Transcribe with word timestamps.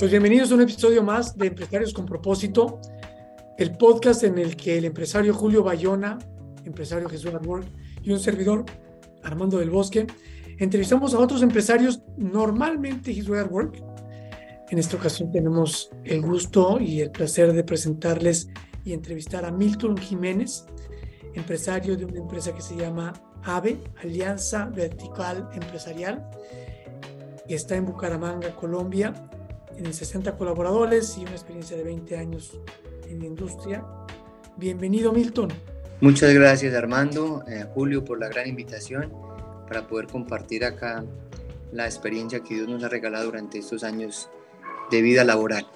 Pues 0.00 0.10
bienvenidos 0.10 0.50
a 0.50 0.54
un 0.54 0.62
episodio 0.62 1.02
más 1.02 1.36
de 1.36 1.48
Empresarios 1.48 1.92
con 1.92 2.06
Propósito, 2.06 2.80
el 3.58 3.76
podcast 3.76 4.24
en 4.24 4.38
el 4.38 4.56
que 4.56 4.78
el 4.78 4.86
empresario 4.86 5.34
Julio 5.34 5.62
Bayona, 5.62 6.18
empresario 6.64 7.06
Jesús 7.06 7.30
Work 7.44 7.66
y 8.02 8.10
un 8.10 8.18
servidor 8.18 8.64
Armando 9.22 9.58
del 9.58 9.68
Bosque 9.68 10.06
entrevistamos 10.58 11.12
a 11.12 11.18
otros 11.18 11.42
empresarios 11.42 12.00
normalmente 12.16 13.12
Jesús 13.12 13.36
Work. 13.50 13.84
En 14.70 14.78
esta 14.78 14.96
ocasión 14.96 15.30
tenemos 15.32 15.90
el 16.04 16.22
gusto 16.22 16.80
y 16.80 17.02
el 17.02 17.10
placer 17.10 17.52
de 17.52 17.62
presentarles 17.62 18.48
y 18.86 18.94
entrevistar 18.94 19.44
a 19.44 19.52
Milton 19.52 19.98
Jiménez, 19.98 20.64
empresario 21.34 21.94
de 21.94 22.06
una 22.06 22.20
empresa 22.20 22.54
que 22.54 22.62
se 22.62 22.74
llama 22.74 23.12
AVE, 23.44 23.78
Alianza 24.02 24.64
Vertical 24.64 25.50
Empresarial, 25.52 26.26
está 27.54 27.76
en 27.76 27.84
Bucaramanga, 27.84 28.56
Colombia, 28.56 29.12
tienen 29.74 29.94
60 29.94 30.36
colaboradores 30.36 31.16
y 31.18 31.22
una 31.22 31.32
experiencia 31.32 31.76
de 31.76 31.84
20 31.84 32.16
años 32.16 32.58
en 33.08 33.20
la 33.20 33.26
industria. 33.26 33.84
Bienvenido, 34.56 35.12
Milton. 35.12 35.50
Muchas 36.00 36.32
gracias, 36.32 36.74
Armando, 36.74 37.42
eh, 37.46 37.66
Julio, 37.74 38.04
por 38.04 38.18
la 38.18 38.28
gran 38.28 38.48
invitación 38.48 39.12
para 39.68 39.86
poder 39.86 40.06
compartir 40.06 40.64
acá 40.64 41.04
la 41.72 41.84
experiencia 41.84 42.40
que 42.40 42.54
Dios 42.54 42.68
nos 42.68 42.82
ha 42.82 42.88
regalado 42.88 43.26
durante 43.26 43.58
estos 43.58 43.84
años 43.84 44.28
de 44.90 45.02
vida 45.02 45.24
laboral. 45.24 45.66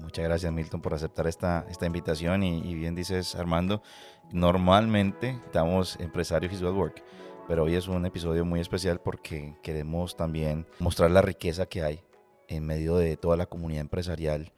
Muchas 0.00 0.24
gracias 0.26 0.52
Milton 0.52 0.82
por 0.82 0.92
aceptar 0.92 1.26
esta, 1.26 1.64
esta 1.70 1.86
invitación 1.86 2.42
y, 2.42 2.70
y 2.70 2.74
bien 2.74 2.94
dices 2.94 3.34
Armando, 3.34 3.82
normalmente 4.30 5.40
estamos 5.46 5.96
empresarios 6.00 6.60
y 6.60 6.64
Work 6.64 7.02
pero 7.48 7.64
hoy 7.64 7.74
es 7.74 7.88
un 7.88 8.06
episodio 8.06 8.44
muy 8.44 8.60
especial 8.60 9.00
porque 9.00 9.54
queremos 9.62 10.16
también 10.16 10.66
mostrar 10.78 11.10
la 11.10 11.22
riqueza 11.22 11.66
que 11.66 11.82
hay 11.82 12.00
en 12.48 12.64
medio 12.64 12.96
de 12.96 13.16
toda 13.16 13.36
la 13.36 13.46
comunidad 13.46 13.80
empresarial 13.80 14.52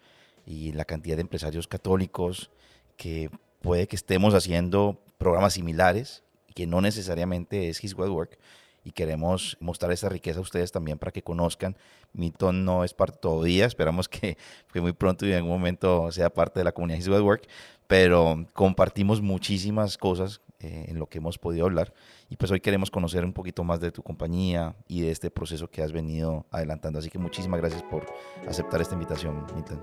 y 0.46 0.72
la 0.72 0.84
cantidad 0.84 1.16
de 1.16 1.22
empresarios 1.22 1.66
católicos 1.66 2.50
que 2.96 3.30
puede 3.60 3.88
que 3.88 3.96
estemos 3.96 4.34
haciendo 4.34 5.00
programas 5.18 5.54
similares, 5.54 6.22
que 6.54 6.66
no 6.66 6.80
necesariamente 6.80 7.68
es 7.68 7.82
His 7.82 7.94
Work, 7.94 8.38
y 8.84 8.92
queremos 8.92 9.56
mostrar 9.60 9.90
esa 9.92 10.10
riqueza 10.10 10.38
a 10.38 10.42
ustedes 10.42 10.70
también 10.70 10.98
para 10.98 11.10
que 11.10 11.22
conozcan. 11.22 11.76
Milton 12.12 12.66
no 12.66 12.84
es 12.84 12.92
parte 12.92 13.18
todavía, 13.18 13.64
esperamos 13.64 14.08
que, 14.08 14.36
muy 14.74 14.92
pronto 14.92 15.26
y 15.26 15.30
en 15.30 15.36
algún 15.38 15.52
momento 15.52 16.12
sea 16.12 16.28
parte 16.28 16.60
de 16.60 16.64
la 16.64 16.72
comunidad 16.72 16.98
His 16.98 17.08
Work, 17.08 17.48
pero 17.86 18.46
compartimos 18.52 19.22
muchísimas 19.22 19.96
cosas 19.96 20.42
eh, 20.64 20.86
en 20.88 20.98
lo 20.98 21.06
que 21.08 21.18
hemos 21.18 21.36
podido 21.36 21.66
hablar. 21.66 21.92
Y 22.30 22.36
pues 22.36 22.50
hoy 22.50 22.60
queremos 22.60 22.90
conocer 22.90 23.22
un 23.22 23.34
poquito 23.34 23.64
más 23.64 23.80
de 23.80 23.92
tu 23.92 24.02
compañía 24.02 24.74
y 24.88 25.02
de 25.02 25.10
este 25.10 25.30
proceso 25.30 25.68
que 25.68 25.82
has 25.82 25.92
venido 25.92 26.46
adelantando. 26.50 26.98
Así 26.98 27.10
que 27.10 27.18
muchísimas 27.18 27.60
gracias 27.60 27.82
por 27.82 28.06
aceptar 28.48 28.80
esta 28.80 28.94
invitación, 28.94 29.44
Milton. 29.54 29.82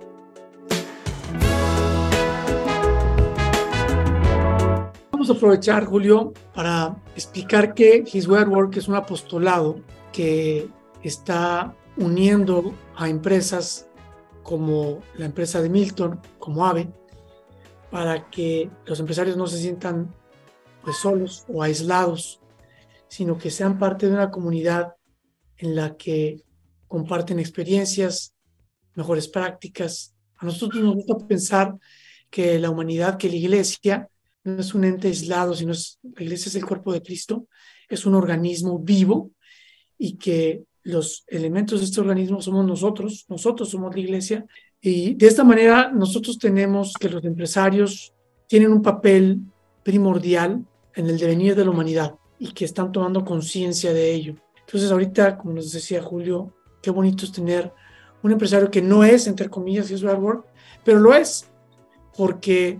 Vamos 5.11 5.29
a 5.29 5.33
aprovechar, 5.33 5.85
Julio, 5.85 6.33
para 6.55 6.95
explicar 7.15 7.75
que 7.75 8.03
His 8.11 8.27
Way 8.27 8.45
Work 8.45 8.77
es 8.77 8.87
un 8.87 8.95
apostolado 8.95 9.79
que 10.11 10.67
está 11.03 11.75
uniendo 11.95 12.73
a 12.95 13.07
empresas 13.07 13.87
como 14.41 15.01
la 15.15 15.25
empresa 15.25 15.61
de 15.61 15.69
Milton, 15.69 16.19
como 16.39 16.65
AVE, 16.65 16.89
para 17.91 18.31
que 18.31 18.71
los 18.85 18.99
empresarios 18.99 19.37
no 19.37 19.45
se 19.45 19.59
sientan 19.59 20.11
pues 20.83 20.97
solos 20.97 21.45
o 21.47 21.61
aislados, 21.61 22.39
sino 23.07 23.37
que 23.37 23.51
sean 23.51 23.77
parte 23.77 24.07
de 24.07 24.13
una 24.13 24.31
comunidad 24.31 24.95
en 25.57 25.75
la 25.75 25.95
que 25.95 26.41
comparten 26.87 27.39
experiencias, 27.39 28.33
mejores 28.95 29.27
prácticas. 29.27 30.13
A 30.37 30.45
nosotros 30.45 30.83
nos 30.83 30.95
gusta 30.95 31.17
pensar 31.27 31.75
que 32.29 32.57
la 32.59 32.69
humanidad, 32.69 33.17
que 33.17 33.29
la 33.29 33.35
iglesia 33.35 34.09
no 34.43 34.59
es 34.59 34.73
un 34.73 34.83
ente 34.83 35.07
aislado, 35.07 35.53
sino 35.53 35.71
es, 35.71 35.99
la 36.01 36.23
iglesia 36.23 36.49
es 36.49 36.55
el 36.55 36.65
cuerpo 36.65 36.91
de 36.91 37.01
Cristo, 37.01 37.47
es 37.87 38.05
un 38.05 38.15
organismo 38.15 38.79
vivo 38.79 39.31
y 39.97 40.17
que 40.17 40.63
los 40.83 41.23
elementos 41.27 41.79
de 41.79 41.85
este 41.85 42.01
organismo 42.01 42.41
somos 42.41 42.65
nosotros, 42.65 43.25
nosotros 43.29 43.69
somos 43.69 43.93
la 43.93 44.01
iglesia. 44.01 44.45
Y 44.81 45.13
de 45.13 45.27
esta 45.27 45.43
manera 45.43 45.91
nosotros 45.91 46.39
tenemos 46.39 46.93
que 46.99 47.09
los 47.09 47.23
empresarios 47.23 48.13
tienen 48.47 48.71
un 48.71 48.81
papel 48.81 49.39
primordial 49.83 50.65
en 50.95 51.09
el 51.09 51.17
devenir 51.17 51.55
de 51.55 51.65
la 51.65 51.71
humanidad 51.71 52.15
y 52.39 52.51
que 52.53 52.65
están 52.65 52.91
tomando 52.91 53.23
conciencia 53.23 53.93
de 53.93 54.13
ello. 54.13 54.35
Entonces 54.59 54.91
ahorita, 54.91 55.37
como 55.37 55.53
nos 55.53 55.71
decía 55.71 56.01
Julio, 56.01 56.53
qué 56.81 56.91
bonito 56.91 57.25
es 57.25 57.31
tener 57.31 57.73
un 58.23 58.31
empresario 58.31 58.69
que 58.69 58.81
no 58.81 59.03
es, 59.03 59.27
entre 59.27 59.49
comillas, 59.49 59.91
es 59.91 60.03
work, 60.03 60.45
pero 60.83 60.99
lo 60.99 61.13
es 61.13 61.47
porque 62.17 62.79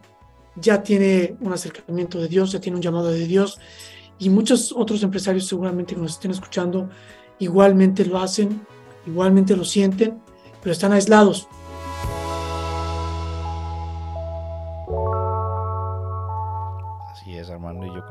ya 0.55 0.83
tiene 0.83 1.35
un 1.39 1.53
acercamiento 1.53 2.19
de 2.19 2.27
Dios, 2.27 2.51
ya 2.51 2.59
tiene 2.59 2.77
un 2.77 2.81
llamado 2.81 3.09
de 3.09 3.25
Dios 3.25 3.59
y 4.19 4.29
muchos 4.29 4.71
otros 4.71 5.01
empresarios 5.03 5.47
seguramente 5.47 5.95
que 5.95 6.01
nos 6.01 6.13
estén 6.13 6.31
escuchando 6.31 6.89
igualmente 7.39 8.05
lo 8.05 8.19
hacen, 8.19 8.61
igualmente 9.07 9.55
lo 9.55 9.65
sienten, 9.65 10.21
pero 10.61 10.73
están 10.73 10.93
aislados 10.93 11.47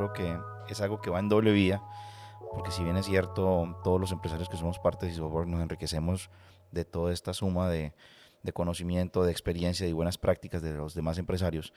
creo 0.08 0.12
que 0.12 0.72
es 0.72 0.80
algo 0.80 1.00
que 1.00 1.10
va 1.10 1.18
en 1.18 1.28
doble 1.28 1.52
vía, 1.52 1.82
porque 2.52 2.70
si 2.70 2.82
bien 2.82 2.96
es 2.96 3.06
cierto, 3.06 3.76
todos 3.84 4.00
los 4.00 4.12
empresarios 4.12 4.48
que 4.48 4.56
somos 4.56 4.78
parte 4.78 5.06
de 5.06 5.12
Hiswork 5.12 5.46
nos 5.46 5.60
enriquecemos 5.60 6.30
de 6.70 6.84
toda 6.84 7.12
esta 7.12 7.34
suma 7.34 7.68
de, 7.68 7.92
de 8.42 8.52
conocimiento, 8.52 9.24
de 9.24 9.32
experiencia 9.32 9.86
y 9.86 9.92
buenas 9.92 10.16
prácticas 10.16 10.62
de 10.62 10.72
los 10.72 10.94
demás 10.94 11.18
empresarios, 11.18 11.72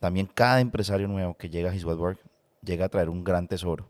también 0.00 0.26
cada 0.26 0.60
empresario 0.60 1.06
nuevo 1.06 1.34
que 1.34 1.50
llega 1.50 1.70
a 1.70 1.74
His 1.74 1.84
Work 1.84 2.18
llega 2.62 2.86
a 2.86 2.88
traer 2.88 3.08
un 3.08 3.22
gran 3.22 3.46
tesoro 3.46 3.88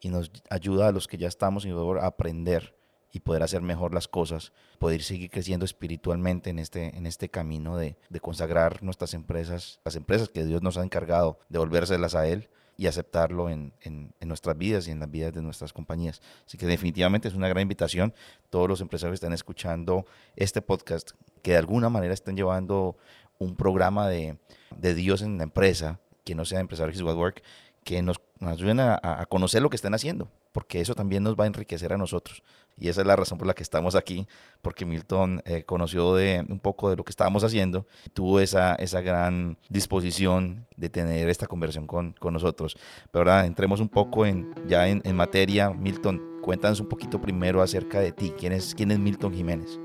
y 0.00 0.08
nos 0.08 0.30
ayuda 0.48 0.88
a 0.88 0.92
los 0.92 1.06
que 1.06 1.18
ya 1.18 1.28
estamos 1.28 1.64
en 1.64 1.74
Work 1.74 2.02
a 2.02 2.06
aprender 2.06 2.74
y 3.12 3.20
poder 3.20 3.42
hacer 3.42 3.62
mejor 3.62 3.94
las 3.94 4.06
cosas, 4.06 4.52
poder 4.78 5.02
seguir 5.02 5.30
creciendo 5.30 5.64
espiritualmente 5.64 6.50
en 6.50 6.58
este, 6.58 6.96
en 6.96 7.06
este 7.06 7.28
camino 7.28 7.76
de, 7.76 7.96
de 8.08 8.20
consagrar 8.20 8.82
nuestras 8.82 9.14
empresas, 9.14 9.80
las 9.84 9.96
empresas 9.96 10.28
que 10.28 10.44
Dios 10.44 10.62
nos 10.62 10.76
ha 10.76 10.82
encargado 10.82 11.38
de 11.48 11.58
volvérselas 11.58 12.14
a 12.14 12.26
Él 12.26 12.48
y 12.78 12.86
aceptarlo 12.86 13.50
en, 13.50 13.72
en, 13.82 14.14
nuestras 14.20 14.56
vidas 14.56 14.86
y 14.86 14.92
en 14.92 15.00
las 15.00 15.10
vidas 15.10 15.34
de 15.34 15.42
nuestras 15.42 15.72
compañías. 15.72 16.22
Así 16.46 16.56
que 16.56 16.66
definitivamente 16.66 17.26
es 17.26 17.34
una 17.34 17.48
gran 17.48 17.62
invitación. 17.62 18.14
Todos 18.50 18.68
los 18.68 18.80
empresarios 18.80 19.12
que 19.18 19.24
están 19.24 19.32
escuchando 19.32 20.06
este 20.36 20.62
podcast, 20.62 21.10
que 21.42 21.50
de 21.50 21.56
alguna 21.56 21.88
manera 21.88 22.14
estén 22.14 22.36
llevando 22.36 22.96
un 23.38 23.56
programa 23.56 24.08
de, 24.08 24.38
de 24.76 24.94
Dios 24.94 25.22
en 25.22 25.38
la 25.38 25.44
empresa, 25.44 25.98
que 26.24 26.36
no 26.36 26.44
sea 26.44 26.60
Empresarios 26.60 27.02
Work, 27.02 27.42
que 27.82 28.00
nos, 28.00 28.20
nos 28.40 28.52
ayuden 28.52 28.80
a, 28.80 29.26
conocer 29.28 29.62
lo 29.62 29.70
que 29.70 29.76
están 29.76 29.94
haciendo, 29.94 30.28
porque 30.52 30.80
eso 30.80 30.94
también 30.94 31.22
nos 31.22 31.36
va 31.36 31.44
a 31.44 31.46
enriquecer 31.46 31.92
a 31.92 31.98
nosotros. 31.98 32.42
Y 32.76 32.88
esa 32.88 33.00
es 33.00 33.06
la 33.06 33.16
razón 33.16 33.38
por 33.38 33.46
la 33.46 33.54
que 33.54 33.62
estamos 33.62 33.94
aquí, 33.94 34.26
porque 34.62 34.84
Milton 34.84 35.42
eh, 35.44 35.64
conoció 35.64 36.14
de, 36.14 36.44
un 36.48 36.60
poco 36.60 36.90
de 36.90 36.96
lo 36.96 37.04
que 37.04 37.10
estábamos 37.10 37.42
haciendo, 37.42 37.86
tuvo 38.12 38.38
esa, 38.40 38.74
esa 38.76 39.00
gran 39.00 39.58
disposición 39.68 40.66
de 40.76 40.88
tener 40.88 41.28
esta 41.28 41.46
conversación 41.46 41.86
con, 41.86 42.12
con 42.12 42.32
nosotros. 42.32 42.76
Pero 43.10 43.30
ahora 43.30 43.46
entremos 43.46 43.80
un 43.80 43.88
poco 43.88 44.24
en, 44.24 44.54
ya 44.68 44.88
en, 44.88 45.02
en, 45.04 45.16
materia. 45.16 45.70
Milton, 45.70 46.22
cuéntanos 46.42 46.80
un 46.80 46.88
poquito 46.88 47.20
primero 47.20 47.60
acerca 47.62 48.00
de 48.00 48.12
ti. 48.12 48.32
¿Quién 48.38 48.52
es, 48.52 48.74
quién 48.74 48.92
es 48.92 48.98
Milton 48.98 49.34
Jiménez? 49.34 49.78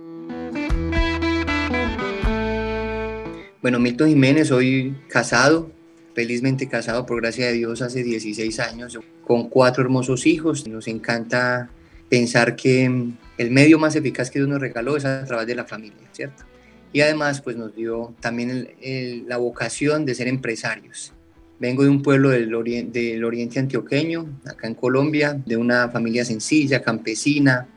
Bueno, 3.63 3.79
Milton 3.79 4.09
Jiménez, 4.09 4.49
soy 4.49 4.93
casado, 5.07 5.71
felizmente 6.15 6.67
casado 6.67 7.05
por 7.05 7.21
gracia 7.21 7.47
de 7.47 7.53
Dios 7.53 7.81
hace 7.81 8.03
16 8.03 8.59
años, 8.59 8.99
con 9.23 9.49
cuatro 9.49 9.83
hermosos 9.83 10.25
hijos. 10.25 10.67
Nos 10.67 10.87
encanta 10.87 11.69
pensar 12.09 12.55
que 12.55 12.85
el 13.37 13.51
medio 13.51 13.79
más 13.79 13.95
eficaz 13.95 14.29
que 14.29 14.39
Dios 14.39 14.49
nos 14.49 14.61
regaló 14.61 14.97
es 14.97 15.05
a 15.05 15.25
través 15.25 15.47
de 15.47 15.55
la 15.55 15.65
familia, 15.65 16.07
¿cierto? 16.11 16.43
y 16.93 17.01
además 17.01 17.41
pues 17.41 17.57
nos 17.57 17.75
dio 17.75 18.13
también 18.21 18.69
la 19.27 19.37
vocación 19.37 20.05
de 20.05 20.13
ser 20.15 20.27
empresarios. 20.27 21.11
Vengo 21.59 21.83
de 21.83 21.89
un 21.89 22.03
pueblo 22.03 22.29
del, 22.29 22.51
del 22.91 23.23
oriente 23.25 23.59
antioqueño, 23.59 24.39
acá 24.45 24.67
en 24.67 24.75
Colombia, 24.75 25.41
de 25.45 25.57
una 25.57 25.89
familia 25.89 26.23
sencilla, 26.23 26.83
campesina. 26.83 27.67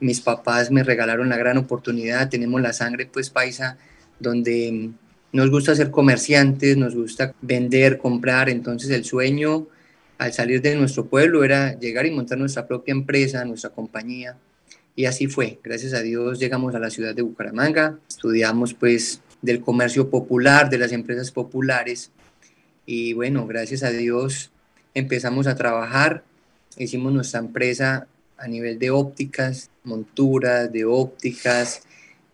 Mis 0.00 0.20
papás 0.20 0.70
me 0.70 0.82
regalaron 0.82 1.28
la 1.30 1.38
gran 1.38 1.56
oportunidad, 1.56 2.28
tenemos 2.28 2.60
la 2.60 2.74
sangre 2.74 3.06
pues 3.06 3.30
paisa, 3.30 3.78
donde 4.20 4.90
nos 5.36 5.50
gusta 5.50 5.74
ser 5.74 5.90
comerciantes, 5.90 6.78
nos 6.78 6.94
gusta 6.94 7.34
vender, 7.42 7.98
comprar, 7.98 8.48
entonces 8.48 8.88
el 8.90 9.04
sueño 9.04 9.68
al 10.16 10.32
salir 10.32 10.62
de 10.62 10.74
nuestro 10.74 11.04
pueblo 11.04 11.44
era 11.44 11.78
llegar 11.78 12.06
y 12.06 12.10
montar 12.10 12.38
nuestra 12.38 12.66
propia 12.66 12.92
empresa, 12.92 13.44
nuestra 13.44 13.68
compañía. 13.68 14.38
Y 14.94 15.04
así 15.04 15.26
fue. 15.26 15.58
Gracias 15.62 15.92
a 15.92 16.00
Dios 16.00 16.38
llegamos 16.38 16.74
a 16.74 16.78
la 16.78 16.88
ciudad 16.88 17.14
de 17.14 17.20
Bucaramanga, 17.20 17.98
estudiamos 18.08 18.72
pues 18.72 19.20
del 19.42 19.60
comercio 19.60 20.08
popular, 20.08 20.70
de 20.70 20.78
las 20.78 20.92
empresas 20.92 21.30
populares. 21.30 22.10
Y 22.86 23.12
bueno, 23.12 23.46
gracias 23.46 23.82
a 23.82 23.90
Dios 23.90 24.50
empezamos 24.94 25.46
a 25.46 25.54
trabajar, 25.54 26.24
hicimos 26.78 27.12
nuestra 27.12 27.40
empresa 27.40 28.06
a 28.38 28.48
nivel 28.48 28.78
de 28.78 28.90
ópticas, 28.90 29.68
monturas, 29.84 30.72
de 30.72 30.86
ópticas, 30.86 31.82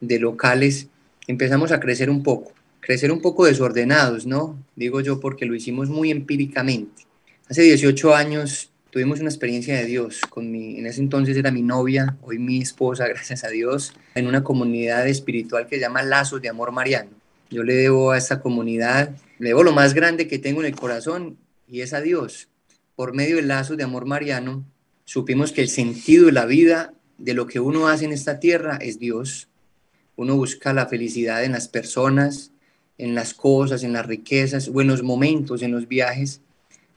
de 0.01 0.21
locales. 0.21 0.87
Empezamos 1.27 1.73
a 1.73 1.81
crecer 1.81 2.09
un 2.09 2.23
poco, 2.23 2.53
crecer 2.83 3.13
un 3.13 3.23
poco 3.23 3.47
desordenados, 3.47 4.27
¿no? 4.27 4.59
Digo 4.75 5.01
yo 5.01 5.21
porque 5.21 5.47
lo 5.47 5.55
hicimos 5.55 5.89
muy 5.89 6.11
empíricamente. 6.11 7.07
Hace 7.49 7.63
18 7.63 8.15
años 8.15 8.71
tuvimos 8.91 9.21
una 9.21 9.31
experiencia 9.31 9.77
de 9.77 9.87
Dios 9.87 10.21
con 10.29 10.51
mi, 10.51 10.79
en 10.79 10.87
ese 10.87 11.01
entonces 11.01 11.37
era 11.37 11.53
mi 11.53 11.63
novia, 11.63 12.17
hoy 12.23 12.41
mi 12.41 12.61
esposa, 12.61 13.07
gracias 13.09 13.45
a 13.45 13.49
Dios, 13.49 13.95
en 14.17 14.27
una 14.27 14.43
comunidad 14.43 15.07
espiritual 15.07 15.67
que 15.69 15.77
se 15.77 15.81
llama 15.81 16.03
Lazos 16.03 16.43
de 16.43 16.49
Amor 16.49 16.73
Mariano. 16.73 17.11
Yo 17.51 17.63
le 17.63 17.75
debo 17.75 18.11
a 18.11 18.19
esta 18.19 18.41
comunidad, 18.41 19.15
le 19.39 19.51
debo 19.51 19.63
lo 19.63 19.73
más 19.73 19.95
grande 19.95 20.27
que 20.27 20.41
tengo 20.41 20.61
en 20.61 20.67
el 20.67 20.77
corazón 20.77 21.39
y 21.69 21.83
es 21.83 21.93
a 21.93 22.01
Dios. 22.01 22.49
Por 22.97 23.15
medio 23.15 23.37
del 23.37 23.49
Lazos 23.49 23.77
de 23.77 23.85
Amor 23.85 24.07
Mariano, 24.07 24.65
supimos 25.05 25.53
que 25.53 25.63
el 25.63 25.69
sentido 25.69 26.27
de 26.27 26.33
la 26.33 26.47
vida, 26.47 26.95
de 27.17 27.35
lo 27.35 27.47
que 27.47 27.61
uno 27.61 27.87
hace 27.87 28.07
en 28.07 28.13
esta 28.13 28.41
tierra, 28.41 28.79
es 28.81 28.99
Dios. 28.99 29.49
Uno 30.17 30.35
busca 30.35 30.73
la 30.73 30.87
felicidad 30.87 31.45
en 31.45 31.53
las 31.53 31.69
personas, 31.69 32.52
en 33.03 33.15
las 33.15 33.35
cosas, 33.35 33.83
en 33.85 33.93
las 33.93 34.07
riquezas, 34.07 34.69
buenos 34.69 35.03
momentos, 35.03 35.63
en 35.63 35.73
los 35.73 35.89
viajes 35.89 36.41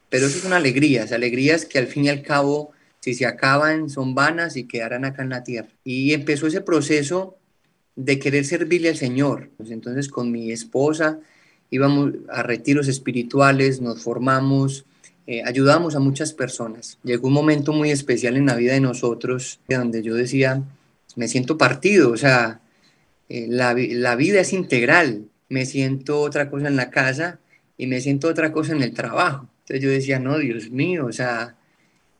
pero 0.08 0.26
eso 0.26 0.38
es 0.38 0.44
una 0.44 0.56
alegría, 0.56 1.04
esa 1.04 1.16
alegría 1.16 1.54
es 1.54 1.66
que 1.66 1.78
al 1.78 1.88
fin 1.88 2.04
y 2.04 2.08
al 2.08 2.22
cabo, 2.22 2.70
si 3.00 3.14
se 3.14 3.26
acaban, 3.26 3.90
son 3.90 4.14
vanas 4.14 4.56
y 4.56 4.64
quedarán 4.64 5.04
acá 5.04 5.22
en 5.22 5.30
la 5.30 5.42
tierra. 5.42 5.68
Y 5.84 6.12
empezó 6.12 6.46
ese 6.46 6.60
proceso 6.60 7.36
de 7.96 8.18
querer 8.18 8.44
servirle 8.44 8.88
al 8.88 8.96
Señor. 8.96 9.50
Pues 9.56 9.70
entonces 9.70 10.08
con 10.08 10.30
mi 10.30 10.52
esposa 10.52 11.18
íbamos 11.70 12.12
a 12.28 12.42
retiros 12.42 12.88
espirituales, 12.88 13.80
nos 13.80 14.02
formamos, 14.02 14.84
eh, 15.26 15.42
ayudamos 15.44 15.96
a 15.96 16.00
muchas 16.00 16.32
personas. 16.32 16.98
Llegó 17.02 17.26
un 17.28 17.34
momento 17.34 17.72
muy 17.72 17.90
especial 17.90 18.36
en 18.36 18.46
la 18.46 18.54
vida 18.54 18.74
de 18.74 18.80
nosotros, 18.80 19.58
donde 19.68 20.02
yo 20.02 20.14
decía, 20.14 20.62
me 21.16 21.26
siento 21.26 21.58
partido, 21.58 22.12
o 22.12 22.16
sea, 22.16 22.60
eh, 23.28 23.46
la 23.48 23.74
vida 23.74 24.40
es 24.40 24.52
integral, 24.52 25.28
me 25.48 25.66
siento 25.66 26.20
otra 26.20 26.50
cosa 26.50 26.68
en 26.68 26.76
la 26.76 26.90
casa 26.90 27.38
y 27.78 27.86
me 27.86 28.00
siento 28.00 28.28
otra 28.28 28.52
cosa 28.52 28.72
en 28.72 28.82
el 28.82 28.92
trabajo. 28.92 29.48
Entonces 29.60 29.82
yo 29.82 29.90
decía, 29.90 30.18
no, 30.18 30.38
Dios 30.38 30.70
mío, 30.70 31.06
o 31.06 31.12
sea, 31.12 31.56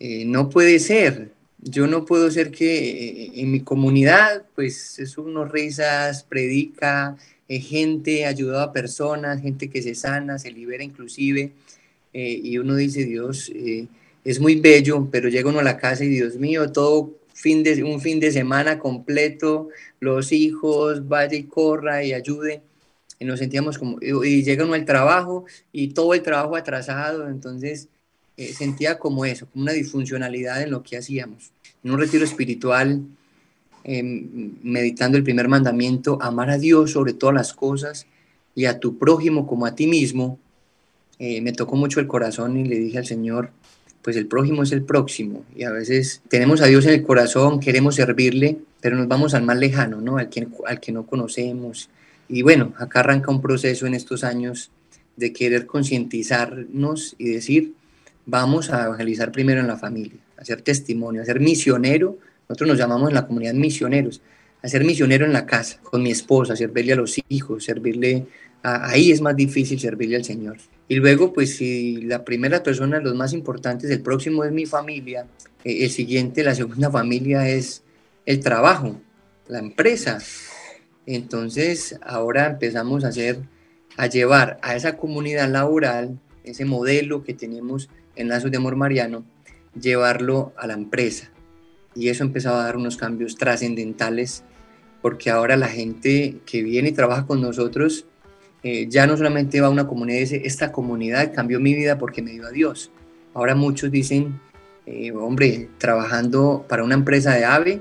eh, 0.00 0.25
no 0.25 0.49
puede 0.50 0.78
ser. 0.78 1.32
Yo 1.58 1.87
no 1.87 2.05
puedo 2.05 2.31
ser 2.31 2.50
que 2.50 2.88
eh, 3.26 3.32
en 3.37 3.50
mi 3.50 3.61
comunidad, 3.61 4.44
pues 4.55 4.99
es 4.99 5.19
unos 5.19 5.50
risas, 5.50 6.25
predica, 6.25 7.17
eh, 7.49 7.61
gente 7.61 8.26
ayuda 8.26 8.64
a 8.64 8.73
personas, 8.73 9.43
gente 9.43 9.70
que 9.70 9.82
se 9.82 9.94
sana, 9.94 10.38
se 10.38 10.50
libera 10.50 10.84
inclusive. 10.84 11.52
y 12.12 12.58
uno 12.58 12.76
dice, 12.76 13.05
Dios, 13.05 13.52
es 14.25 14.40
muy 14.40 14.56
bello, 14.56 15.08
pero 15.12 15.28
llega 15.28 15.50
uno 15.50 15.61
a 15.61 15.62
la 15.62 15.76
casa 15.76 16.05
y 16.05 16.08
Dios 16.08 16.37
mío, 16.37 16.73
todo 16.73 17.14
fin 17.34 17.62
de, 17.62 17.84
un 17.84 18.00
fin 18.00 18.20
de 18.20 18.32
semana 18.32 18.78
completo, 18.78 19.69
los 20.00 20.32
hijos, 20.32 21.06
vaya 21.08 21.37
y 21.37 21.44
corra 21.44 22.02
y 22.02 22.14
ayude 22.14 22.62
y 23.18 23.24
nos 23.24 23.38
sentíamos 23.38 23.78
como, 23.78 23.98
y, 24.00 24.42
llega 24.42 24.64
uno 24.64 24.74
al 24.74 24.84
trabajo 24.84 25.44
y 25.72 25.88
todo 25.88 26.14
el 26.14 26.22
trabajo 26.22 26.56
atrasado, 26.56 27.28
entonces 27.28 27.88
eh, 28.36 28.52
sentía 28.52 28.98
como 28.98 29.24
eso, 29.24 29.46
como 29.46 29.62
una 29.62 29.72
disfuncionalidad 29.72 30.62
en 30.62 30.70
lo 30.70 30.82
que 30.82 30.96
hacíamos. 30.96 31.52
En 31.82 31.92
un 31.92 31.98
retiro 31.98 32.24
espiritual, 32.24 33.02
em, 33.84 34.54
meditando 34.62 35.16
el 35.16 35.24
primer 35.24 35.48
mandamiento, 35.48 36.18
amar 36.20 36.50
a 36.50 36.58
Dios 36.58 36.92
sobre 36.92 37.14
todas 37.14 37.34
las 37.34 37.52
cosas 37.52 38.06
y 38.54 38.66
a 38.66 38.78
tu 38.78 38.98
prójimo 38.98 39.46
como 39.46 39.66
a 39.66 39.74
ti 39.74 39.86
mismo, 39.86 40.38
eh, 41.18 41.40
me 41.40 41.52
tocó 41.52 41.76
mucho 41.76 42.00
el 42.00 42.06
corazón 42.06 42.58
y 42.58 42.64
le 42.64 42.76
dije 42.76 42.98
al 42.98 43.06
Señor, 43.06 43.50
pues 44.02 44.16
el 44.16 44.26
prójimo 44.26 44.62
es 44.62 44.72
el 44.72 44.82
próximo 44.82 45.44
y 45.56 45.64
a 45.64 45.70
veces 45.70 46.22
tenemos 46.28 46.60
a 46.60 46.66
Dios 46.66 46.84
en 46.86 46.92
el 46.92 47.02
corazón, 47.02 47.58
queremos 47.58 47.96
servirle, 47.96 48.58
pero 48.80 48.96
nos 48.96 49.08
vamos 49.08 49.34
al 49.34 49.42
más 49.42 49.56
lejano, 49.56 50.00
¿no? 50.00 50.18
Al 50.18 50.28
que, 50.28 50.46
al 50.66 50.78
que 50.78 50.92
no 50.92 51.06
conocemos, 51.06 51.88
y 52.28 52.43
bueno, 52.43 52.75
acá 52.78 53.00
arranca 53.00 53.31
un 53.31 53.40
proceso 53.40 53.87
en 53.87 53.94
estos 53.94 54.25
años 54.25 54.70
de 55.17 55.32
querer 55.32 55.67
concientizarnos 55.67 57.14
y 57.19 57.31
decir, 57.31 57.75
vamos 58.26 58.70
a 58.70 58.87
evangelizar 58.87 59.32
primero 59.32 59.61
en 59.61 59.67
la 59.67 59.76
familia, 59.76 60.19
hacer 60.37 60.62
testimonio, 60.62 61.23
hacer 61.23 61.40
misionero. 61.40 62.19
Nosotros 62.49 62.69
nos 62.69 62.78
llamamos 62.78 63.08
en 63.08 63.14
la 63.14 63.26
comunidad 63.26 63.55
misioneros, 63.55 64.20
hacer 64.62 64.84
misionero 64.84 65.25
en 65.25 65.32
la 65.32 65.46
casa, 65.46 65.78
con 65.82 66.02
mi 66.02 66.11
esposa, 66.11 66.56
servirle 66.56 66.93
a 66.93 66.96
los 66.96 67.20
hijos, 67.28 67.64
servirle, 67.64 68.26
ahí 68.62 69.11
es 69.11 69.20
más 69.20 69.37
difícil 69.37 69.78
servirle 69.81 70.17
al 70.17 70.25
Señor. 70.25 70.58
Y 70.88 70.96
luego, 70.96 71.32
pues 71.32 71.56
si 71.56 72.02
la 72.02 72.25
primera 72.25 72.62
persona, 72.62 73.00
los 73.00 73.14
más 73.14 73.32
importantes, 73.32 73.90
el 73.90 74.00
próximo 74.00 74.44
es 74.44 74.52
mi 74.52 74.67
familia, 74.67 75.26
eh, 75.64 75.84
el 75.84 75.90
siguiente, 75.90 76.44
la 76.44 76.55
segunda 76.55 76.90
familia 77.00 77.49
es 77.49 77.82
el 78.25 78.40
trabajo, 78.40 79.00
la 79.49 79.61
empresa, 79.61 80.19
entonces, 81.06 81.98
ahora 82.02 82.46
empezamos 82.46 83.04
a 83.04 83.08
hacer, 83.08 83.38
a 83.96 84.06
llevar 84.08 84.58
a 84.62 84.74
esa 84.74 84.96
comunidad 84.96 85.48
laboral, 85.48 86.18
ese 86.44 86.64
modelo 86.64 87.22
que 87.22 87.34
tenemos 87.34 87.88
en 88.16 88.28
Lazos 88.28 88.50
de 88.50 88.56
Amor 88.56 88.76
Mariano, 88.76 89.24
llevarlo 89.80 90.52
a 90.56 90.66
la 90.66 90.74
empresa. 90.74 91.30
Y 91.94 92.08
eso 92.08 92.24
empezaba 92.24 92.60
a 92.60 92.64
dar 92.64 92.76
unos 92.76 92.96
cambios 92.96 93.36
trascendentales, 93.36 94.42
porque 95.00 95.30
ahora 95.30 95.56
la 95.56 95.68
gente 95.68 96.38
que 96.44 96.62
viene 96.62 96.88
y 96.88 96.92
trabaja 96.92 97.26
con 97.26 97.40
nosotros 97.40 98.06
eh, 98.62 98.88
ya 98.88 99.06
no 99.06 99.16
solamente 99.16 99.60
va 99.60 99.68
a 99.68 99.70
una 99.70 99.86
comunidad 99.86 100.18
dice, 100.18 100.42
esta 100.44 100.72
comunidad 100.72 101.32
cambió 101.32 101.60
mi 101.60 101.72
vida 101.72 101.98
porque 101.98 102.20
me 102.20 102.32
dio 102.32 102.46
a 102.46 102.50
Dios. 102.50 102.90
Ahora 103.32 103.54
muchos 103.54 103.92
dicen, 103.92 104.40
eh, 104.86 105.12
hombre, 105.12 105.68
trabajando 105.78 106.64
para 106.68 106.82
una 106.82 106.96
empresa 106.96 107.32
de 107.34 107.44
AVE, 107.44 107.80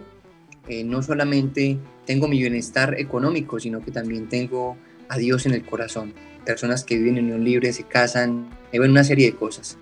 eh, 0.67 0.84
no 0.84 1.01
solamente 1.01 1.79
tengo 2.06 2.28
mi 2.28 2.40
bienestar 2.40 3.00
económico, 3.00 3.60
sino 3.60 3.84
que 3.84 3.92
también 3.92 4.30
tengo 4.30 4.78
a 5.10 5.18
Dios 5.18 5.46
en 5.46 5.54
el 5.54 5.66
corazón. 5.66 6.14
Personas 6.46 6.84
que 6.84 6.98
viven 6.98 7.18
en 7.18 7.26
unión 7.26 7.44
libre, 7.44 7.74
se 7.74 7.84
casan, 7.84 8.50
ven 8.72 8.92
una 8.92 9.04
serie 9.04 9.32
de 9.32 9.36
cosas. 9.36 9.78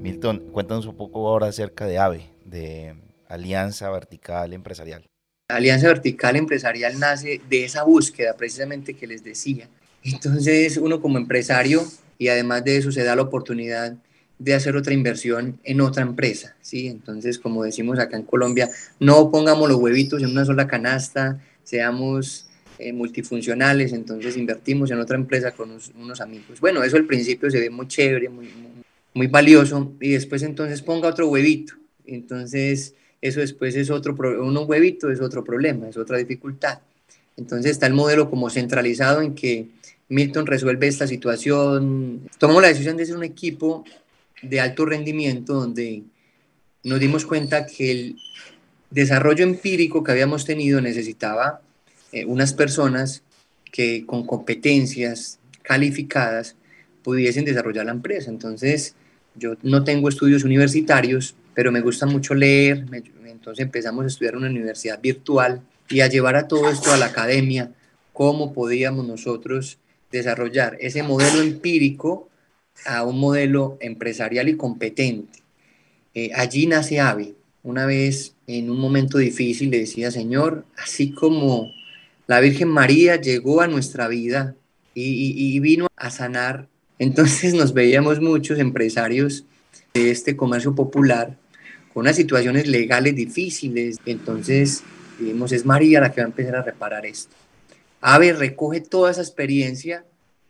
Milton, 0.00 0.50
cuéntanos 0.52 0.86
un 0.86 0.96
poco 0.96 1.28
ahora 1.28 1.48
acerca 1.48 1.86
de 1.86 1.98
AVE, 1.98 2.30
de 2.44 2.94
Alianza 3.28 3.90
Vertical 3.90 4.52
Empresarial. 4.52 5.04
Alianza 5.48 5.88
Vertical 5.88 6.36
Empresarial 6.36 6.98
nace 6.98 7.40
de 7.48 7.64
esa 7.64 7.84
búsqueda 7.84 8.34
precisamente 8.34 8.94
que 8.94 9.06
les 9.06 9.22
decía. 9.22 9.68
Entonces 10.02 10.76
uno 10.76 11.00
como 11.00 11.18
empresario 11.18 11.82
y 12.18 12.28
además 12.28 12.64
de 12.64 12.76
eso 12.76 12.92
se 12.92 13.04
da 13.04 13.16
la 13.16 13.22
oportunidad 13.22 13.96
de 14.44 14.54
hacer 14.54 14.76
otra 14.76 14.92
inversión 14.92 15.58
en 15.64 15.80
otra 15.80 16.02
empresa, 16.02 16.54
¿sí? 16.60 16.86
Entonces, 16.86 17.38
como 17.38 17.64
decimos 17.64 17.98
acá 17.98 18.18
en 18.18 18.24
Colombia, 18.24 18.68
no 19.00 19.30
pongamos 19.30 19.70
los 19.70 19.78
huevitos 19.78 20.22
en 20.22 20.30
una 20.30 20.44
sola 20.44 20.66
canasta, 20.66 21.40
seamos 21.62 22.46
eh, 22.78 22.92
multifuncionales, 22.92 23.94
entonces 23.94 24.36
invertimos 24.36 24.90
en 24.90 25.00
otra 25.00 25.16
empresa 25.16 25.52
con 25.52 25.70
unos, 25.96 26.20
amigos. 26.20 26.60
Bueno, 26.60 26.84
eso 26.84 26.98
al 26.98 27.06
principio 27.06 27.50
se 27.50 27.58
ve 27.58 27.70
muy 27.70 27.88
chévere, 27.88 28.28
muy, 28.28 28.50
muy, 29.14 29.26
valioso, 29.28 29.94
y 29.98 30.10
después 30.10 30.42
entonces 30.42 30.82
ponga 30.82 31.08
otro 31.08 31.28
huevito. 31.28 31.72
Entonces, 32.04 32.94
eso 33.22 33.40
después 33.40 33.74
es 33.76 33.88
otro, 33.88 34.14
uno 34.42 34.62
huevito 34.64 35.10
es 35.10 35.22
otro 35.22 35.42
problema, 35.42 35.88
es 35.88 35.96
otra 35.96 36.18
dificultad. 36.18 36.80
Entonces 37.38 37.72
está 37.72 37.86
el 37.86 37.94
modelo 37.94 38.28
como 38.28 38.50
centralizado 38.50 39.22
en 39.22 39.34
que 39.34 39.68
Milton 40.10 40.46
resuelve 40.46 40.86
esta 40.86 41.06
situación. 41.06 42.28
Tomamos 42.38 42.60
la 42.60 42.68
decisión 42.68 42.98
de 42.98 43.06
ser 43.06 43.16
un 43.16 43.24
equipo 43.24 43.84
de 44.48 44.60
alto 44.60 44.86
rendimiento 44.86 45.54
donde 45.54 46.04
nos 46.82 47.00
dimos 47.00 47.26
cuenta 47.26 47.66
que 47.66 47.90
el 47.90 48.16
desarrollo 48.90 49.44
empírico 49.44 50.04
que 50.04 50.12
habíamos 50.12 50.44
tenido 50.44 50.80
necesitaba 50.80 51.60
eh, 52.12 52.24
unas 52.24 52.52
personas 52.52 53.22
que 53.72 54.06
con 54.06 54.26
competencias 54.26 55.40
calificadas 55.62 56.56
pudiesen 57.02 57.44
desarrollar 57.44 57.86
la 57.86 57.92
empresa. 57.92 58.30
Entonces, 58.30 58.94
yo 59.34 59.56
no 59.62 59.82
tengo 59.82 60.08
estudios 60.08 60.44
universitarios, 60.44 61.34
pero 61.54 61.72
me 61.72 61.80
gusta 61.80 62.06
mucho 62.06 62.34
leer, 62.34 62.84
Entonces 63.24 63.64
empezamos 63.64 64.04
a 64.04 64.08
estudiar 64.08 64.36
una 64.36 64.48
universidad 64.48 65.00
virtual 65.00 65.60
y 65.88 66.00
a 66.00 66.08
llevar 66.08 66.36
a 66.36 66.48
todo 66.48 66.70
esto 66.70 66.92
a 66.92 66.96
la 66.96 67.06
academia, 67.06 67.72
cómo 68.12 68.52
podíamos 68.52 69.06
nosotros 69.06 69.78
desarrollar 70.10 70.76
ese 70.80 71.02
modelo 71.02 71.42
empírico 71.42 72.28
a 72.84 73.04
un 73.04 73.18
modelo 73.18 73.76
empresarial 73.80 74.48
y 74.48 74.56
competente. 74.56 75.40
Eh, 76.14 76.30
allí 76.34 76.66
nace 76.66 77.00
AVE. 77.00 77.34
Una 77.62 77.86
vez, 77.86 78.34
en 78.46 78.70
un 78.70 78.78
momento 78.78 79.18
difícil, 79.18 79.70
le 79.70 79.80
decía, 79.80 80.10
Señor, 80.10 80.64
así 80.76 81.12
como 81.12 81.72
la 82.26 82.40
Virgen 82.40 82.68
María 82.68 83.16
llegó 83.16 83.60
a 83.60 83.66
nuestra 83.66 84.08
vida 84.08 84.54
y, 84.94 85.58
vino 85.60 85.88
a 85.96 86.10
sanar, 86.10 86.68
entonces 86.98 87.54
nos 87.54 87.72
veíamos 87.74 88.20
muchos 88.20 88.58
empresarios 88.58 89.44
de 89.92 90.10
este 90.10 90.36
comercio 90.36 90.74
popular 90.74 91.36
con 91.92 92.02
unas 92.02 92.16
situaciones 92.16 92.66
legales 92.66 93.14
difíciles. 93.14 93.98
Entonces, 94.06 94.82
digamos, 95.18 95.52
es 95.52 95.64
María 95.64 96.00
la 96.00 96.12
que 96.12 96.20
va 96.20 96.26
a 96.26 96.30
empezar 96.30 96.56
a 96.56 96.62
reparar 96.62 97.06
esto. 97.06 97.34
Ave 98.00 98.32
recoge 98.34 98.80
toda 98.80 99.10
esa 99.10 99.22
experiencia 99.22 100.04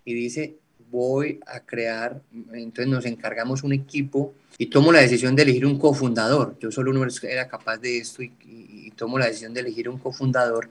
y 0.05 0.15
dice, 0.15 0.57
voy 0.95 1.41
a 1.45 1.59
crear, 1.59 2.23
entonces 2.53 2.87
nos 2.87 3.05
encargamos 3.05 3.65
un 3.65 3.73
equipo 3.73 4.33
y 4.57 4.67
tomo 4.67 4.93
la 4.93 5.01
decisión 5.01 5.35
de 5.35 5.43
elegir 5.43 5.67
un 5.67 5.77
cofundador. 5.77 6.57
Yo 6.61 6.71
solo 6.71 6.93
no 6.93 7.05
era 7.23 7.49
capaz 7.49 7.79
de 7.79 7.99
esto 7.99 8.23
y, 8.23 8.33
y 8.47 8.93
tomo 8.93 9.19
la 9.19 9.27
decisión 9.27 9.53
de 9.53 9.61
elegir 9.61 9.89
un 9.89 9.99
cofundador 9.99 10.69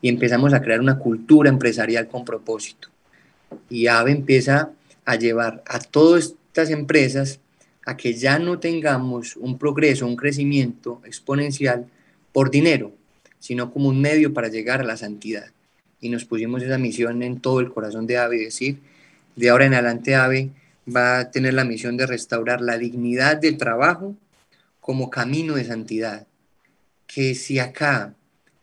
y 0.00 0.08
empezamos 0.08 0.54
a 0.54 0.62
crear 0.62 0.80
una 0.80 0.98
cultura 0.98 1.50
empresarial 1.50 2.08
con 2.08 2.24
propósito. 2.24 2.88
Y 3.68 3.88
AVE 3.88 4.12
empieza 4.12 4.70
a 5.04 5.16
llevar 5.16 5.62
a 5.66 5.80
todas 5.80 6.34
estas 6.48 6.70
empresas 6.70 7.38
a 7.84 7.94
que 7.94 8.14
ya 8.14 8.38
no 8.38 8.58
tengamos 8.58 9.36
un 9.36 9.58
progreso, 9.58 10.06
un 10.06 10.16
crecimiento 10.16 11.02
exponencial 11.04 11.86
por 12.32 12.50
dinero, 12.50 12.92
sino 13.38 13.70
como 13.70 13.90
un 13.90 14.00
medio 14.00 14.32
para 14.32 14.48
llegar 14.48 14.80
a 14.80 14.84
la 14.84 14.96
santidad. 14.96 15.50
Y 16.00 16.08
nos 16.08 16.24
pusimos 16.24 16.62
esa 16.62 16.78
misión 16.78 17.22
en 17.22 17.40
todo 17.40 17.60
el 17.60 17.70
corazón 17.70 18.06
de 18.06 18.16
AVE, 18.16 18.38
decir, 18.38 18.78
de 19.38 19.50
ahora 19.50 19.66
en 19.66 19.74
adelante 19.74 20.16
AVE 20.16 20.50
va 20.88 21.20
a 21.20 21.30
tener 21.30 21.54
la 21.54 21.64
misión 21.64 21.96
de 21.96 22.06
restaurar 22.06 22.60
la 22.60 22.76
dignidad 22.76 23.36
del 23.36 23.56
trabajo 23.56 24.16
como 24.80 25.10
camino 25.10 25.54
de 25.54 25.64
santidad. 25.64 26.26
Que 27.06 27.36
si 27.36 27.60
acá 27.60 28.14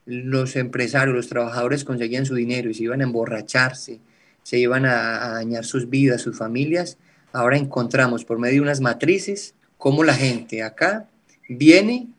los 0.06 0.58
empresarios, 0.58 1.16
los 1.16 1.30
trabajadores 1.30 1.86
conseguían 1.86 2.26
su 2.26 2.36
dinero 2.36 2.70
y 2.70 2.74
se 2.74 2.84
iban 2.84 3.00
a 3.00 3.06
emborracharse, 3.06 4.02
se 4.44 4.60
iban 4.60 4.86
a, 4.86 5.26
a 5.26 5.30
dañar 5.36 5.64
sus 5.64 5.90
vidas, 5.90 6.22
sus 6.22 6.38
familias, 6.38 6.98
ahora 7.32 7.58
encontramos 7.58 8.26
por 8.26 8.38
medio 8.38 8.56
de 8.56 8.62
unas 8.62 8.82
matrices 8.82 9.56
cómo 9.78 10.04
la 10.04 10.14
gente 10.14 10.62
acá 10.62 11.08
viene, 11.48 12.10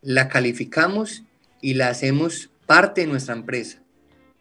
la 0.00 0.28
calificamos 0.28 1.22
y 1.60 1.74
la 1.74 1.88
hacemos 1.88 2.50
parte 2.66 3.02
de 3.02 3.08
nuestra 3.08 3.34
empresa 3.34 3.78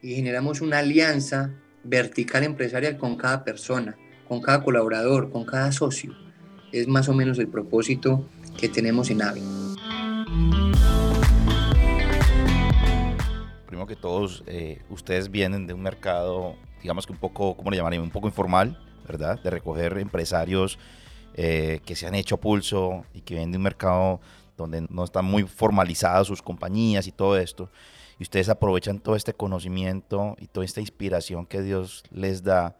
y 0.01 0.15
generamos 0.15 0.61
una 0.61 0.79
alianza 0.79 1.51
vertical 1.85 2.43
empresarial 2.43 2.97
con 2.97 3.15
cada 3.15 3.43
persona, 3.43 3.95
con 4.27 4.41
cada 4.41 4.63
colaborador, 4.63 5.31
con 5.31 5.45
cada 5.45 5.71
socio. 5.71 6.13
Es 6.71 6.87
más 6.87 7.07
o 7.07 7.13
menos 7.13 7.39
el 7.39 7.47
propósito 7.47 8.27
que 8.59 8.67
tenemos 8.67 9.09
en 9.09 9.21
AVI. 9.21 9.41
Primero 13.67 13.87
que 13.87 13.95
todos, 13.95 14.43
eh, 14.47 14.81
ustedes 14.89 15.29
vienen 15.29 15.67
de 15.67 15.73
un 15.73 15.81
mercado, 15.81 16.55
digamos 16.81 17.05
que 17.05 17.13
un 17.13 17.19
poco, 17.19 17.55
¿cómo 17.55 17.71
le 17.71 17.77
llamarían? 17.77 18.03
Un 18.03 18.11
poco 18.11 18.27
informal, 18.27 18.79
¿verdad? 19.07 19.41
De 19.41 19.49
recoger 19.49 19.97
empresarios 19.97 20.79
eh, 21.35 21.81
que 21.85 21.95
se 21.95 22.07
han 22.07 22.15
hecho 22.15 22.35
a 22.35 22.39
pulso 22.39 23.05
y 23.13 23.21
que 23.21 23.35
vienen 23.35 23.51
de 23.51 23.57
un 23.57 23.63
mercado 23.63 24.21
donde 24.57 24.85
no 24.89 25.03
están 25.03 25.25
muy 25.25 25.43
formalizadas 25.43 26.27
sus 26.27 26.41
compañías 26.41 27.07
y 27.07 27.11
todo 27.11 27.37
esto. 27.37 27.69
Y 28.19 28.23
ustedes 28.23 28.49
aprovechan 28.49 28.99
todo 28.99 29.15
este 29.15 29.33
conocimiento 29.33 30.35
y 30.39 30.47
toda 30.47 30.65
esta 30.65 30.79
inspiración 30.79 31.45
que 31.45 31.61
Dios 31.61 32.03
les 32.11 32.43
da 32.43 32.77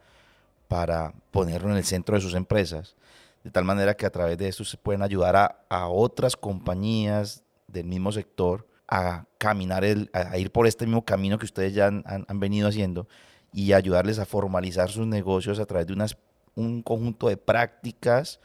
para 0.68 1.14
ponerlo 1.30 1.70
en 1.70 1.76
el 1.76 1.84
centro 1.84 2.16
de 2.16 2.22
sus 2.22 2.34
empresas. 2.34 2.96
De 3.44 3.50
tal 3.50 3.64
manera 3.64 3.94
que 3.94 4.06
a 4.06 4.10
través 4.10 4.38
de 4.38 4.48
eso 4.48 4.64
se 4.64 4.76
pueden 4.76 5.02
ayudar 5.02 5.36
a, 5.68 5.88
otras 5.88 6.36
compañías 6.36 7.44
del 7.68 7.86
mismo 7.86 8.10
sector 8.12 8.66
a 8.88 9.24
caminar, 9.38 9.84
el, 9.84 10.10
a 10.12 10.36
ir 10.38 10.50
por 10.50 10.66
este 10.66 10.86
mismo 10.86 11.04
camino 11.04 11.38
que 11.38 11.44
ustedes 11.44 11.74
ya 11.74 11.86
han, 11.86 12.02
han, 12.06 12.24
han 12.28 12.40
venido 12.40 12.68
haciendo 12.68 13.06
y 13.52 13.72
ayudarles 13.72 14.18
a 14.18 14.26
formalizar 14.26 14.90
sus 14.90 15.06
negocios 15.06 15.58
a 15.58 15.66
través 15.66 15.86
de 15.86 15.92
unas, 15.92 16.16
un 16.54 16.82
conjunto 16.82 17.28
de 17.28 17.36
prácticas 17.36 18.40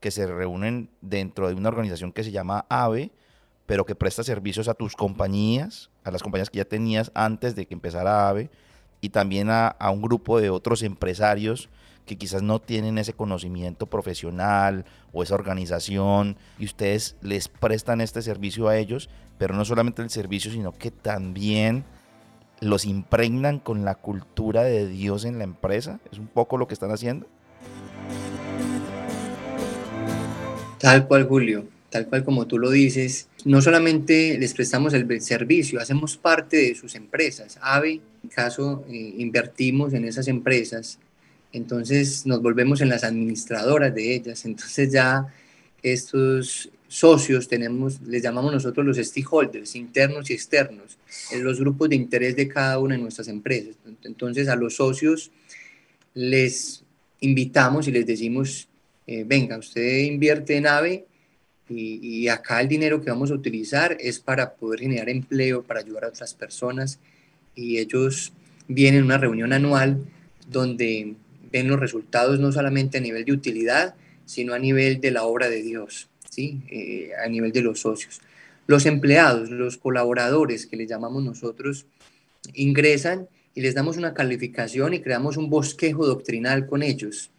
que 0.00 0.10
se 0.10 0.26
reúnen 0.26 0.90
dentro 1.00 1.48
de 1.48 1.54
una 1.54 1.70
organización 1.70 2.12
que 2.12 2.24
se 2.24 2.30
llama 2.30 2.66
AVE, 2.68 3.10
pero 3.66 3.84
que 3.84 3.94
presta 3.94 4.22
servicios 4.22 4.68
a 4.68 4.74
tus 4.74 4.94
compañías, 4.94 5.90
a 6.04 6.10
las 6.10 6.22
compañías 6.22 6.50
que 6.50 6.58
ya 6.58 6.64
tenías 6.64 7.10
antes 7.14 7.54
de 7.54 7.66
que 7.66 7.74
empezara 7.74 8.28
AVE, 8.28 8.50
y 9.00 9.10
también 9.10 9.50
a, 9.50 9.68
a 9.68 9.90
un 9.90 10.02
grupo 10.02 10.40
de 10.40 10.50
otros 10.50 10.82
empresarios 10.82 11.68
que 12.06 12.16
quizás 12.16 12.42
no 12.42 12.60
tienen 12.60 12.98
ese 12.98 13.14
conocimiento 13.14 13.86
profesional 13.86 14.84
o 15.12 15.22
esa 15.22 15.34
organización 15.34 16.36
y 16.58 16.66
ustedes 16.66 17.16
les 17.22 17.48
prestan 17.48 18.00
este 18.00 18.22
servicio 18.22 18.68
a 18.68 18.76
ellos, 18.76 19.08
pero 19.38 19.54
no 19.54 19.64
solamente 19.64 20.02
el 20.02 20.10
servicio, 20.10 20.50
sino 20.50 20.72
que 20.72 20.90
también 20.90 21.84
los 22.60 22.84
impregnan 22.84 23.58
con 23.58 23.84
la 23.84 23.94
cultura 23.94 24.62
de 24.62 24.88
Dios 24.88 25.24
en 25.24 25.38
la 25.38 25.44
empresa? 25.44 26.00
¿Es 26.10 26.18
un 26.18 26.26
poco 26.26 26.56
lo 26.56 26.66
que 26.66 26.74
están 26.74 26.90
haciendo? 26.90 27.26
Tal 30.78 31.06
cual, 31.06 31.26
Julio, 31.26 31.64
tal 31.90 32.06
cual 32.08 32.24
como 32.24 32.46
tú 32.46 32.58
lo 32.58 32.70
dices, 32.70 33.28
no 33.44 33.60
solamente 33.60 34.38
les 34.38 34.54
prestamos 34.54 34.94
el 34.94 35.20
servicio, 35.20 35.80
hacemos 35.80 36.16
parte 36.16 36.56
de 36.56 36.74
sus 36.74 36.94
empresas. 36.94 37.58
AVE, 37.60 38.00
en 38.22 38.30
caso, 38.30 38.84
eh, 38.88 39.14
invertimos 39.18 39.92
en 39.92 40.04
esas 40.06 40.28
empresas, 40.28 40.98
entonces 41.52 42.26
nos 42.26 42.42
volvemos 42.42 42.80
en 42.80 42.88
las 42.88 43.04
administradoras 43.04 43.94
de 43.94 44.14
ellas, 44.14 44.44
entonces 44.44 44.90
ya 44.90 45.26
estos 45.82 46.70
socios 46.88 47.46
tenemos, 47.46 48.00
les 48.02 48.22
llamamos 48.22 48.52
nosotros 48.52 48.86
los 48.86 48.96
stakeholders, 48.96 49.76
internos 49.76 50.30
y 50.30 50.32
externos, 50.32 50.96
en 51.30 51.44
los 51.44 51.60
grupos 51.60 51.90
de 51.90 51.96
interés 51.96 52.36
de 52.36 52.48
cada 52.48 52.78
una 52.78 52.94
de 52.94 53.02
nuestras 53.02 53.28
empresas. 53.28 53.76
Entonces 54.04 54.48
a 54.48 54.56
los 54.56 54.76
socios 54.76 55.30
les 56.14 56.82
invitamos 57.20 57.88
y 57.88 57.92
les 57.92 58.06
decimos, 58.06 58.68
eh, 59.06 59.24
venga, 59.26 59.58
usted 59.58 60.04
invierte 60.04 60.56
en 60.56 60.66
AVE 60.66 61.04
y, 61.68 62.28
acá 62.28 62.60
el 62.60 62.68
dinero 62.68 63.00
que 63.00 63.10
vamos 63.10 63.30
a 63.30 63.34
utilizar 63.34 63.96
es 63.98 64.18
para 64.18 64.54
poder 64.54 64.80
generar 64.80 65.08
empleo, 65.08 65.62
para 65.62 65.80
ayudar 65.80 66.04
a 66.04 66.08
otras 66.08 66.34
personas 66.34 66.98
y 67.54 67.78
ellos 67.78 68.32
vienen 68.68 69.02
a 69.02 69.04
una 69.06 69.18
reunión 69.18 69.52
anual 69.52 70.04
donde 70.50 71.14
ven 71.50 71.68
los 71.68 71.80
resultados 71.80 72.38
no 72.38 72.52
solamente 72.52 72.98
a 72.98 73.00
nivel 73.00 73.24
de 73.24 73.32
utilidad, 73.32 73.94
sino 74.26 74.52
a 74.52 74.58
nivel 74.58 75.00
de 75.00 75.10
la 75.10 75.24
obra 75.24 75.48
de 75.48 75.62
Dios. 75.62 76.08
Eh, 76.36 77.10
a 77.22 77.28
nivel 77.28 77.52
de 77.52 77.62
los 77.62 77.80
socios. 77.80 78.20
Los 78.66 78.86
empleados, 78.86 79.50
los 79.50 79.76
colaboradores 79.76 80.66
que 80.66 80.76
les 80.76 80.88
llamamos 80.88 81.22
nosotros, 81.22 81.86
ingresan 82.54 83.28
y 83.54 83.60
les 83.60 83.74
damos 83.74 83.96
una 83.96 84.14
calificación 84.14 84.94
y 84.94 85.00
creamos 85.00 85.36
un 85.36 85.48
bosquejo 85.48 86.06
doctrinal 86.06 86.66
con 86.66 86.82
ellos, 86.82 87.30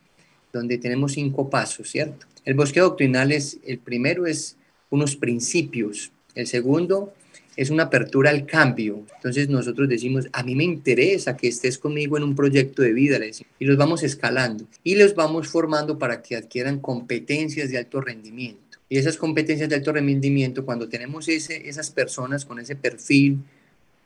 donde 0.53 0.77
tenemos 0.77 1.13
cinco 1.13 1.49
pasos, 1.49 1.89
¿cierto? 1.89 2.25
El 2.45 2.53
bosquejo 2.53 2.89
doctrinal 2.89 3.31
es, 3.31 3.57
el 3.65 3.79
primero 3.79 4.27
es 4.27 4.55
unos 4.91 5.15
principios, 5.15 6.11
el 6.35 6.45
segundo 6.45 7.11
es 7.57 7.71
una 7.71 7.83
apertura 7.83 8.29
al 8.29 8.45
cambio. 8.45 9.03
Entonces 9.15 9.49
nosotros 9.49 9.89
decimos, 9.89 10.27
a 10.31 10.43
mí 10.43 10.55
me 10.55 10.63
interesa 10.63 11.35
que 11.35 11.47
estés 11.47 11.77
conmigo 11.77 12.17
en 12.17 12.23
un 12.23 12.35
proyecto 12.35 12.81
de 12.81 12.93
vida, 12.93 13.17
y 13.59 13.65
los 13.65 13.77
vamos 13.77 14.03
escalando 14.03 14.65
y 14.83 14.95
los 14.95 15.15
vamos 15.15 15.47
formando 15.47 15.97
para 15.97 16.21
que 16.21 16.35
adquieran 16.35 16.79
competencias 16.79 17.69
de 17.69 17.79
alto 17.79 17.99
rendimiento. 17.99 18.77
Y 18.89 18.97
esas 18.97 19.17
competencias 19.17 19.67
de 19.67 19.75
alto 19.75 19.91
rendimiento, 19.91 20.65
cuando 20.65 20.87
tenemos 20.87 21.27
ese, 21.27 21.67
esas 21.67 21.89
personas 21.89 22.45
con 22.45 22.59
ese 22.59 22.75
perfil, 22.75 23.39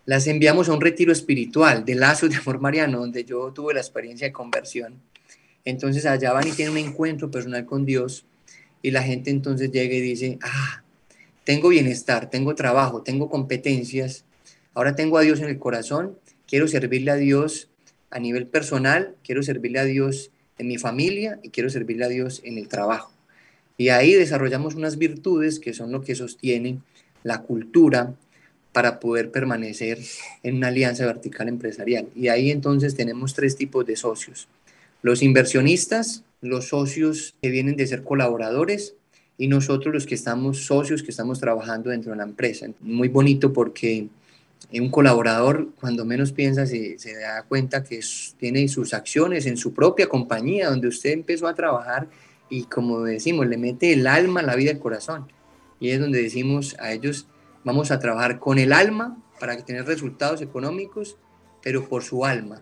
las 0.06 0.26
enviamos 0.28 0.70
a 0.70 0.74
un 0.74 0.82
retiro 0.82 1.12
espiritual 1.12 1.84
de 1.84 1.96
lazos 1.96 2.30
de 2.30 2.38
amor 2.38 2.62
mariano, 2.62 3.00
donde 3.00 3.26
yo 3.26 3.52
tuve 3.52 3.74
la 3.74 3.82
experiencia 3.82 4.28
de 4.28 4.34
conversión. 4.34 4.94
Entonces 5.66 6.06
allá 6.06 6.34
van 6.34 6.48
y 6.48 6.52
tienen 6.52 6.74
un 6.74 6.90
encuentro 6.90 7.30
personal 7.30 7.66
con 7.66 7.86
Dios 7.86 8.26
y 8.82 8.92
la 8.92 9.04
gente 9.04 9.30
entonces 9.30 9.72
llega 9.72 9.96
y 9.96 10.02
dice, 10.02 10.40
ah, 10.42 10.84
tengo 11.44 11.70
bienestar, 11.70 12.30
tengo 12.30 12.56
trabajo, 12.56 13.02
tengo 13.02 13.30
competencias, 13.30 14.26
ahora 14.74 14.96
tengo 14.96 15.18
a 15.18 15.22
Dios 15.22 15.40
en 15.40 15.50
el 15.50 15.60
corazón, 15.60 16.18
quiero 16.48 16.68
servirle 16.68 17.12
a 17.12 17.16
Dios 17.16 17.70
a 18.10 18.20
nivel 18.20 18.48
personal, 18.48 19.16
quiero 19.24 19.44
servirle 19.44 19.80
a 19.80 19.86
Dios 19.86 20.32
en 20.58 20.68
mi 20.68 20.78
familia 20.78 21.40
y 21.44 21.50
quiero 21.50 21.70
servirle 21.70 22.06
a 22.06 22.10
Dios 22.10 22.42
en 22.44 22.58
el 22.58 22.68
trabajo. 22.68 23.12
Y 23.78 23.90
ahí 23.90 24.14
desarrollamos 24.14 24.76
unas 24.76 24.98
virtudes 24.98 25.60
que 25.60 25.74
son 25.74 25.92
lo 25.92 26.02
que 26.02 26.16
sostienen 26.16 26.84
la 27.24 27.44
cultura 27.44 28.14
para 28.74 29.00
poder 29.00 29.32
permanecer 29.32 30.00
en 30.44 30.58
una 30.58 30.68
alianza 30.68 31.06
vertical 31.06 31.48
empresarial. 31.48 32.08
Y 32.16 32.28
ahí 32.28 32.52
entonces 32.52 32.96
tenemos 32.96 33.34
tres 33.34 33.56
tipos 33.56 33.86
de 33.86 33.96
socios. 33.96 34.48
Los 35.02 35.22
inversionistas, 35.24 36.24
los 36.42 36.70
socios 36.70 37.36
que 37.42 37.50
vienen 37.50 37.76
de 37.76 37.88
ser 37.88 38.04
colaboradores 38.04 38.96
y 39.38 39.48
nosotros 39.48 39.94
los 39.94 40.06
que 40.06 40.16
estamos 40.16 40.66
socios, 40.66 41.04
que 41.04 41.12
estamos 41.12 41.40
trabajando 41.40 41.90
dentro 41.90 42.12
de 42.12 42.18
la 42.18 42.24
empresa. 42.24 42.68
Muy 42.82 43.08
bonito 43.08 43.54
porque 43.54 44.10
un 44.74 44.90
colaborador, 44.90 45.70
cuando 45.80 46.06
menos 46.06 46.32
piensa, 46.32 46.66
se, 46.66 46.98
da 47.20 47.44
cuenta 47.44 47.84
que 47.84 48.02
tiene 48.38 48.68
sus 48.68 48.94
acciones 48.94 49.46
en 49.46 49.58
su 49.58 49.74
propia 49.74 50.08
compañía, 50.08 50.70
donde 50.70 50.88
usted 50.88 51.12
empezó 51.12 51.48
a 51.48 51.56
trabajar 51.56 52.08
y 52.50 52.64
como 52.64 53.04
decimos, 53.04 53.48
le 53.48 53.58
mete 53.58 53.94
el 53.94 54.08
alma, 54.08 54.42
la 54.42 54.56
vida, 54.56 54.72
el 54.72 54.80
corazón. 54.80 55.28
Y 55.80 55.92
es 55.92 56.00
donde 56.00 56.22
decimos 56.22 56.76
a 56.80 56.92
ellos, 56.92 57.28
vamos 57.64 57.92
a 57.92 58.00
trabajar 58.00 58.40
con 58.40 58.60
el 58.60 58.74
alma 58.74 59.18
para 59.40 59.58
tener 59.64 59.86
resultados 59.86 60.42
económicos, 60.42 61.18
pero 61.62 61.88
por 61.88 62.04
su 62.04 62.26
alma. 62.26 62.62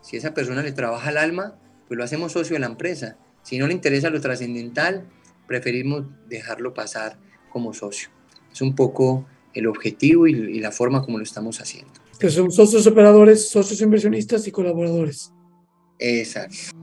Si 0.00 0.16
esa 0.16 0.34
persona 0.34 0.62
le 0.62 0.72
trabaja 0.72 1.10
el 1.10 1.16
alma, 1.16 1.56
pues 1.94 1.98
lo 1.98 2.04
hacemos 2.06 2.32
socio 2.32 2.54
de 2.54 2.60
la 2.60 2.66
empresa. 2.66 3.16
Si 3.44 3.56
no 3.56 3.68
le 3.68 3.72
interesa 3.72 4.10
lo 4.10 4.20
trascendental, 4.20 5.06
preferimos 5.46 6.06
dejarlo 6.28 6.74
pasar 6.74 7.18
como 7.50 7.72
socio. 7.72 8.08
Es 8.52 8.60
un 8.62 8.74
poco 8.74 9.26
el 9.52 9.68
objetivo 9.68 10.26
y, 10.26 10.58
la 10.58 10.72
forma 10.72 11.02
como 11.02 11.18
lo 11.18 11.24
estamos 11.24 11.60
haciendo. 11.60 11.92
Que 12.18 12.30
son 12.30 12.50
socios 12.50 12.84
operadores, 12.88 13.48
socios 13.48 13.80
inversionistas 13.80 14.44
y 14.48 14.50
colaboradores. 14.50 15.32
Exacto. 16.00 16.76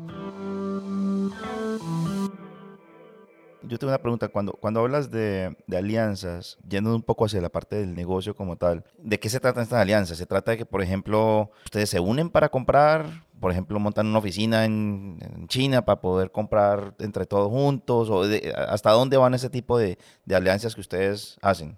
Yo 3.72 3.80
tengo 3.80 3.92
una 3.92 4.02
pregunta, 4.02 4.28
cuando, 4.28 4.52
cuando 4.52 4.82
hablas 4.82 5.12
de, 5.12 5.56
de, 5.66 5.78
alianzas, 5.78 6.58
yendo 6.68 6.94
un 6.94 7.02
poco 7.02 7.24
hacia 7.24 7.40
la 7.40 7.48
parte 7.48 7.78
del 7.78 7.96
negocio 7.96 8.36
como 8.36 8.58
tal, 8.58 8.84
¿de 8.98 9.18
qué 9.18 9.30
se 9.30 9.40
tratan 9.40 9.64
estas 9.64 9.80
alianzas? 9.80 10.18
¿Se 10.18 10.26
trata 10.26 10.52
de 10.52 10.58
que, 10.58 10.66
por 10.66 10.82
ejemplo, 10.82 11.50
ustedes 11.64 11.90
se 11.90 12.02
unen 12.02 12.30
para 12.30 12.50
comprar, 12.50 13.24
por 13.40 13.50
ejemplo, 13.50 13.80
montan 13.80 14.08
una 14.08 14.20
oficina 14.20 14.66
en, 14.66 15.18
China 15.48 15.86
para 15.86 16.02
poder 16.02 16.32
comprar 16.32 16.96
entre 17.00 17.26
todos 17.26 17.50
juntos? 17.50 18.10
¿O 18.10 18.24
hasta 18.68 18.92
dónde 18.92 19.16
van 19.16 19.36
ese 19.36 19.50
tipo 19.50 19.78
de, 19.78 19.98
de 20.26 20.36
alianzas 20.36 20.76
que 20.76 20.82
ustedes 20.82 21.38
hacen? 21.42 21.78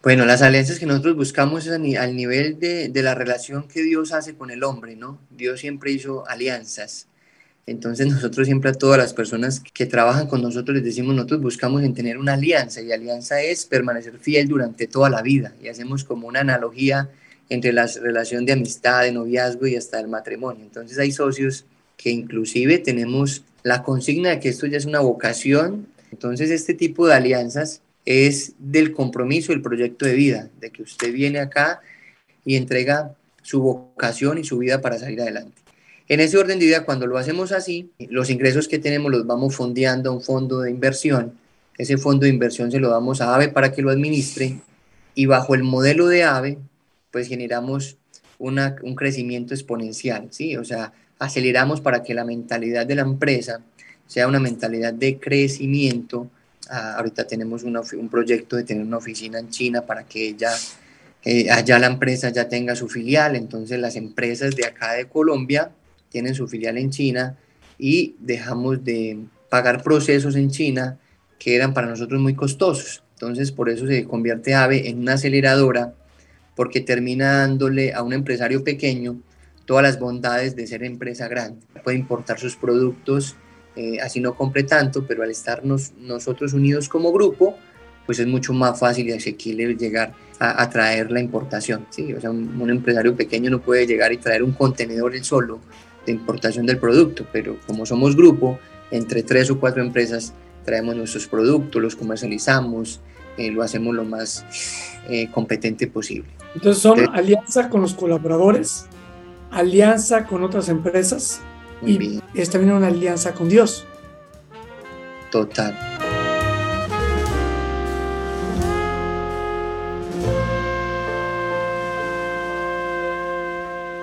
Bueno, 0.00 0.24
las 0.26 0.42
alianzas 0.42 0.78
que 0.78 0.86
nosotros 0.86 1.16
buscamos 1.16 1.66
es 1.66 1.72
al 1.72 2.14
nivel 2.14 2.60
de, 2.60 2.88
de, 2.88 3.02
la 3.02 3.16
relación 3.16 3.66
que 3.66 3.82
Dios 3.82 4.12
hace 4.12 4.36
con 4.36 4.52
el 4.52 4.62
hombre, 4.62 4.94
¿no? 4.94 5.18
Dios 5.28 5.58
siempre 5.58 5.90
hizo 5.90 6.24
alianzas. 6.28 7.08
Entonces 7.66 8.06
nosotros 8.06 8.46
siempre 8.46 8.70
a 8.70 8.74
todas 8.74 8.98
las 8.98 9.14
personas 9.14 9.60
que 9.60 9.86
trabajan 9.86 10.26
con 10.26 10.42
nosotros 10.42 10.74
les 10.76 10.84
decimos, 10.84 11.14
nosotros 11.14 11.40
buscamos 11.40 11.82
en 11.82 11.94
tener 11.94 12.18
una 12.18 12.34
alianza 12.34 12.82
y 12.82 12.92
alianza 12.92 13.40
es 13.40 13.64
permanecer 13.64 14.18
fiel 14.18 14.48
durante 14.48 14.86
toda 14.86 15.08
la 15.08 15.22
vida 15.22 15.54
y 15.62 15.68
hacemos 15.68 16.04
como 16.04 16.28
una 16.28 16.40
analogía 16.40 17.10
entre 17.48 17.72
la 17.72 17.86
relación 17.86 18.44
de 18.44 18.52
amistad, 18.52 19.02
de 19.02 19.12
noviazgo 19.12 19.66
y 19.66 19.76
hasta 19.76 19.98
el 19.98 20.08
matrimonio. 20.08 20.62
Entonces 20.62 20.98
hay 20.98 21.10
socios 21.10 21.64
que 21.96 22.10
inclusive 22.10 22.78
tenemos 22.78 23.44
la 23.62 23.82
consigna 23.82 24.30
de 24.30 24.40
que 24.40 24.50
esto 24.50 24.66
ya 24.66 24.76
es 24.76 24.84
una 24.84 25.00
vocación. 25.00 25.86
Entonces 26.12 26.50
este 26.50 26.74
tipo 26.74 27.06
de 27.06 27.14
alianzas 27.14 27.80
es 28.04 28.52
del 28.58 28.92
compromiso, 28.92 29.52
el 29.54 29.62
proyecto 29.62 30.04
de 30.04 30.14
vida, 30.14 30.50
de 30.60 30.70
que 30.70 30.82
usted 30.82 31.12
viene 31.12 31.38
acá 31.38 31.80
y 32.44 32.56
entrega 32.56 33.14
su 33.42 33.60
vocación 33.60 34.36
y 34.36 34.44
su 34.44 34.58
vida 34.58 34.82
para 34.82 34.98
salir 34.98 35.22
adelante. 35.22 35.63
En 36.08 36.20
ese 36.20 36.36
orden 36.36 36.58
de 36.58 36.66
vida, 36.66 36.84
cuando 36.84 37.06
lo 37.06 37.16
hacemos 37.18 37.52
así, 37.52 37.90
los 38.10 38.30
ingresos 38.30 38.68
que 38.68 38.78
tenemos 38.78 39.10
los 39.10 39.26
vamos 39.26 39.56
fondeando 39.56 40.10
a 40.10 40.12
un 40.12 40.20
fondo 40.20 40.60
de 40.60 40.70
inversión. 40.70 41.32
Ese 41.78 41.96
fondo 41.96 42.24
de 42.24 42.30
inversión 42.30 42.70
se 42.70 42.78
lo 42.78 42.90
damos 42.90 43.20
a 43.20 43.34
AVE 43.34 43.48
para 43.48 43.72
que 43.72 43.82
lo 43.82 43.90
administre 43.90 44.60
y 45.14 45.26
bajo 45.26 45.54
el 45.54 45.62
modelo 45.62 46.06
de 46.06 46.24
AVE, 46.24 46.58
pues 47.10 47.28
generamos 47.28 47.96
una, 48.38 48.76
un 48.82 48.94
crecimiento 48.94 49.54
exponencial, 49.54 50.28
¿sí? 50.30 50.56
O 50.56 50.64
sea, 50.64 50.92
aceleramos 51.18 51.80
para 51.80 52.02
que 52.02 52.14
la 52.14 52.24
mentalidad 52.24 52.86
de 52.86 52.96
la 52.96 53.02
empresa 53.02 53.60
sea 54.06 54.28
una 54.28 54.40
mentalidad 54.40 54.92
de 54.92 55.18
crecimiento, 55.18 56.28
Ah, 56.70 56.94
ahorita 56.96 57.26
tenemos 57.26 57.62
un 57.62 58.08
proyecto 58.08 58.56
de 58.56 58.64
tener 58.64 58.84
una 58.86 58.96
oficina 58.96 59.38
en 59.38 59.50
China 59.50 59.82
para 59.82 60.04
que 60.04 60.34
ya 60.34 60.50
eh, 61.22 61.50
allá 61.50 61.78
la 61.78 61.88
empresa 61.88 62.30
ya 62.30 62.48
tenga 62.48 62.74
su 62.74 62.88
filial. 62.88 63.36
Entonces 63.36 63.78
las 63.78 63.96
empresas 63.96 64.56
de 64.56 64.64
acá 64.64 64.94
de 64.94 65.06
Colombia 65.06 65.70
tienen 66.14 66.36
su 66.36 66.46
filial 66.46 66.78
en 66.78 66.90
China 66.90 67.36
y 67.76 68.14
dejamos 68.20 68.84
de 68.84 69.18
pagar 69.50 69.82
procesos 69.82 70.36
en 70.36 70.48
China 70.48 71.00
que 71.40 71.56
eran 71.56 71.74
para 71.74 71.88
nosotros 71.88 72.20
muy 72.20 72.36
costosos. 72.36 73.02
Entonces 73.14 73.50
por 73.50 73.68
eso 73.68 73.84
se 73.88 74.04
convierte 74.04 74.54
AVE 74.54 74.88
en 74.88 75.00
una 75.00 75.14
aceleradora 75.14 75.92
porque 76.54 76.80
termina 76.80 77.38
dándole 77.38 77.92
a 77.92 78.04
un 78.04 78.12
empresario 78.12 78.62
pequeño 78.62 79.20
todas 79.64 79.82
las 79.82 79.98
bondades 79.98 80.54
de 80.54 80.68
ser 80.68 80.84
empresa 80.84 81.26
grande. 81.26 81.66
Puede 81.82 81.98
importar 81.98 82.38
sus 82.38 82.54
productos 82.54 83.34
eh, 83.74 83.98
así 84.00 84.20
no 84.20 84.36
compre 84.36 84.62
tanto, 84.62 85.04
pero 85.04 85.24
al 85.24 85.32
estar 85.32 85.62
nosotros 85.64 86.52
unidos 86.52 86.88
como 86.88 87.12
grupo, 87.12 87.56
pues 88.06 88.20
es 88.20 88.26
mucho 88.28 88.52
más 88.52 88.78
fácil 88.78 89.08
y 89.08 89.12
asequible 89.12 89.74
llegar 89.74 90.14
a, 90.38 90.70
traer 90.70 91.10
la 91.10 91.18
importación. 91.18 91.86
¿sí? 91.90 92.12
O 92.14 92.20
sea, 92.20 92.30
un, 92.30 92.70
empresario 92.70 93.16
pequeño 93.16 93.50
no 93.50 93.60
puede 93.60 93.84
llegar 93.84 94.12
y 94.12 94.18
traer 94.18 94.44
un 94.44 94.52
contenedor 94.52 95.16
él 95.16 95.24
solo 95.24 95.58
de 96.06 96.12
importación 96.12 96.66
del 96.66 96.78
producto, 96.78 97.26
pero 97.32 97.56
como 97.66 97.86
somos 97.86 98.16
grupo, 98.16 98.58
entre 98.90 99.22
tres 99.22 99.50
o 99.50 99.58
cuatro 99.58 99.82
empresas 99.82 100.34
traemos 100.64 100.96
nuestros 100.96 101.26
productos, 101.26 101.82
los 101.82 101.96
comercializamos, 101.96 103.00
eh, 103.36 103.50
lo 103.50 103.62
hacemos 103.62 103.94
lo 103.94 104.04
más 104.04 104.44
eh, 105.08 105.30
competente 105.30 105.86
posible. 105.86 106.28
Entonces 106.54 106.82
son 106.82 107.14
alianza 107.14 107.68
con 107.68 107.80
los 107.80 107.94
colaboradores, 107.94 108.86
alianza 109.50 110.26
con 110.26 110.42
otras 110.44 110.68
empresas 110.68 111.40
y 111.84 112.20
es 112.34 112.50
también 112.50 112.72
una 112.72 112.86
alianza 112.86 113.34
con 113.34 113.48
Dios. 113.48 113.84
Total. 115.30 115.76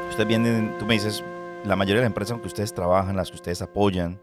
Usted 0.10 0.28
viene, 0.28 0.74
tú 0.78 0.86
me 0.86 0.96
dices, 0.96 1.24
la 1.66 1.76
mayoría 1.76 1.98
de 1.98 2.02
las 2.02 2.10
empresas 2.10 2.40
que 2.40 2.48
ustedes 2.48 2.74
trabajan, 2.74 3.16
las 3.16 3.30
que 3.30 3.36
ustedes 3.36 3.62
apoyan, 3.62 4.20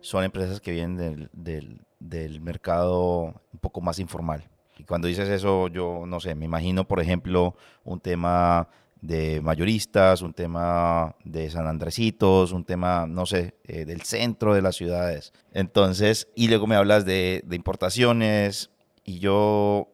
son 0.00 0.24
empresas 0.24 0.60
que 0.60 0.70
vienen 0.70 0.96
del, 0.96 1.30
del, 1.32 1.80
del 1.98 2.40
mercado 2.40 3.34
un 3.52 3.58
poco 3.60 3.80
más 3.80 3.98
informal. 3.98 4.48
Y 4.78 4.84
cuando 4.84 5.08
dices 5.08 5.28
eso, 5.28 5.68
yo 5.68 6.04
no 6.06 6.20
sé, 6.20 6.34
me 6.34 6.44
imagino, 6.44 6.86
por 6.86 7.00
ejemplo, 7.00 7.56
un 7.84 7.98
tema 8.00 8.68
de 9.00 9.40
mayoristas, 9.40 10.22
un 10.22 10.32
tema 10.32 11.16
de 11.24 11.50
San 11.50 11.66
Andresitos, 11.66 12.52
un 12.52 12.64
tema, 12.64 13.06
no 13.06 13.26
sé, 13.26 13.54
eh, 13.64 13.84
del 13.84 14.02
centro 14.02 14.54
de 14.54 14.62
las 14.62 14.76
ciudades. 14.76 15.32
Entonces, 15.52 16.28
y 16.34 16.48
luego 16.48 16.66
me 16.66 16.76
hablas 16.76 17.04
de, 17.04 17.44
importaciones 17.50 18.70
y 19.04 19.18
yo 19.18 19.88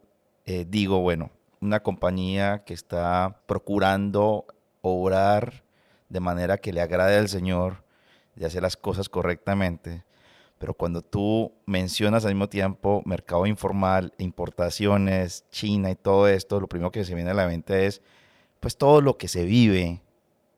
eh, 0.45 0.67
digo, 0.69 1.01
bueno, 1.01 1.31
una 1.61 1.81
compañía 1.81 2.65
que 2.65 2.75
está 2.75 3.43
procurando 3.47 4.47
obrar 4.81 5.63
de 6.13 6.21
manera 6.21 6.59
que 6.59 6.75
le 6.75 6.83
agrade 6.83 7.17
al 7.17 7.29
Señor, 7.29 7.85
de 8.37 8.47
hacer 8.47 8.63
las 8.63 8.77
cosas 8.77 9.09
correctamente. 9.09 10.05
Pero 10.59 10.75
cuando 10.75 11.01
tú 11.03 11.53
mencionas 11.65 12.25
al 12.25 12.35
mismo 12.35 12.49
tiempo 12.49 13.03
mercado 13.07 13.47
informal, 13.47 14.13
importaciones, 14.19 15.45
China 15.51 15.91
y 15.91 15.97
todo 15.97 16.29
esto, 16.29 16.61
lo 16.61 16.69
primero 16.69 16.93
que 16.93 17.05
se 17.05 17.15
viene 17.15 17.31
a 17.31 17.35
la 17.35 17.47
mente 17.47 17.87
es 17.87 18.03
pues 18.61 18.77
todo 18.77 19.01
lo 19.01 19.17
que 19.17 19.27
se 19.27 19.45
vive, 19.45 20.03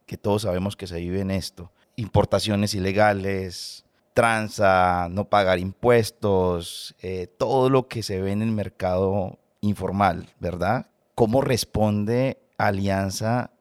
que 0.06 0.18
todos 0.18 0.42
sabemos 0.42 0.76
que 0.76 0.88
se 0.88 0.98
vive 0.98 1.20
en 1.20 1.30
esto, 1.30 1.70
importaciones 1.96 2.74
ilegales, 2.74 3.86
tranza, 4.12 5.08
no 5.10 5.30
pagar 5.30 5.58
impuestos, 5.58 6.94
eh, 7.00 7.28
todo 7.38 7.70
lo 7.70 7.86
que 7.88 8.02
se 8.02 8.20
ve 8.20 8.32
en 8.32 8.42
el 8.42 8.50
mercado 8.50 9.38
informal, 9.60 10.28
¿verdad? 10.38 10.86
¿Cómo 11.14 11.40
responde 11.40 12.38
Alianza 12.58 13.53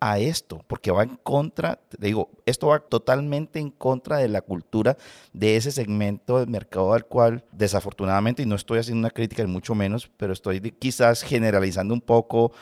a 0.00 0.18
esto? 0.18 0.62
Porque 0.66 0.90
va 0.90 1.02
en 1.02 1.16
contra, 1.16 1.80
digo, 1.98 2.30
esto 2.44 2.68
va 2.68 2.80
totalmente 2.80 3.58
en 3.58 3.70
contra 3.70 4.18
de 4.18 4.28
la 4.28 4.42
cultura 4.42 4.96
de 5.32 5.56
ese 5.56 5.72
segmento 5.72 6.38
del 6.38 6.48
mercado 6.48 6.92
al 6.92 7.06
cual 7.06 7.44
desafortunadamente, 7.52 8.42
y 8.42 8.46
no 8.46 8.54
estoy 8.54 8.78
haciendo 8.78 9.00
una 9.00 9.10
crítica 9.10 9.42
ni 9.44 9.50
mucho 9.50 9.74
menos, 9.74 10.10
pero 10.16 10.32
estoy 10.32 10.60
quizás 10.60 11.22
generalizando 11.22 11.94
un 11.94 12.00
poco 12.00 12.52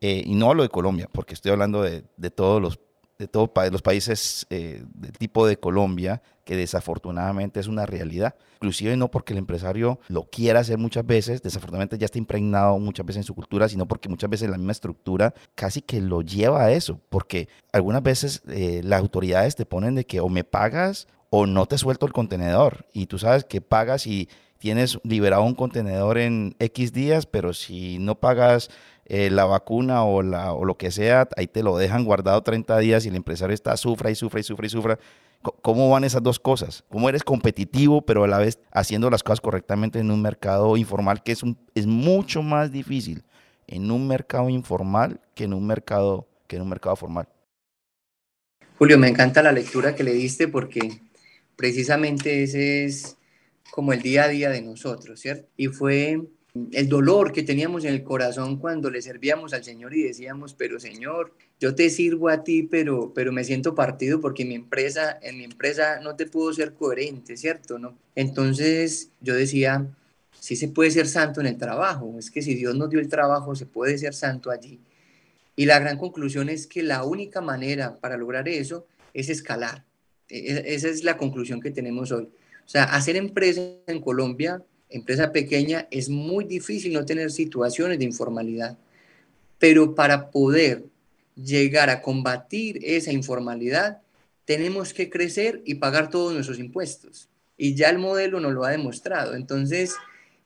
eh, 0.00 0.22
y 0.24 0.34
no 0.34 0.50
hablo 0.50 0.62
de 0.62 0.68
Colombia, 0.68 1.08
porque 1.12 1.34
estoy 1.34 1.52
hablando 1.52 1.82
de, 1.82 2.02
todos 2.30 2.62
los, 2.62 2.78
de 3.18 3.28
todos 3.28 3.50
los 3.72 3.82
países 3.82 4.46
eh, 4.50 4.84
del 4.94 5.12
tipo 5.12 5.46
de 5.46 5.58
Colombia, 5.58 6.22
que 6.48 6.56
desafortunadamente 6.56 7.60
es 7.60 7.66
una 7.66 7.84
realidad. 7.84 8.34
Inclusive 8.54 8.96
no 8.96 9.10
porque 9.10 9.34
el 9.34 9.38
empresario 9.38 10.00
lo 10.08 10.30
quiera 10.30 10.60
hacer 10.60 10.78
muchas 10.78 11.04
veces, 11.04 11.42
desafortunadamente 11.42 11.98
ya 11.98 12.06
está 12.06 12.16
impregnado 12.16 12.78
muchas 12.78 13.04
veces 13.04 13.18
en 13.18 13.24
su 13.24 13.34
cultura, 13.34 13.68
sino 13.68 13.86
porque 13.86 14.08
muchas 14.08 14.30
veces 14.30 14.48
la 14.48 14.56
misma 14.56 14.72
estructura 14.72 15.34
casi 15.54 15.82
que 15.82 16.00
lo 16.00 16.22
lleva 16.22 16.64
a 16.64 16.72
eso, 16.72 17.02
porque 17.10 17.50
algunas 17.70 18.02
veces 18.02 18.40
eh, 18.48 18.80
las 18.82 19.00
autoridades 19.00 19.56
te 19.56 19.66
ponen 19.66 19.94
de 19.94 20.06
que 20.06 20.20
o 20.20 20.30
me 20.30 20.42
pagas 20.42 21.06
o 21.28 21.44
no 21.44 21.66
te 21.66 21.76
suelto 21.76 22.06
el 22.06 22.14
contenedor, 22.14 22.86
y 22.94 23.04
tú 23.08 23.18
sabes 23.18 23.44
que 23.44 23.60
pagas 23.60 24.06
y 24.06 24.30
tienes 24.56 24.98
liberado 25.02 25.42
un 25.42 25.54
contenedor 25.54 26.16
en 26.16 26.56
X 26.60 26.94
días, 26.94 27.26
pero 27.26 27.52
si 27.52 27.98
no 27.98 28.14
pagas 28.14 28.70
eh, 29.04 29.28
la 29.28 29.44
vacuna 29.44 30.02
o, 30.02 30.20
o 30.20 30.64
lo 30.64 30.78
que 30.78 30.92
sea, 30.92 31.28
ahí 31.36 31.46
te 31.46 31.62
lo 31.62 31.76
dejan 31.76 32.06
guardado 32.06 32.42
30 32.42 32.78
días 32.78 33.04
y 33.04 33.10
el 33.10 33.16
empresario 33.16 33.52
está, 33.52 33.76
sufra 33.76 34.10
y 34.10 34.14
sufra 34.14 34.40
y 34.40 34.44
sufra 34.44 34.66
y 34.66 34.70
sufra. 34.70 34.98
¿Cómo 35.42 35.88
van 35.88 36.04
esas 36.04 36.22
dos 36.22 36.40
cosas? 36.40 36.84
¿Cómo 36.88 37.08
eres 37.08 37.22
competitivo, 37.22 38.02
pero 38.02 38.24
a 38.24 38.28
la 38.28 38.38
vez 38.38 38.58
haciendo 38.72 39.08
las 39.08 39.22
cosas 39.22 39.40
correctamente 39.40 40.00
en 40.00 40.10
un 40.10 40.20
mercado 40.20 40.76
informal 40.76 41.22
que 41.22 41.32
es, 41.32 41.42
un, 41.42 41.56
es 41.74 41.86
mucho 41.86 42.42
más 42.42 42.72
difícil 42.72 43.22
en 43.68 43.90
un 43.90 44.08
mercado 44.08 44.48
informal 44.48 45.20
que 45.34 45.44
en 45.44 45.54
un 45.54 45.66
mercado, 45.66 46.26
que 46.48 46.56
en 46.56 46.62
un 46.62 46.68
mercado 46.68 46.96
formal? 46.96 47.28
Julio, 48.78 48.98
me 48.98 49.08
encanta 49.08 49.42
la 49.42 49.52
lectura 49.52 49.94
que 49.94 50.04
le 50.04 50.12
diste 50.12 50.48
porque 50.48 51.00
precisamente 51.56 52.42
ese 52.42 52.84
es 52.84 53.16
como 53.70 53.92
el 53.92 54.02
día 54.02 54.24
a 54.24 54.28
día 54.28 54.50
de 54.50 54.62
nosotros, 54.62 55.20
¿cierto? 55.20 55.48
Y 55.56 55.68
fue 55.68 56.20
el 56.72 56.88
dolor 56.88 57.32
que 57.32 57.42
teníamos 57.42 57.84
en 57.84 57.94
el 57.94 58.02
corazón 58.02 58.58
cuando 58.58 58.90
le 58.90 59.02
servíamos 59.02 59.52
al 59.52 59.64
Señor 59.64 59.94
y 59.94 60.02
decíamos, 60.02 60.54
pero 60.54 60.78
Señor, 60.78 61.34
yo 61.60 61.74
te 61.74 61.90
sirvo 61.90 62.28
a 62.28 62.44
ti, 62.44 62.62
pero, 62.62 63.12
pero 63.14 63.32
me 63.32 63.44
siento 63.44 63.74
partido 63.74 64.20
porque 64.20 64.44
mi 64.44 64.54
empresa, 64.54 65.18
en 65.22 65.38
mi 65.38 65.44
empresa 65.44 66.00
no 66.00 66.16
te 66.16 66.26
puedo 66.26 66.52
ser 66.52 66.74
coherente, 66.74 67.36
¿cierto? 67.36 67.78
¿No? 67.78 67.96
Entonces 68.14 69.10
yo 69.20 69.34
decía, 69.34 69.86
sí 70.38 70.56
se 70.56 70.68
puede 70.68 70.90
ser 70.90 71.06
santo 71.06 71.40
en 71.40 71.46
el 71.46 71.58
trabajo, 71.58 72.14
es 72.18 72.30
que 72.30 72.42
si 72.42 72.54
Dios 72.54 72.74
nos 72.76 72.90
dio 72.90 73.00
el 73.00 73.08
trabajo, 73.08 73.54
se 73.54 73.66
puede 73.66 73.98
ser 73.98 74.14
santo 74.14 74.50
allí. 74.50 74.80
Y 75.56 75.66
la 75.66 75.78
gran 75.80 75.98
conclusión 75.98 76.48
es 76.48 76.66
que 76.66 76.82
la 76.82 77.02
única 77.02 77.40
manera 77.40 77.96
para 77.96 78.16
lograr 78.16 78.48
eso 78.48 78.86
es 79.12 79.28
escalar. 79.28 79.84
E, 80.28 80.38
e, 80.38 80.74
esa 80.74 80.88
es 80.88 81.02
la 81.02 81.16
conclusión 81.16 81.60
que 81.60 81.70
tenemos 81.70 82.12
hoy. 82.12 82.24
O 82.24 82.68
sea, 82.68 82.84
hacer 82.84 83.16
empresa 83.16 83.62
en 83.86 84.00
Colombia 84.00 84.62
empresa 84.90 85.32
pequeña, 85.32 85.86
es 85.90 86.08
muy 86.08 86.44
difícil 86.44 86.92
no 86.92 87.04
tener 87.04 87.30
situaciones 87.30 87.98
de 87.98 88.04
informalidad. 88.04 88.78
Pero 89.58 89.94
para 89.94 90.30
poder 90.30 90.84
llegar 91.34 91.90
a 91.90 92.02
combatir 92.02 92.80
esa 92.82 93.12
informalidad, 93.12 94.00
tenemos 94.44 94.94
que 94.94 95.10
crecer 95.10 95.62
y 95.64 95.74
pagar 95.74 96.10
todos 96.10 96.32
nuestros 96.32 96.58
impuestos. 96.58 97.28
Y 97.56 97.74
ya 97.74 97.90
el 97.90 97.98
modelo 97.98 98.40
nos 98.40 98.52
lo 98.52 98.64
ha 98.64 98.70
demostrado. 98.70 99.34
Entonces, 99.34 99.94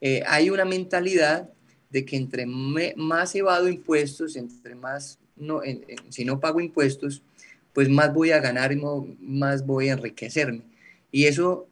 eh, 0.01 0.23
hay 0.27 0.49
una 0.49 0.65
mentalidad 0.65 1.49
de 1.89 2.05
que 2.05 2.17
entre 2.17 2.45
más 2.45 3.35
evado 3.35 3.69
impuestos, 3.69 4.35
entre 4.35 4.75
más, 4.75 5.19
no, 5.35 5.61
si 6.09 6.25
no 6.25 6.39
pago 6.39 6.59
impuestos, 6.59 7.21
pues 7.71 7.87
más 7.87 8.13
voy 8.13 8.31
a 8.31 8.39
ganar 8.39 8.71
y 8.71 8.81
más 9.19 9.65
voy 9.65 9.89
a 9.89 9.93
enriquecerme. 9.93 10.61
Y 11.11 11.25
eso 11.25 11.67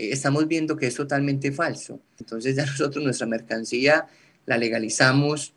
eh, 0.00 0.12
estamos 0.12 0.48
viendo 0.48 0.76
que 0.76 0.86
es 0.86 0.94
totalmente 0.94 1.52
falso. 1.52 2.00
Entonces 2.18 2.56
ya 2.56 2.64
nosotros 2.66 3.04
nuestra 3.04 3.26
mercancía 3.26 4.06
la 4.46 4.56
legalizamos, 4.56 5.52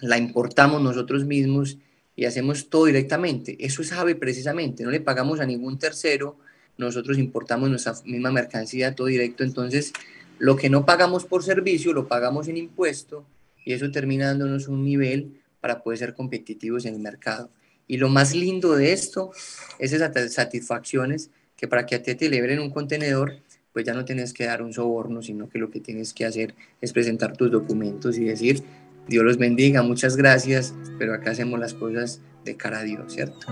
la 0.00 0.18
importamos 0.18 0.80
nosotros 0.80 1.24
mismos 1.24 1.78
y 2.14 2.24
hacemos 2.26 2.68
todo 2.70 2.86
directamente. 2.86 3.56
Eso 3.58 3.82
es 3.82 3.92
AVE 3.92 4.14
precisamente, 4.14 4.84
no 4.84 4.90
le 4.90 5.00
pagamos 5.00 5.40
a 5.40 5.46
ningún 5.46 5.78
tercero, 5.78 6.36
nosotros 6.78 7.18
importamos 7.18 7.68
nuestra 7.68 7.94
misma 8.04 8.30
mercancía 8.30 8.94
todo 8.94 9.08
directo, 9.08 9.44
entonces 9.44 9.92
lo 10.38 10.56
que 10.56 10.70
no 10.70 10.84
pagamos 10.84 11.24
por 11.24 11.44
servicio 11.44 11.92
lo 11.92 12.08
pagamos 12.08 12.48
en 12.48 12.56
impuesto 12.56 13.26
y 13.64 13.72
eso 13.72 13.90
termina 13.90 14.26
dándonos 14.26 14.68
un 14.68 14.84
nivel 14.84 15.40
para 15.60 15.82
poder 15.82 15.98
ser 15.98 16.14
competitivos 16.14 16.84
en 16.86 16.94
el 16.94 17.00
mercado. 17.00 17.50
Y 17.86 17.98
lo 17.98 18.08
más 18.08 18.34
lindo 18.34 18.74
de 18.74 18.92
esto 18.92 19.32
es 19.78 19.92
esas 19.92 20.32
satisfacciones 20.32 21.30
que 21.56 21.68
para 21.68 21.86
que 21.86 21.94
a 21.94 22.02
ti 22.02 22.14
te 22.14 22.28
liberen 22.28 22.58
un 22.58 22.70
contenedor 22.70 23.36
pues 23.72 23.86
ya 23.86 23.94
no 23.94 24.04
tienes 24.04 24.32
que 24.32 24.44
dar 24.44 24.62
un 24.62 24.72
soborno, 24.72 25.22
sino 25.22 25.48
que 25.48 25.58
lo 25.58 25.70
que 25.70 25.80
tienes 25.80 26.12
que 26.12 26.24
hacer 26.24 26.54
es 26.80 26.92
presentar 26.92 27.36
tus 27.36 27.50
documentos 27.50 28.18
y 28.18 28.24
decir, 28.24 28.62
Dios 29.08 29.24
los 29.24 29.38
bendiga, 29.38 29.82
muchas 29.82 30.16
gracias, 30.16 30.74
pero 30.98 31.14
acá 31.14 31.30
hacemos 31.30 31.58
las 31.58 31.74
cosas 31.74 32.20
de 32.44 32.56
cara 32.56 32.80
a 32.80 32.82
Dios, 32.82 33.12
¿cierto? 33.12 33.46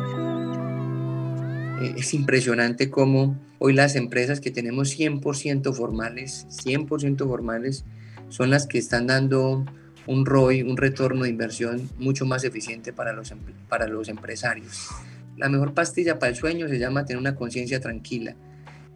Eh, 1.83 1.95
es 1.97 2.13
impresionante 2.15 2.91
cómo 2.91 3.39
hoy 3.59 3.73
las 3.73 3.97
empresas 3.97 4.41
que 4.41 4.51
tenemos 4.51 4.97
100% 4.97 5.73
formales, 5.73 6.47
100% 6.65 7.27
formales, 7.27 7.85
son 8.29 8.51
las 8.51 8.67
que 8.67 8.79
están 8.79 9.07
dando 9.07 9.65
un 10.07 10.27
ROI, 10.27 10.63
un 10.63 10.77
retorno 10.77 11.25
de 11.25 11.31
inversión 11.31 11.89
mucho 11.99 12.27
más 12.27 12.45
eficiente 12.45 12.93
para 12.93 13.13
los, 13.13 13.33
para 13.69 13.89
los 13.89 14.09
empresarios. 14.09 14.89
La 15.37 15.49
mejor 15.49 15.73
pastilla 15.73 16.19
para 16.19 16.31
el 16.31 16.37
sueño 16.37 16.69
se 16.69 16.79
llama 16.79 17.05
tener 17.05 17.19
una 17.19 17.35
conciencia 17.35 17.81
tranquila 17.81 18.37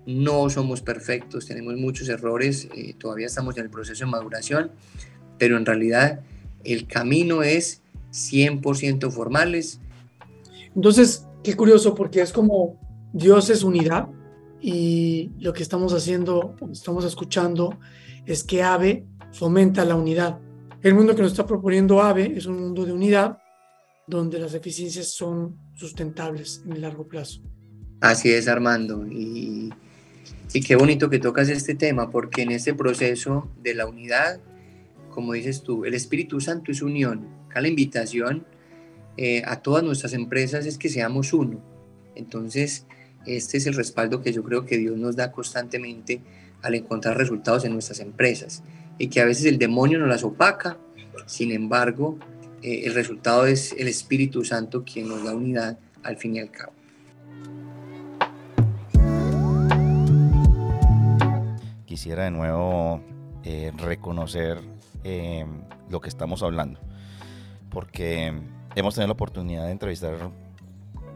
no 0.06 0.50
somos 0.50 0.80
perfectos, 0.80 1.46
tenemos 1.46 1.74
muchos 1.76 2.08
errores, 2.08 2.68
eh, 2.74 2.94
todavía 2.98 3.26
estamos 3.26 3.56
en 3.56 3.64
el 3.64 3.70
proceso 3.70 4.04
de 4.04 4.10
maduración, 4.10 4.70
pero 5.38 5.56
en 5.56 5.64
realidad 5.66 6.20
el 6.64 6.86
camino 6.86 7.42
es 7.42 7.82
100% 8.12 9.10
formales. 9.10 9.80
Entonces, 10.74 11.26
qué 11.42 11.54
curioso 11.54 11.94
porque 11.94 12.20
es 12.20 12.32
como 12.32 12.78
Dios 13.12 13.50
es 13.50 13.62
unidad 13.62 14.08
y 14.60 15.30
lo 15.38 15.52
que 15.52 15.62
estamos 15.62 15.92
haciendo, 15.92 16.56
estamos 16.72 17.04
escuchando, 17.04 17.78
es 18.26 18.44
que 18.44 18.62
AVE 18.62 19.04
fomenta 19.32 19.84
la 19.84 19.94
unidad. 19.94 20.38
El 20.82 20.94
mundo 20.94 21.14
que 21.14 21.22
nos 21.22 21.32
está 21.32 21.46
proponiendo 21.46 22.00
AVE 22.00 22.36
es 22.36 22.46
un 22.46 22.60
mundo 22.60 22.84
de 22.84 22.92
unidad 22.92 23.38
donde 24.06 24.38
las 24.38 24.54
eficiencias 24.54 25.08
son 25.08 25.56
sustentables 25.74 26.62
en 26.64 26.72
el 26.72 26.82
largo 26.82 27.06
plazo. 27.06 27.40
Así 28.00 28.30
es, 28.32 28.48
Armando. 28.48 29.06
Y 29.06 29.70
y 30.54 30.60
qué 30.60 30.76
bonito 30.76 31.10
que 31.10 31.18
tocas 31.18 31.48
este 31.48 31.74
tema, 31.74 32.12
porque 32.12 32.42
en 32.42 32.52
este 32.52 32.74
proceso 32.74 33.50
de 33.60 33.74
la 33.74 33.86
unidad, 33.86 34.38
como 35.10 35.32
dices 35.32 35.64
tú, 35.64 35.84
el 35.84 35.94
Espíritu 35.94 36.40
Santo 36.40 36.70
es 36.70 36.80
unión. 36.80 37.26
Acá 37.46 37.60
la 37.60 37.66
invitación 37.66 38.46
eh, 39.16 39.42
a 39.46 39.62
todas 39.62 39.82
nuestras 39.82 40.12
empresas 40.12 40.64
es 40.64 40.78
que 40.78 40.88
seamos 40.88 41.32
uno. 41.32 41.60
Entonces, 42.14 42.86
este 43.26 43.56
es 43.56 43.66
el 43.66 43.74
respaldo 43.74 44.22
que 44.22 44.32
yo 44.32 44.44
creo 44.44 44.64
que 44.64 44.78
Dios 44.78 44.96
nos 44.96 45.16
da 45.16 45.32
constantemente 45.32 46.20
al 46.62 46.76
encontrar 46.76 47.18
resultados 47.18 47.64
en 47.64 47.72
nuestras 47.72 47.98
empresas 47.98 48.62
y 48.96 49.08
que 49.08 49.20
a 49.20 49.24
veces 49.24 49.46
el 49.46 49.58
demonio 49.58 49.98
nos 49.98 50.08
las 50.08 50.22
opaca, 50.22 50.78
sin 51.26 51.50
embargo, 51.50 52.16
eh, 52.62 52.82
el 52.84 52.94
resultado 52.94 53.46
es 53.46 53.74
el 53.76 53.88
Espíritu 53.88 54.44
Santo 54.44 54.84
quien 54.84 55.08
nos 55.08 55.24
da 55.24 55.34
unidad 55.34 55.80
al 56.04 56.16
fin 56.16 56.36
y 56.36 56.38
al 56.38 56.52
cabo. 56.52 56.73
Quisiera 61.94 62.24
de 62.24 62.32
nuevo 62.32 63.00
eh, 63.44 63.70
reconocer 63.76 64.58
eh, 65.04 65.46
lo 65.88 66.00
que 66.00 66.08
estamos 66.08 66.42
hablando, 66.42 66.80
porque 67.70 68.34
hemos 68.74 68.96
tenido 68.96 69.06
la 69.06 69.12
oportunidad 69.12 69.66
de 69.66 69.70
entrevistar 69.70 70.14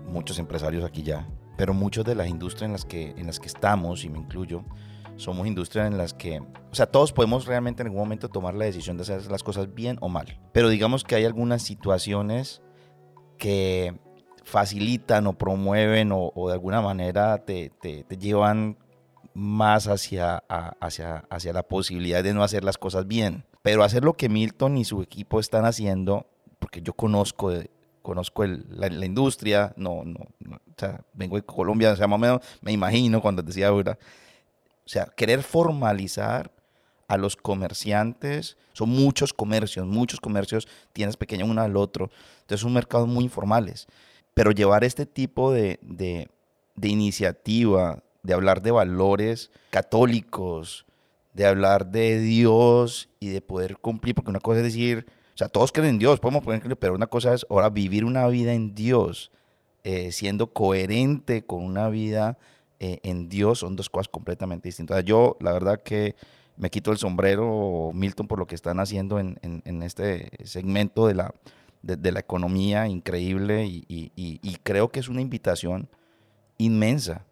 muchos 0.06 0.38
empresarios 0.38 0.84
aquí 0.84 1.02
ya, 1.02 1.26
pero 1.56 1.74
muchos 1.74 2.04
de 2.04 2.14
las 2.14 2.28
industrias 2.28 2.66
en 2.66 2.72
las 2.74 2.84
que, 2.84 3.10
en 3.10 3.26
las 3.26 3.40
que 3.40 3.48
estamos, 3.48 4.04
y 4.04 4.08
me 4.08 4.20
incluyo, 4.20 4.62
somos 5.16 5.48
industrias 5.48 5.88
en 5.88 5.98
las 5.98 6.14
que, 6.14 6.38
o 6.38 6.74
sea, 6.76 6.86
todos 6.86 7.12
podemos 7.12 7.46
realmente 7.46 7.82
en 7.82 7.88
algún 7.88 8.02
momento 8.02 8.28
tomar 8.28 8.54
la 8.54 8.66
decisión 8.66 8.96
de 8.96 9.02
hacer 9.02 9.28
las 9.32 9.42
cosas 9.42 9.74
bien 9.74 9.98
o 10.00 10.08
mal, 10.08 10.38
pero 10.52 10.68
digamos 10.68 11.02
que 11.02 11.16
hay 11.16 11.24
algunas 11.24 11.62
situaciones 11.62 12.62
que 13.36 13.98
facilitan 14.44 15.26
o 15.26 15.36
promueven 15.36 16.12
o, 16.12 16.32
de 16.46 16.52
alguna 16.52 16.80
manera 16.80 17.44
te, 17.44 17.72
te, 17.80 18.04
te 18.04 18.16
llevan 18.16 18.78
más 19.34 19.86
hacia, 19.86 20.38
hacia, 20.80 21.24
hacia 21.30 21.52
la 21.52 21.62
posibilidad 21.62 22.22
de 22.22 22.34
no 22.34 22.42
hacer 22.42 22.64
las 22.64 22.78
cosas 22.78 23.06
bien. 23.06 23.44
Pero 23.62 23.82
hacer 23.82 24.04
lo 24.04 24.14
que 24.14 24.28
Milton 24.28 24.78
y 24.78 24.84
su 24.84 25.02
equipo 25.02 25.40
están 25.40 25.64
haciendo, 25.64 26.26
porque 26.58 26.80
yo 26.82 26.92
conozco, 26.92 27.52
conozco 28.02 28.44
la, 28.46 29.04
industria, 29.04 29.72
no, 29.76 30.04
no, 30.04 30.20
o 30.20 30.74
sea, 30.76 31.04
vengo 31.12 31.36
de 31.36 31.42
Colombia, 31.42 31.92
o 31.92 31.96
sea, 31.96 32.06
más 32.06 32.16
o 32.16 32.20
menos 32.20 32.40
me 32.62 32.72
imagino 32.72 33.20
cuando 33.20 33.42
decía 33.42 33.68
ahora, 33.68 33.98
o 34.84 34.88
sea, 34.88 35.06
querer 35.16 35.42
formalizar 35.42 36.50
a 37.08 37.16
los 37.16 37.36
comerciantes, 37.36 38.56
son 38.72 38.90
muchos 38.90 39.32
comercios, 39.32 39.86
muchos 39.86 40.20
comercios, 40.20 40.68
tienes 40.92 41.16
pequeño 41.16 41.44
uno 41.46 41.60
al 41.60 41.76
otro, 41.76 42.10
entonces 42.40 42.62
son 42.62 42.72
mercados 42.72 43.08
muy 43.08 43.24
informales, 43.24 43.86
pero 44.34 44.52
llevar 44.52 44.84
este 44.84 45.04
tipo 45.04 45.52
de, 45.52 45.78
de, 45.82 46.30
de 46.76 46.88
iniciativa, 46.88 48.02
de 48.22 48.34
hablar 48.34 48.62
de 48.62 48.70
valores 48.70 49.50
católicos, 49.70 50.86
de 51.34 51.46
hablar 51.46 51.86
de 51.86 52.18
Dios 52.18 53.08
y 53.20 53.28
de 53.28 53.40
poder 53.40 53.78
cumplir, 53.78 54.14
porque 54.14 54.30
una 54.30 54.40
cosa 54.40 54.58
es 54.58 54.64
decir, 54.64 55.06
o 55.34 55.38
sea, 55.38 55.48
todos 55.48 55.70
creen 55.70 55.90
en 55.90 55.98
Dios, 55.98 56.18
podemos 56.20 56.42
poner, 56.42 56.76
pero 56.78 56.94
una 56.94 57.06
cosa 57.06 57.32
es 57.32 57.46
ahora 57.48 57.70
vivir 57.70 58.04
una 58.04 58.26
vida 58.26 58.52
en 58.54 58.74
Dios, 58.74 59.30
eh, 59.84 60.10
siendo 60.10 60.52
coherente 60.52 61.44
con 61.44 61.62
una 61.62 61.88
vida 61.88 62.38
eh, 62.80 62.98
en 63.04 63.28
Dios, 63.28 63.60
son 63.60 63.76
dos 63.76 63.88
cosas 63.88 64.08
completamente 64.08 64.68
distintas. 64.68 65.04
Yo, 65.04 65.36
la 65.40 65.52
verdad 65.52 65.80
que 65.80 66.16
me 66.56 66.70
quito 66.70 66.90
el 66.90 66.98
sombrero, 66.98 67.92
Milton, 67.94 68.26
por 68.26 68.40
lo 68.40 68.46
que 68.48 68.56
están 68.56 68.80
haciendo 68.80 69.20
en, 69.20 69.38
este 69.84 70.30
segmento 70.44 71.06
de 71.06 71.14
la, 71.14 71.32
de, 71.82 72.10
la 72.10 72.18
economía 72.18 72.88
increíble 72.88 73.64
y 73.64 74.56
creo 74.64 74.88
que 74.88 74.98
es 74.98 75.08
una 75.08 75.20
invitación 75.20 75.88
inmensa 76.56 77.27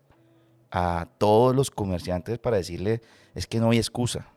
a 0.70 1.08
todos 1.18 1.54
los 1.54 1.70
comerciantes 1.70 2.38
para 2.38 2.56
decirle, 2.56 3.02
es 3.34 3.46
que 3.46 3.58
no 3.60 3.70
hay 3.70 3.78
excusa. 3.78 4.28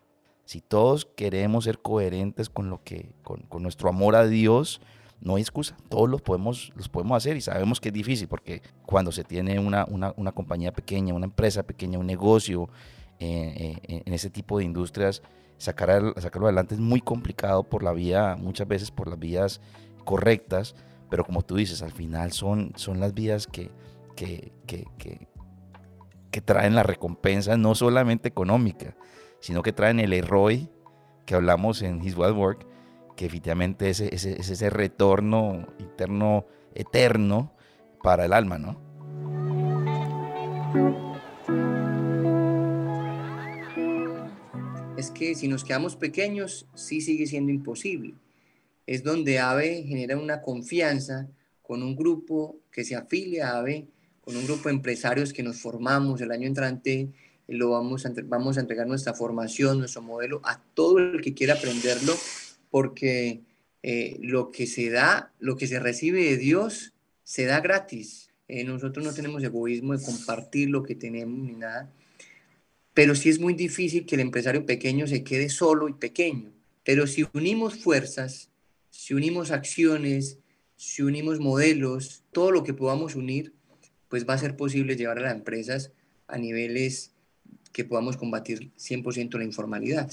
Si 0.46 0.62
todos 0.62 1.06
queremos 1.06 1.66
ser 1.66 1.80
coherentes 1.80 2.50
con, 2.50 2.70
lo 2.70 2.84
que, 2.84 3.12
con, 3.24 3.46
nuestro 3.62 3.90
amor 3.90 4.16
a 4.16 4.26
Dios, 4.26 4.82
no 5.22 5.36
hay 5.36 5.42
excusa, 5.42 5.78
todos 5.90 6.10
los 6.10 6.22
podemos, 6.22 6.72
los 6.76 6.90
podemos 6.90 7.18
hacer 7.18 7.38
y 7.38 7.42
sabemos 7.42 7.80
que 7.80 7.90
es 7.90 7.94
difícil 7.94 8.28
porque 8.28 8.62
cuando 8.86 9.12
se 9.12 9.24
tiene 9.24 9.60
una, 9.60 9.86
una, 9.86 10.14
una 10.18 10.32
compañía 10.32 10.72
pequeña, 10.72 11.14
una 11.14 11.26
empresa 11.26 11.64
pequeña, 11.64 12.00
un 12.00 12.08
negocio, 12.08 12.70
eh, 13.20 13.76
eh, 13.84 14.02
en 14.06 14.14
ese 14.14 14.30
tipo 14.30 14.58
de 14.58 14.64
industrias, 14.64 15.22
sacar, 15.58 16.14
sacarlo 16.18 16.48
adelante 16.48 16.76
es 16.76 16.80
muy 16.80 17.02
complicado 17.02 17.64
por 17.64 17.84
la 17.84 17.92
vía, 17.92 18.38
muchas 18.40 18.68
veces 18.68 18.92
por 18.92 19.10
las 19.10 19.20
vías 19.20 19.60
correctas, 20.06 20.74
pero 21.10 21.26
como 21.26 21.42
tú 21.42 21.58
dices, 21.58 21.82
al 21.82 21.92
final 21.92 22.32
son, 22.32 22.72
son 22.76 23.00
las 23.00 23.14
vías 23.14 23.46
que, 23.46 23.72
que, 24.16 24.52
que, 24.66 25.28
que 26.32 26.42
traen 26.42 26.76
la 26.76 26.84
recompensa 26.84 27.58
no 27.58 27.76
solamente 27.76 28.28
económica, 28.28 28.96
sino 29.40 29.64
que 29.64 29.74
traen 29.74 30.00
el 30.00 30.26
ROI 30.26 30.70
que 31.26 31.36
hablamos 31.36 31.82
en 31.82 32.04
His 32.04 32.18
Wild 32.18 32.36
Work, 32.36 32.68
que 33.16 33.26
efectivamente 33.26 33.90
es, 33.90 34.00
es, 34.00 34.26
es 34.26 34.50
ese 34.50 34.70
retorno 34.70 35.68
interno 35.78 36.46
eterno 36.74 37.54
para 38.02 38.26
el 38.26 38.34
alma, 38.34 38.58
¿no? 38.58 38.90
Es 44.98 45.12
que 45.12 45.34
si 45.36 45.48
nos 45.48 45.64
quedamos 45.64 45.96
pequeños, 45.96 46.68
sí 46.76 47.02
sigue 47.02 47.26
siendo 47.26 47.52
imposible. 47.52 48.16
Es 48.86 49.04
donde 49.04 49.40
AVE 49.40 49.84
genera 49.84 50.18
una 50.18 50.42
confianza 50.42 51.30
con 51.62 51.84
un 51.84 51.96
grupo 51.96 52.58
que 52.72 52.84
se 52.84 52.96
afilia 52.96 53.50
a 53.50 53.60
AVE, 53.60 53.88
con 54.30 54.38
un 54.38 54.46
grupo 54.46 54.70
de 54.70 54.76
empresarios 54.76 55.34
que 55.34 55.42
nos 55.42 55.60
formamos 55.60 56.22
el 56.22 56.32
año 56.32 56.46
entrante 56.46 57.10
lo 57.48 57.72
vamos 57.72 58.06
a, 58.06 58.14
vamos 58.26 58.58
a 58.58 58.62
entregar 58.62 58.86
nuestra 58.86 59.16
formación, 59.16 59.80
nuestro 59.80 60.04
modelo 60.04 60.40
a 60.44 60.62
todo 60.76 61.00
el 61.00 61.20
que 61.20 61.34
quiera 61.34 61.56
aprenderlo, 61.56 62.16
porque 62.70 63.42
eh, 63.82 64.20
lo 64.22 64.52
que 64.52 64.68
se 64.68 64.92
da, 64.92 65.34
lo 65.40 65.56
que 65.56 65.66
se 65.66 65.80
recibe 65.80 66.26
de 66.26 66.38
Dios, 66.38 66.94
se 67.24 67.46
da 67.46 67.60
gratis. 67.60 68.30
Eh, 68.48 68.64
nosotros 68.64 69.04
no 69.04 69.16
tenemos 69.16 69.42
egoísmo 69.44 69.98
de 69.98 70.06
compartir 70.06 70.70
lo 70.70 70.84
que 70.84 70.94
tenemos 70.94 71.40
ni 71.40 71.56
nada, 71.56 71.92
pero 72.94 73.16
sí 73.16 73.30
es 73.30 73.40
muy 73.40 73.56
difícil 73.56 74.06
que 74.06 74.14
el 74.14 74.22
empresario 74.22 74.64
pequeño 74.64 75.08
se 75.08 75.24
quede 75.24 75.50
solo 75.50 75.90
y 75.90 75.94
pequeño. 75.94 76.52
Pero 76.84 77.08
si 77.08 77.26
unimos 77.34 77.80
fuerzas, 77.80 78.52
si 78.92 79.16
unimos 79.16 79.50
acciones, 79.50 80.38
si 80.76 81.02
unimos 81.02 81.40
modelos, 81.40 82.22
todo 82.32 82.52
lo 82.52 82.64
que 82.64 82.76
podamos 82.76 83.16
unir, 83.16 83.54
pues 84.10 84.28
va 84.28 84.34
a 84.34 84.40
ser 84.40 84.58
posible 84.58 84.96
llevar 84.96 85.20
a 85.20 85.22
las 85.22 85.34
empresas 85.34 85.92
a 86.28 86.38
niveles 86.38 87.14
que 87.72 87.86
podamos 87.86 88.18
combatir 88.18 88.74
100% 88.76 89.38
la 89.38 89.44
informalidad. 89.44 90.12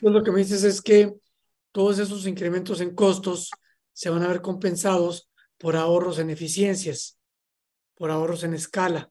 Pues 0.00 0.14
lo 0.14 0.22
que 0.22 0.30
me 0.30 0.38
dices 0.38 0.64
es 0.64 0.80
que 0.80 1.14
todos 1.72 1.98
esos 1.98 2.26
incrementos 2.26 2.80
en 2.80 2.94
costos 2.94 3.50
se 3.92 4.10
van 4.10 4.22
a 4.22 4.28
ver 4.28 4.40
compensados 4.40 5.30
por 5.56 5.76
ahorros 5.76 6.18
en 6.18 6.30
eficiencias, 6.30 7.18
por 7.94 8.10
ahorros 8.10 8.44
en 8.44 8.54
escala. 8.54 9.10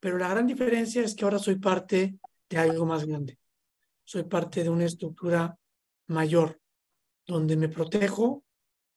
Pero 0.00 0.18
la 0.18 0.28
gran 0.28 0.46
diferencia 0.46 1.02
es 1.02 1.14
que 1.14 1.24
ahora 1.24 1.38
soy 1.38 1.56
parte 1.56 2.18
de 2.48 2.58
algo 2.58 2.84
más 2.84 3.06
grande. 3.06 3.38
Soy 4.04 4.24
parte 4.24 4.62
de 4.64 4.68
una 4.68 4.84
estructura 4.84 5.56
mayor, 6.08 6.60
donde 7.26 7.56
me 7.56 7.68
protejo, 7.68 8.44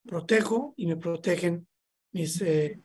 protejo 0.03 0.73
y 0.77 0.87
me 0.87 0.97
protegen 0.97 1.67
mis 2.11 2.41
eh, 2.41 2.81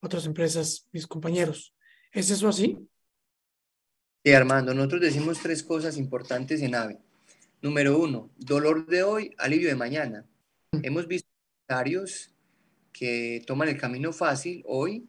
otras 0.00 0.26
empresas, 0.26 0.86
mis 0.92 1.06
compañeros. 1.06 1.74
¿Es 2.12 2.30
eso 2.30 2.48
así? 2.48 2.78
Sí, 4.24 4.32
Armando, 4.32 4.74
nosotros 4.74 5.00
decimos 5.00 5.38
tres 5.40 5.62
cosas 5.62 5.96
importantes 5.96 6.60
en 6.62 6.74
AVE. 6.74 6.98
Número 7.62 7.98
uno, 7.98 8.30
dolor 8.36 8.86
de 8.86 9.02
hoy, 9.02 9.34
alivio 9.38 9.68
de 9.68 9.76
mañana. 9.76 10.24
Hemos 10.82 11.06
visto 11.06 11.28
empresarios 11.62 12.34
que 12.92 13.42
toman 13.46 13.68
el 13.68 13.78
camino 13.78 14.12
fácil 14.12 14.62
hoy 14.66 15.06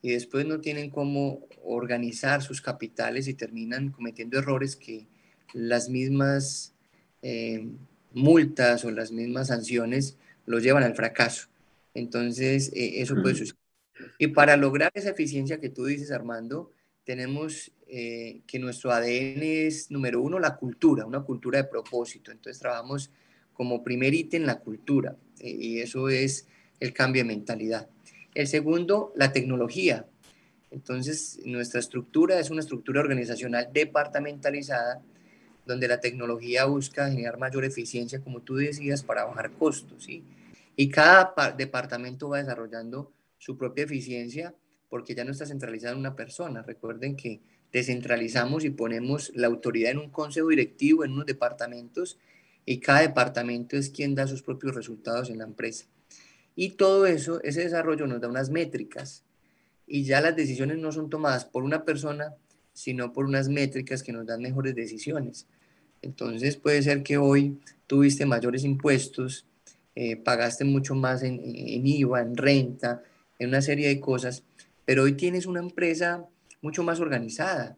y 0.00 0.10
después 0.10 0.46
no 0.46 0.60
tienen 0.60 0.90
cómo 0.90 1.46
organizar 1.62 2.42
sus 2.42 2.60
capitales 2.60 3.28
y 3.28 3.34
terminan 3.34 3.90
cometiendo 3.90 4.38
errores 4.38 4.76
que 4.76 5.06
las 5.52 5.88
mismas 5.88 6.74
eh, 7.22 7.68
multas 8.12 8.84
o 8.84 8.90
las 8.90 9.12
mismas 9.12 9.48
sanciones 9.48 10.16
los 10.44 10.62
llevan 10.62 10.82
al 10.82 10.94
fracaso. 10.94 11.48
Entonces, 11.94 12.72
eh, 12.74 13.00
eso 13.00 13.14
puede 13.22 13.36
suceder. 13.36 13.61
Y 14.18 14.28
para 14.28 14.56
lograr 14.56 14.90
esa 14.94 15.10
eficiencia 15.10 15.60
que 15.60 15.68
tú 15.68 15.84
dices, 15.84 16.10
Armando, 16.10 16.70
tenemos 17.04 17.72
eh, 17.86 18.40
que 18.46 18.58
nuestro 18.58 18.92
ADN 18.92 19.42
es, 19.42 19.90
número 19.90 20.20
uno, 20.20 20.38
la 20.38 20.56
cultura, 20.56 21.04
una 21.04 21.20
cultura 21.20 21.58
de 21.58 21.68
propósito. 21.68 22.30
Entonces 22.30 22.60
trabajamos 22.60 23.10
como 23.52 23.82
primer 23.82 24.14
ítem 24.14 24.44
la 24.44 24.60
cultura 24.60 25.16
eh, 25.40 25.50
y 25.50 25.80
eso 25.80 26.08
es 26.08 26.46
el 26.80 26.92
cambio 26.92 27.22
de 27.22 27.28
mentalidad. 27.28 27.88
El 28.34 28.46
segundo, 28.46 29.12
la 29.16 29.32
tecnología. 29.32 30.06
Entonces 30.70 31.40
nuestra 31.44 31.80
estructura 31.80 32.38
es 32.38 32.50
una 32.50 32.60
estructura 32.60 33.00
organizacional 33.00 33.68
departamentalizada 33.72 35.02
donde 35.66 35.86
la 35.86 36.00
tecnología 36.00 36.64
busca 36.64 37.10
generar 37.10 37.38
mayor 37.38 37.64
eficiencia, 37.64 38.20
como 38.20 38.40
tú 38.40 38.56
decías, 38.56 39.02
para 39.02 39.24
bajar 39.24 39.52
costos. 39.52 40.04
¿sí? 40.04 40.24
Y 40.76 40.88
cada 40.88 41.34
departamento 41.56 42.28
va 42.28 42.38
desarrollando 42.38 43.12
su 43.42 43.56
propia 43.56 43.82
eficiencia 43.82 44.54
porque 44.88 45.16
ya 45.16 45.24
no 45.24 45.32
está 45.32 45.46
centralizada 45.46 45.94
en 45.94 45.98
una 45.98 46.14
persona. 46.14 46.62
Recuerden 46.62 47.16
que 47.16 47.40
descentralizamos 47.72 48.64
y 48.64 48.70
ponemos 48.70 49.32
la 49.34 49.48
autoridad 49.48 49.90
en 49.90 49.98
un 49.98 50.10
consejo 50.10 50.46
directivo, 50.46 51.04
en 51.04 51.10
unos 51.10 51.26
departamentos, 51.26 52.18
y 52.64 52.78
cada 52.78 53.00
departamento 53.00 53.76
es 53.76 53.90
quien 53.90 54.14
da 54.14 54.28
sus 54.28 54.42
propios 54.42 54.76
resultados 54.76 55.28
en 55.28 55.38
la 55.38 55.44
empresa. 55.44 55.86
Y 56.54 56.72
todo 56.76 57.04
eso, 57.06 57.42
ese 57.42 57.62
desarrollo 57.62 58.06
nos 58.06 58.20
da 58.20 58.28
unas 58.28 58.50
métricas, 58.50 59.24
y 59.88 60.04
ya 60.04 60.20
las 60.20 60.36
decisiones 60.36 60.78
no 60.78 60.92
son 60.92 61.10
tomadas 61.10 61.44
por 61.44 61.64
una 61.64 61.84
persona, 61.84 62.36
sino 62.72 63.12
por 63.12 63.24
unas 63.24 63.48
métricas 63.48 64.04
que 64.04 64.12
nos 64.12 64.24
dan 64.24 64.40
mejores 64.40 64.76
decisiones. 64.76 65.48
Entonces 66.00 66.56
puede 66.56 66.80
ser 66.80 67.02
que 67.02 67.18
hoy 67.18 67.58
tuviste 67.88 68.24
mayores 68.24 68.62
impuestos, 68.62 69.46
eh, 69.96 70.14
pagaste 70.14 70.64
mucho 70.64 70.94
más 70.94 71.24
en, 71.24 71.40
en 71.42 71.86
IVA, 71.86 72.20
en 72.22 72.36
renta, 72.36 73.02
en 73.42 73.48
una 73.48 73.62
serie 73.62 73.88
de 73.88 74.00
cosas, 74.00 74.44
pero 74.84 75.02
hoy 75.02 75.14
tienes 75.14 75.46
una 75.46 75.60
empresa 75.60 76.24
mucho 76.60 76.82
más 76.82 77.00
organizada, 77.00 77.76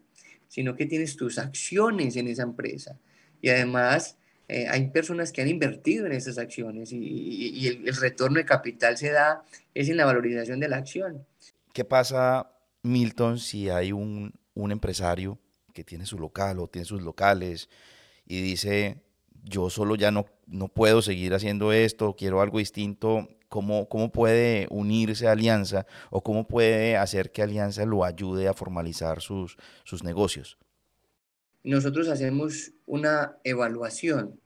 sino 0.48 0.76
que 0.76 0.86
tienes 0.86 1.16
tus 1.16 1.38
acciones 1.38 2.16
en 2.16 2.28
esa 2.28 2.42
empresa. 2.42 2.98
Y 3.40 3.48
además 3.48 4.18
eh, 4.48 4.66
hay 4.68 4.88
personas 4.88 5.32
que 5.32 5.40
han 5.40 5.48
invertido 5.48 6.06
en 6.06 6.12
esas 6.12 6.38
acciones 6.38 6.92
y, 6.92 7.66
el, 7.66 7.96
retorno 7.96 8.38
de 8.38 8.44
capital 8.44 8.98
se 8.98 9.10
da 9.10 9.42
es 9.72 9.88
en 9.88 9.96
la 9.96 10.04
valorización 10.04 10.60
de 10.60 10.68
la 10.68 10.76
acción. 10.76 11.26
¿Qué 11.72 11.84
pasa, 11.84 12.50
Milton, 12.82 13.38
si 13.38 13.70
hay 13.70 13.92
un, 13.92 14.34
un 14.54 14.70
empresario 14.70 15.38
que 15.72 15.82
tiene 15.82 16.04
su 16.06 16.18
local 16.18 16.58
o 16.58 16.68
tiene 16.68 16.84
sus 16.84 17.02
locales 17.02 17.68
y 18.26 18.42
dice, 18.42 19.02
yo 19.42 19.70
solo 19.70 19.96
ya 19.96 20.10
no, 20.10 20.26
no 20.46 20.68
puedo 20.68 21.00
seguir 21.02 21.34
haciendo 21.34 21.72
esto, 21.72 22.16
quiero 22.16 22.42
algo 22.42 22.58
distinto, 22.58 23.28
¿cómo, 23.54 23.88
cómo 23.88 24.10
puede 24.10 24.66
unirse 24.68 25.28
a 25.28 25.30
Alianza 25.30 25.86
o 26.10 26.24
cómo 26.24 26.48
puede 26.48 26.96
hacer 26.96 27.30
que 27.30 27.40
Alianza 27.40 27.86
lo 27.86 28.04
ayude 28.04 28.48
a 28.48 28.52
formalizar 28.52 29.20
sus, 29.20 29.56
sus 29.84 30.02
negocios? 30.02 30.58
Nosotros 31.62 32.08
hacemos 32.08 32.72
una 32.84 33.36
evaluación, 33.44 34.40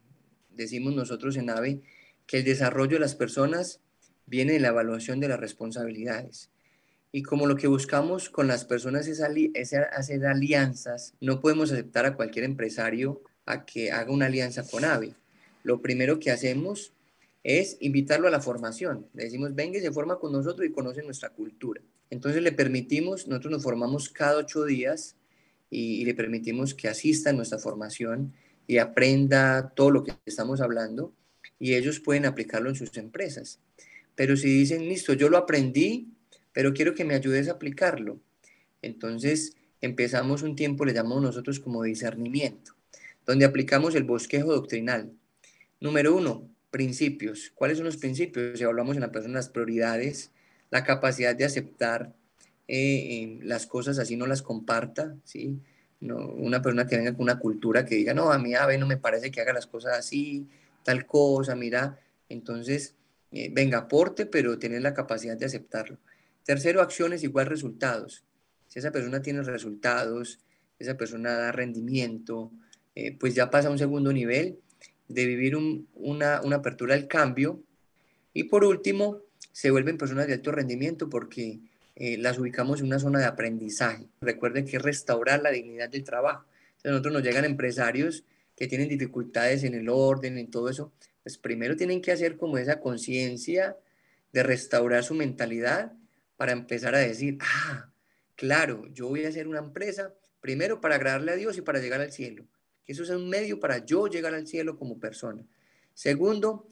decimos 0.51 0.94
nosotros 0.94 1.38
en 1.38 1.49
AVE, 1.49 1.81
que 2.27 2.40
el 2.40 2.44
desarrollo 2.44 2.97
de 2.97 3.01
las 3.01 3.14
personas 3.14 3.81
viene 4.27 4.53
de 4.53 4.61
la 4.61 4.68
evaluación 4.68 5.21
de 5.21 5.29
las 5.29 5.40
responsabilidades. 5.40 6.51
Y 7.11 7.23
como 7.23 7.47
lo 7.47 7.57
que 7.57 7.66
buscamos 7.66 8.29
con 8.29 8.47
las 8.47 8.66
personas 8.66 9.07
es, 9.07 9.23
es 9.55 9.73
hacer 9.73 10.27
alianzas, 10.27 11.14
no 11.23 11.40
podemos 11.40 11.73
aceptar 11.73 12.05
a 12.05 12.14
cualquier 12.14 12.44
empresario 12.44 13.23
a 13.47 13.64
que 13.64 13.90
haga 13.90 14.12
una 14.12 14.27
alianza 14.27 14.68
con 14.68 14.85
AVE. 14.85 15.14
Lo 15.62 15.81
primero 15.81 16.21
que 16.21 16.31
hacemos 16.31 16.92
es 17.42 17.77
invitarlo 17.81 18.29
a 18.29 18.31
la 18.31 18.40
formación. 18.40 19.07
Le 19.14 19.24
decimos, 19.24 19.55
venga 19.55 19.79
y 19.79 19.81
se 19.81 19.92
forma 19.92 20.18
con 20.18 20.33
nosotros 20.33 20.66
y 20.66 20.72
conoce 20.72 21.03
nuestra 21.03 21.31
cultura. 21.31 21.81
Entonces 22.11 22.42
le 22.42 22.53
permitimos, 22.53 23.27
nosotros 23.29 23.53
nos 23.53 23.62
formamos 23.62 24.09
cada 24.09 24.37
ocho 24.38 24.64
días 24.64 25.16
y, 25.70 26.05
le 26.05 26.14
permitimos 26.14 26.74
que 26.74 26.88
asista 26.88 27.31
a 27.31 27.33
nuestra 27.33 27.59
formación 27.59 28.33
y 28.66 28.79
aprenda 28.79 29.72
todo 29.74 29.90
lo 29.90 30.05
que 30.05 30.12
estamos 30.27 30.61
hablando 30.61 31.12
y 31.59 31.74
ellos 31.74 32.01
pueden 32.01 32.27
aplicarlo 32.27 32.68
en 32.68 32.77
sus 32.77 32.96
empresas. 32.96 33.61
Pero 34.14 34.37
si 34.37 34.48
dicen, 34.48 34.88
listo, 34.88 35.12
yo 35.12 35.29
lo 35.29 35.37
aprendí, 35.37 36.09
pero 36.53 36.72
quiero 36.72 36.94
que 36.94 37.05
me 37.05 37.14
ayudes 37.14 37.48
a 37.48 37.53
aplicarlo. 37.53 38.20
Entonces 38.83 39.57
empezamos 39.81 40.42
un 40.42 40.57
tiempo, 40.57 40.85
le 40.85 40.92
llamamos 40.92 41.22
nosotros 41.22 41.61
como 41.61 41.83
discernimiento 41.83 42.79
donde 43.29 43.44
aplicamos 43.44 43.94
el 43.94 44.05
bosquejo 44.05 44.55
doctrinal. 44.55 45.12
Número 45.81 46.16
uno, 46.16 46.48
principios. 46.70 47.52
¿Cuáles 47.54 47.78
son 47.78 47.87
los 47.87 47.96
principios? 47.96 48.59
Si 48.59 48.64
hablamos 48.64 48.96
en 48.96 49.02
la 49.02 49.12
persona, 49.12 49.35
las 49.35 49.48
prioridades, 49.48 50.31
la 50.70 50.85
capacidad 50.85 51.35
de 51.35 51.44
aceptar 51.44 52.12
eh, 52.66 53.38
las 53.42 53.66
cosas 53.66 53.98
así 53.98 54.16
no 54.16 54.26
las 54.26 54.42
comparta, 54.42 55.16
¿sí? 55.24 55.59
No, 56.00 56.16
una 56.28 56.62
persona 56.62 56.87
que 56.87 56.96
venga 56.96 57.12
con 57.12 57.22
una 57.22 57.38
cultura 57.38 57.85
que 57.85 57.96
diga, 57.96 58.14
no, 58.14 58.31
a 58.31 58.38
mí, 58.38 58.52
no 58.78 58.87
me 58.87 58.98
parece 58.98 59.31
que 59.31 59.40
haga 59.40 59.52
las 59.52 59.66
cosas 59.66 59.98
así, 59.98 60.46
tal 60.85 61.07
cosa, 61.07 61.57
mira. 61.57 61.98
Entonces, 62.28 62.94
eh, 63.33 63.50
venga, 63.52 63.78
aporte, 63.78 64.26
pero 64.26 64.59
tener 64.59 64.83
la 64.83 64.94
capacidad 64.94 65.37
de 65.37 65.46
aceptarlo. 65.46 65.98
Tercero, 66.44 66.83
acciones 66.83 67.24
igual 67.24 67.46
resultados. 67.46 68.24
Si 68.68 68.78
esa 68.78 68.92
persona 68.92 69.22
tiene 69.22 69.42
resultados, 69.42 70.38
esa 70.78 70.96
persona 70.96 71.33
da 71.33 71.52
rendimiento, 71.52 72.52
eh, 72.94 73.16
pues 73.18 73.35
ya 73.35 73.50
pasa 73.50 73.68
a 73.68 73.70
un 73.70 73.78
segundo 73.78 74.12
nivel 74.12 74.59
de 75.09 75.27
vivir 75.27 75.57
una, 75.57 76.40
una 76.42 76.57
apertura 76.57 76.94
al 76.94 77.09
cambio. 77.09 77.62
Y 78.35 78.44
por 78.44 78.64
último, 78.64 79.23
se 79.53 79.71
vuelven 79.71 79.99
personas 79.99 80.27
de 80.27 80.35
alto 80.35 80.53
rendimiento 80.53 81.09
porque 81.09 81.59
eh, 81.97 82.16
las 82.16 82.38
ubicamos 82.38 82.81
en 82.81 82.87
una 82.87 83.01
zona 83.01 83.18
de 83.18 83.25
aprendizaje. 83.25 84.07
Recuerden 84.21 84.66
que 84.66 84.77
es 84.77 84.83
restaurar 84.83 85.42
la 85.42 85.51
dignidad 85.51 85.88
del 85.88 86.05
trabajo. 86.05 86.44
Entonces, 86.77 86.92
nosotros 86.92 87.14
nos 87.14 87.23
llegan 87.25 87.44
empresarios 87.44 88.25
que 88.55 88.68
tienen 88.68 88.88
dificultades 88.88 89.64
en 89.64 89.75
el 89.75 89.88
orden, 89.88 90.38
en 90.38 90.51
todo 90.51 90.68
eso. 90.68 90.92
Pues 91.23 91.38
primero 91.38 91.77
tienen 91.77 92.01
que 92.01 92.12
hacer 92.12 92.37
como 92.37 92.59
esa 92.59 92.79
conciencia 92.81 93.77
de 94.33 94.42
restaurar 94.42 95.03
su 95.03 95.14
mentalidad 95.14 95.92
para 96.37 96.53
empezar 96.53 96.94
a 96.94 96.99
decir, 96.99 97.38
ah, 97.40 97.90
claro, 98.37 98.87
yo 98.92 99.09
voy 99.09 99.25
a 99.25 99.29
hacer 99.29 99.49
una 99.49 99.59
empresa 99.59 100.14
primero 100.40 100.81
para 100.81 100.94
agradarle 100.94 101.33
a 101.33 101.37
Dios 101.37 101.59
y 101.59 101.62
para 101.62 101.81
llegar 101.81 102.01
al 102.01 102.12
cielo. 102.12 102.44
Eso 102.88 103.03
es 103.03 103.11
un 103.11 103.29
medio 103.29 103.61
para 103.61 103.85
yo 103.85 104.09
llegar 104.09 104.35
al 104.35 104.46
cielo 104.46 104.77
como 104.77 104.98
persona. 104.98 105.44
Segundo, 105.94 106.66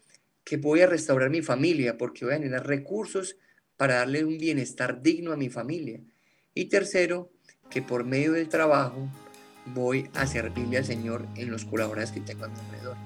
que 0.45 0.57
voy 0.57 0.81
a 0.81 0.87
restaurar 0.87 1.29
mi 1.29 1.43
familia 1.43 1.99
porque 1.99 2.25
voy 2.25 2.35
a 2.35 2.39
generar 2.39 2.67
recursos 2.67 3.37
para 3.77 3.97
darle 3.97 4.25
un 4.25 4.39
bienestar 4.39 5.03
digno 5.03 5.33
a 5.33 5.37
mi 5.37 5.51
familia. 5.51 6.01
Y 6.55 6.65
tercero, 6.67 7.31
que 7.69 7.83
por 7.83 8.05
medio 8.05 8.33
del 8.33 8.49
trabajo 8.49 9.11
voy 9.67 10.09
a 10.15 10.27
servirle 10.27 10.79
al 10.79 10.85
Señor 10.85 11.27
en 11.37 11.51
los 11.51 11.65
colaboradores 11.65 12.13
que 12.13 12.21
tengo 12.21 12.45
a 12.45 12.49
mi 12.49 12.59
alrededor. 12.59 12.97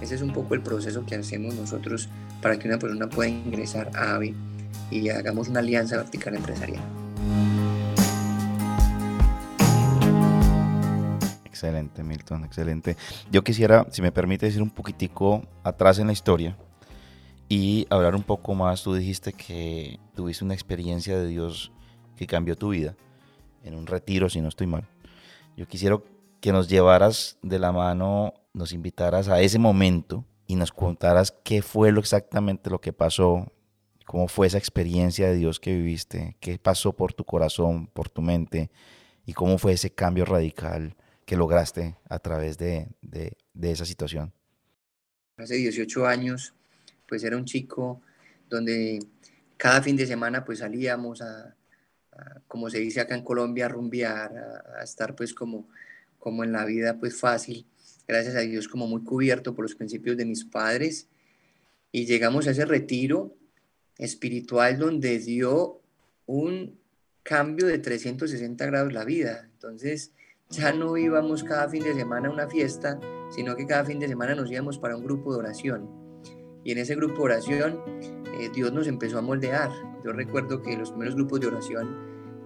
Ese 0.00 0.14
es 0.14 0.22
un 0.22 0.32
poco 0.32 0.54
el 0.54 0.62
proceso 0.62 1.04
que 1.04 1.16
hacemos 1.16 1.54
nosotros 1.54 2.08
para 2.40 2.58
que 2.58 2.68
una 2.68 2.78
persona 2.78 3.08
pueda 3.08 3.28
ingresar 3.28 3.90
a 3.94 4.14
AVE 4.14 4.34
y 4.90 5.08
hagamos 5.10 5.48
una 5.48 5.60
alianza 5.60 5.96
vertical 5.96 6.36
empresarial. 6.36 7.03
Excelente, 11.54 12.02
Milton, 12.02 12.42
excelente. 12.42 12.96
Yo 13.30 13.44
quisiera, 13.44 13.86
si 13.92 14.02
me 14.02 14.10
permite, 14.10 14.46
decir 14.46 14.60
un 14.60 14.70
poquitico 14.70 15.46
atrás 15.62 16.00
en 16.00 16.08
la 16.08 16.12
historia 16.12 16.56
y 17.48 17.86
hablar 17.90 18.16
un 18.16 18.24
poco 18.24 18.56
más. 18.56 18.82
Tú 18.82 18.92
dijiste 18.92 19.32
que 19.32 20.00
tuviste 20.16 20.44
una 20.44 20.54
experiencia 20.54 21.16
de 21.16 21.28
Dios 21.28 21.70
que 22.16 22.26
cambió 22.26 22.56
tu 22.56 22.70
vida 22.70 22.96
en 23.62 23.76
un 23.76 23.86
retiro, 23.86 24.28
si 24.28 24.40
no 24.40 24.48
estoy 24.48 24.66
mal. 24.66 24.88
Yo 25.56 25.68
quisiera 25.68 25.96
que 26.40 26.50
nos 26.50 26.68
llevaras 26.68 27.38
de 27.40 27.60
la 27.60 27.70
mano, 27.70 28.34
nos 28.52 28.72
invitaras 28.72 29.28
a 29.28 29.40
ese 29.40 29.60
momento 29.60 30.24
y 30.48 30.56
nos 30.56 30.72
contaras 30.72 31.30
qué 31.44 31.62
fue 31.62 31.92
lo 31.92 32.00
exactamente 32.00 32.68
lo 32.68 32.80
que 32.80 32.92
pasó, 32.92 33.52
cómo 34.06 34.26
fue 34.26 34.48
esa 34.48 34.58
experiencia 34.58 35.28
de 35.28 35.36
Dios 35.36 35.60
que 35.60 35.76
viviste, 35.76 36.36
qué 36.40 36.58
pasó 36.58 36.94
por 36.94 37.12
tu 37.12 37.22
corazón, 37.22 37.86
por 37.86 38.08
tu 38.08 38.22
mente 38.22 38.72
y 39.24 39.34
cómo 39.34 39.56
fue 39.56 39.74
ese 39.74 39.90
cambio 39.90 40.24
radical 40.24 40.96
que 41.24 41.36
lograste 41.36 41.96
a 42.08 42.18
través 42.18 42.58
de, 42.58 42.88
de, 43.02 43.36
esa 43.62 43.84
situación. 43.84 44.32
Hace 45.36 45.56
18 45.56 46.06
años 46.06 46.54
pues 47.06 47.24
era 47.24 47.36
un 47.36 47.44
chico 47.44 48.00
donde 48.48 48.98
cada 49.56 49.82
fin 49.82 49.96
de 49.96 50.06
semana 50.06 50.44
pues 50.44 50.60
salíamos 50.60 51.22
a, 51.22 51.54
como 52.46 52.70
se 52.70 52.78
dice 52.78 53.00
acá 53.00 53.14
en 53.14 53.24
Colombia, 53.24 53.66
a 53.66 53.68
rumbear, 53.68 54.64
a, 54.78 54.82
estar 54.82 55.16
pues 55.16 55.34
como, 55.34 55.68
como 56.18 56.44
en 56.44 56.52
la 56.52 56.64
vida 56.64 56.98
pues 56.98 57.18
fácil, 57.18 57.66
gracias 58.06 58.36
a 58.36 58.40
Dios 58.40 58.68
como 58.68 58.86
muy 58.86 59.02
cubierto 59.02 59.54
por 59.54 59.64
los 59.64 59.74
principios 59.74 60.16
de 60.16 60.24
mis 60.24 60.44
padres 60.44 61.08
y 61.90 62.06
llegamos 62.06 62.46
a 62.46 62.50
ese 62.50 62.64
retiro 62.64 63.34
espiritual 63.98 64.78
donde 64.78 65.18
dio 65.18 65.80
un 66.26 66.78
cambio 67.22 67.66
de 67.66 67.78
360 67.78 68.66
grados 68.66 68.92
la 68.92 69.04
vida. 69.04 69.48
Entonces 69.52 70.12
ya 70.56 70.72
no 70.72 70.96
íbamos 70.96 71.44
cada 71.44 71.68
fin 71.68 71.82
de 71.82 71.94
semana 71.94 72.28
a 72.28 72.32
una 72.32 72.48
fiesta, 72.48 72.98
sino 73.30 73.56
que 73.56 73.66
cada 73.66 73.84
fin 73.84 73.98
de 73.98 74.08
semana 74.08 74.34
nos 74.34 74.50
íbamos 74.50 74.78
para 74.78 74.96
un 74.96 75.04
grupo 75.04 75.32
de 75.32 75.38
oración 75.38 76.04
y 76.64 76.72
en 76.72 76.78
ese 76.78 76.96
grupo 76.96 77.16
de 77.16 77.34
oración, 77.34 77.78
eh, 78.40 78.50
Dios 78.52 78.72
nos 78.72 78.86
empezó 78.86 79.18
a 79.18 79.22
moldear. 79.22 79.70
Yo 80.02 80.12
recuerdo 80.12 80.62
que 80.62 80.76
los 80.76 80.90
primeros 80.90 81.14
grupos 81.14 81.40
de 81.40 81.48
oración 81.48 81.94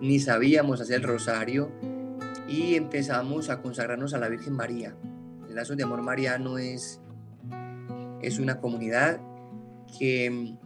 ni 0.01 0.18
sabíamos 0.18 0.81
hacer 0.81 0.97
el 0.97 1.03
rosario 1.05 1.71
y 2.49 2.75
empezamos 2.75 3.49
a 3.49 3.62
consagrarnos 3.62 4.14
a 4.14 4.18
la 4.18 4.29
Virgen 4.29 4.55
María. 4.55 4.97
El 5.49 5.55
Lazo 5.55 5.77
de 5.77 5.85
Amor 5.85 6.03
Mariano 6.03 6.59
es, 6.59 7.01
es 8.21 8.40
una 8.40 8.61
comunidad 8.61 9.21
que 9.99 10.57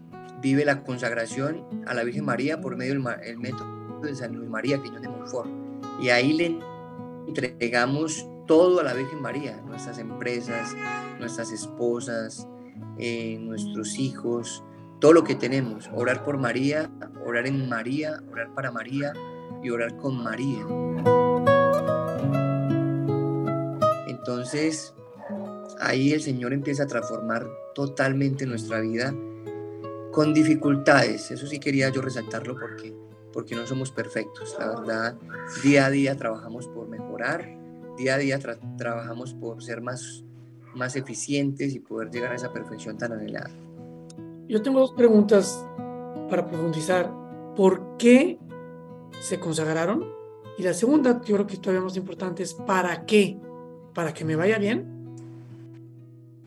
vive 0.41 0.65
la 0.65 0.83
consagración 0.83 1.67
a 1.87 1.95
la 1.95 2.05
Virgen 2.05 2.25
María 2.25 2.61
por 2.61 2.77
medio 2.77 2.95
del 2.95 3.39
método 3.39 4.01
de 4.01 4.15
San 4.15 4.35
Luis 4.35 4.49
María 4.49 4.79
de 4.79 5.09
Montfort. 5.09 5.51
Y 6.01 6.09
ahí 6.09 6.33
le 6.33 6.59
entregamos 7.27 8.27
todo 8.47 8.81
a 8.81 8.83
la 8.83 8.95
Virgen 8.95 9.23
María, 9.23 9.61
nuestras 9.67 9.99
empresas, 9.99 10.75
nuestras 11.19 11.53
esposas, 11.53 12.47
eh, 12.99 13.39
nuestros 13.41 13.99
hijos, 13.99 14.63
todo 15.01 15.13
lo 15.13 15.25
que 15.25 15.35
tenemos. 15.35 15.91
Orar 15.95 16.25
por 16.25 16.39
María, 16.39 16.91
orar 17.25 17.47
en 17.47 17.69
María, 17.69 18.23
orar 18.31 18.55
para 18.55 18.71
María 18.71 19.13
y 19.63 19.71
orar 19.71 19.97
con 19.97 20.23
María. 20.23 20.67
Entonces, 24.07 24.95
ahí 25.81 26.13
el 26.13 26.23
Señor 26.23 26.53
empieza 26.53 26.85
a 26.85 26.87
transformar 26.87 27.47
totalmente 27.75 28.47
nuestra 28.47 28.81
vida 28.81 29.15
con 30.13 30.35
dificultades. 30.35 31.31
Eso 31.31 31.47
sí 31.47 31.59
quería 31.59 31.89
yo 31.89 32.03
resaltarlo 32.03 32.57
porque, 32.59 32.95
porque 33.33 33.57
no 33.57 33.67
somos 33.67 33.91
perfectos. 33.91 34.55
La 34.59 34.69
verdad, 34.69 35.17
día 35.63 35.87
a 35.87 35.91
día 35.91 36.17
trabajamos 36.17 36.69
por 36.69 36.82
mejorar, 37.23 37.49
día 37.97 38.15
a 38.15 38.19
día 38.19 38.39
trabajamos 38.77 39.35
por 39.35 39.63
ser 39.63 39.81
más 39.81 40.25
más 40.75 40.97
eficientes 40.97 41.75
y 41.75 41.81
poder 41.81 42.11
llegar 42.11 42.33
a 42.33 42.35
esa 42.35 42.51
perfección 42.51 42.97
tan 42.97 43.13
anhelada. 43.13 43.51
Yo 44.49 44.63
tengo 44.63 44.81
dos 44.81 44.93
preguntas 44.93 45.67
para 46.31 46.47
profundizar. 46.47 47.13
¿Por 47.55 47.99
qué 47.99 48.39
se 49.21 49.39
consagraron? 49.39 50.03
Y 50.57 50.63
la 50.63 50.73
segunda, 50.73 51.21
yo 51.25 51.35
creo 51.35 51.47
que 51.47 51.59
todavía 51.59 51.83
más 51.83 51.97
importante, 51.99 52.43
es 52.43 52.55
¿para 52.55 53.05
qué? 53.05 53.39
¿Para 53.93 54.15
que 54.15 54.25
me 54.25 54.35
vaya 54.35 54.59
bien? 54.59 54.87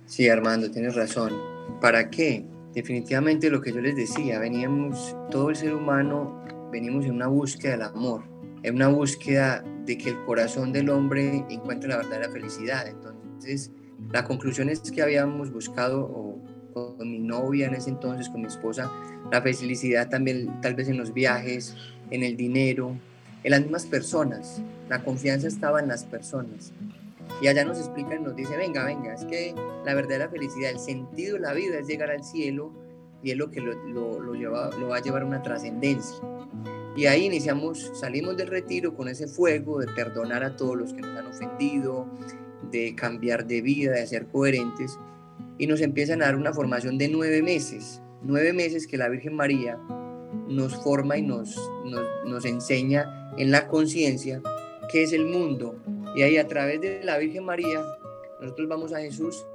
Sí, 0.07 0.27
Armando, 0.27 0.71
tienes 0.71 0.95
razón. 0.95 1.33
¿Para 1.79 2.09
qué? 2.09 2.47
Definitivamente 2.73 3.51
lo 3.51 3.61
que 3.61 3.71
yo 3.71 3.79
les 3.79 3.95
decía, 3.95 4.39
veníamos, 4.39 5.15
todo 5.29 5.51
el 5.51 5.55
ser 5.55 5.75
humano, 5.75 6.43
venimos 6.71 7.05
en 7.05 7.11
una 7.11 7.27
búsqueda 7.27 7.73
del 7.73 7.83
amor, 7.83 8.23
en 8.65 8.75
una 8.75 8.87
búsqueda 8.87 9.63
de 9.85 9.95
que 9.95 10.09
el 10.09 10.25
corazón 10.25 10.73
del 10.73 10.89
hombre 10.89 11.45
encuentre 11.49 11.87
la 11.87 11.97
verdadera 11.97 12.31
felicidad. 12.31 12.87
Entonces, 12.87 13.71
la 14.11 14.23
conclusión 14.23 14.69
es 14.69 14.79
que 14.79 15.03
habíamos 15.03 15.51
buscado, 15.51 16.39
con 16.73 16.97
mi 16.99 17.19
novia 17.19 17.67
en 17.67 17.75
ese 17.75 17.91
entonces, 17.91 18.27
con 18.27 18.41
mi 18.41 18.47
esposa, 18.47 18.91
la 19.31 19.41
felicidad 19.41 20.09
también 20.09 20.59
tal 20.61 20.73
vez 20.73 20.89
en 20.89 20.97
los 20.97 21.13
viajes, 21.13 21.75
en 22.09 22.23
el 22.23 22.35
dinero, 22.35 22.97
en 23.43 23.51
las 23.51 23.61
mismas 23.61 23.85
personas. 23.85 24.61
La 24.89 25.03
confianza 25.03 25.47
estaba 25.47 25.79
en 25.79 25.87
las 25.87 26.03
personas. 26.03 26.73
Y 27.41 27.47
allá 27.47 27.65
nos 27.65 27.77
explica 27.77 28.15
y 28.15 28.19
nos 28.19 28.35
dice, 28.35 28.57
venga, 28.57 28.83
venga, 28.83 29.13
es 29.13 29.25
que 29.25 29.53
la 29.85 29.93
verdadera 29.93 30.27
felicidad, 30.27 30.71
el 30.71 30.79
sentido 30.79 31.35
de 31.35 31.41
la 31.41 31.53
vida 31.53 31.77
es 31.77 31.87
llegar 31.87 32.09
al 32.09 32.23
cielo 32.23 32.71
y 33.21 33.29
es 33.29 33.37
lo 33.37 33.51
que 33.51 33.61
lo, 33.61 33.73
lo, 34.19 34.33
lleva, 34.33 34.71
lo 34.79 34.89
va 34.89 34.97
a 34.97 35.01
llevar 35.01 35.21
a 35.21 35.25
una 35.25 35.43
trascendencia. 35.43 36.17
Y 36.95 37.07
ahí 37.07 37.25
iniciamos, 37.25 37.91
salimos 37.93 38.37
del 38.37 38.47
retiro 38.47 38.95
con 38.95 39.09
ese 39.09 39.27
fuego 39.27 39.79
de 39.79 39.87
perdonar 39.87 40.43
a 40.43 40.55
todos 40.55 40.77
los 40.77 40.93
que 40.93 41.01
nos 41.01 41.17
han 41.17 41.27
ofendido, 41.27 42.07
de 42.71 42.95
cambiar 42.95 43.45
de 43.45 43.61
vida, 43.61 43.91
de 43.91 44.07
ser 44.07 44.27
coherentes, 44.27 44.97
y 45.57 45.67
nos 45.67 45.81
empiezan 45.81 46.21
a 46.21 46.25
dar 46.25 46.35
una 46.35 46.53
formación 46.53 46.97
de 46.97 47.09
nueve 47.09 47.41
meses, 47.41 48.01
nueve 48.23 48.53
meses 48.53 48.87
que 48.87 48.97
la 48.97 49.09
Virgen 49.09 49.35
María 49.35 49.77
nos 50.47 50.75
forma 50.83 51.17
y 51.17 51.21
nos, 51.21 51.57
nos, 52.25 52.45
enseña 52.45 53.31
en 53.37 53.51
la 53.51 53.67
conciencia 53.67 54.41
qué 54.91 55.03
es 55.03 55.13
el 55.13 55.25
mundo. 55.25 55.75
Y 56.15 56.21
ahí 56.23 56.37
a 56.37 56.47
través 56.47 56.81
de 56.81 57.03
la 57.03 57.17
Virgen 57.17 57.43
María, 57.43 57.81
nosotros 58.41 58.67
vamos 58.67 58.93
a 58.93 58.99
Jesús 58.99 59.45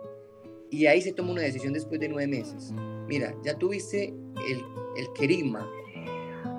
y 0.71 0.87
ahí 0.87 1.01
se 1.01 1.13
toma 1.13 1.33
una 1.33 1.43
decisión 1.43 1.73
después 1.73 2.01
de 2.01 2.09
nueve 2.09 2.27
meses. 2.27 2.73
Mira, 3.09 3.35
ya 3.45 3.57
tuviste 3.57 4.05
el, 4.49 4.59
el 4.97 5.13
querima, 5.19 5.69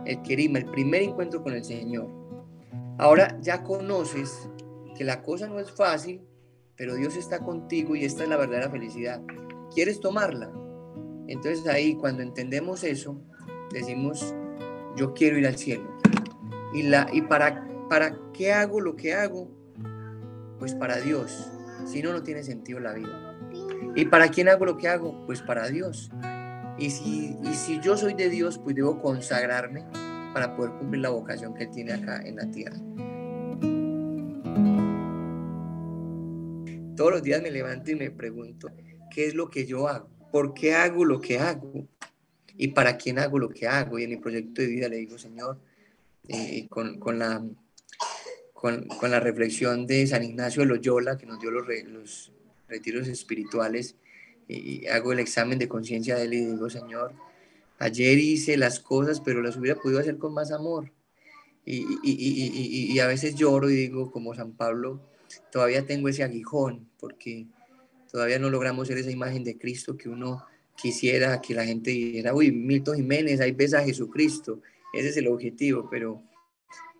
el 0.05 0.21
querima, 0.21 0.59
el 0.59 0.65
primer 0.65 1.03
encuentro 1.03 1.43
con 1.43 1.53
el 1.53 1.63
Señor. 1.63 2.07
Ahora 2.97 3.37
ya 3.41 3.63
conoces 3.63 4.49
que 4.97 5.03
la 5.03 5.23
cosa 5.23 5.47
no 5.47 5.59
es 5.59 5.71
fácil, 5.71 6.21
pero 6.75 6.95
Dios 6.95 7.15
está 7.15 7.39
contigo 7.39 7.95
y 7.95 8.05
esta 8.05 8.23
es 8.23 8.29
la 8.29 8.37
verdadera 8.37 8.69
felicidad. 8.69 9.21
¿Quieres 9.73 9.99
tomarla? 9.99 10.51
Entonces 11.27 11.67
ahí 11.67 11.95
cuando 11.95 12.23
entendemos 12.23 12.83
eso, 12.83 13.21
decimos, 13.71 14.35
yo 14.95 15.13
quiero 15.13 15.37
ir 15.37 15.47
al 15.47 15.57
cielo. 15.57 15.97
¿Y, 16.73 16.83
la, 16.83 17.07
y 17.11 17.21
para, 17.21 17.67
para 17.89 18.17
qué 18.33 18.51
hago 18.51 18.81
lo 18.81 18.95
que 18.95 19.13
hago? 19.13 19.49
Pues 20.59 20.75
para 20.75 20.97
Dios. 20.97 21.51
Si 21.85 22.01
no, 22.01 22.13
no 22.13 22.23
tiene 22.23 22.43
sentido 22.43 22.79
la 22.79 22.93
vida. 22.93 23.37
¿Y 23.95 24.05
para 24.05 24.29
quién 24.29 24.49
hago 24.49 24.65
lo 24.65 24.77
que 24.77 24.87
hago? 24.87 25.25
Pues 25.25 25.41
para 25.41 25.67
Dios. 25.69 26.09
Y 26.81 26.89
si, 26.89 27.37
y 27.43 27.53
si 27.53 27.79
yo 27.79 27.95
soy 27.95 28.15
de 28.15 28.27
Dios, 28.27 28.57
pues 28.57 28.75
debo 28.75 28.99
consagrarme 28.99 29.85
para 30.33 30.55
poder 30.55 30.71
cumplir 30.79 31.03
la 31.03 31.09
vocación 31.09 31.53
que 31.53 31.65
Él 31.65 31.69
tiene 31.69 31.93
acá 31.93 32.23
en 32.25 32.37
la 32.37 32.49
tierra. 32.49 32.75
Todos 36.95 37.11
los 37.11 37.21
días 37.21 37.39
me 37.43 37.51
levanto 37.51 37.91
y 37.91 37.95
me 37.95 38.09
pregunto, 38.09 38.71
¿qué 39.13 39.27
es 39.27 39.35
lo 39.35 39.47
que 39.47 39.67
yo 39.67 39.87
hago? 39.87 40.09
¿Por 40.31 40.55
qué 40.55 40.73
hago 40.73 41.05
lo 41.05 41.21
que 41.21 41.37
hago? 41.37 41.87
¿Y 42.57 42.69
para 42.69 42.97
quién 42.97 43.19
hago 43.19 43.37
lo 43.37 43.49
que 43.49 43.67
hago? 43.67 43.99
Y 43.99 44.05
en 44.05 44.09
mi 44.09 44.17
proyecto 44.17 44.63
de 44.63 44.67
vida 44.67 44.89
le 44.89 44.97
digo, 44.97 45.19
Señor, 45.19 45.59
eh, 46.29 46.65
con, 46.67 46.97
con, 46.97 47.19
la, 47.19 47.45
con, 48.53 48.87
con, 48.87 49.11
la 49.11 49.19
reflexión 49.19 49.85
de 49.85 50.07
San 50.07 50.23
Ignacio 50.23 50.63
de 50.63 50.69
Loyola, 50.69 51.15
que 51.15 51.27
nos 51.27 51.39
dio 51.39 51.51
los, 51.51 51.67
los 51.89 52.31
retiros 52.67 53.07
espirituales, 53.07 53.97
y 54.53 54.87
hago 54.87 55.13
el 55.13 55.19
examen 55.19 55.59
de 55.59 55.67
conciencia 55.67 56.15
de 56.15 56.23
él 56.23 56.33
y 56.33 56.45
digo, 56.45 56.69
Señor, 56.69 57.13
ayer 57.79 58.19
hice 58.19 58.57
las 58.57 58.79
cosas, 58.79 59.21
pero 59.21 59.41
las 59.41 59.57
hubiera 59.57 59.79
podido 59.79 59.99
hacer 59.99 60.17
con 60.17 60.33
más 60.33 60.51
amor. 60.51 60.91
Y, 61.65 61.81
y, 62.03 62.11
y, 62.11 62.91
y, 62.93 62.99
a 62.99 63.07
veces 63.07 63.35
lloro 63.35 63.69
y 63.69 63.75
digo, 63.75 64.11
como 64.11 64.33
San 64.33 64.53
Pablo, 64.53 64.99
todavía 65.51 65.85
tengo 65.85 66.09
ese 66.09 66.23
aguijón, 66.23 66.89
porque 66.99 67.47
todavía 68.11 68.39
no 68.39 68.49
logramos 68.49 68.87
ser 68.87 68.97
esa 68.97 69.11
imagen 69.11 69.43
de 69.43 69.57
Cristo 69.57 69.95
que 69.95 70.09
uno 70.09 70.43
quisiera 70.75 71.39
que 71.41 71.53
la 71.53 71.65
gente 71.65 71.91
dijera, 71.91 72.33
uy, 72.33 72.51
Milton 72.51 72.97
Jiménez, 72.97 73.39
ahí 73.41 73.51
ves 73.51 73.73
a 73.73 73.83
Jesucristo. 73.83 74.61
Ese 74.93 75.09
es 75.09 75.17
el 75.17 75.27
objetivo, 75.27 75.87
pero, 75.89 76.23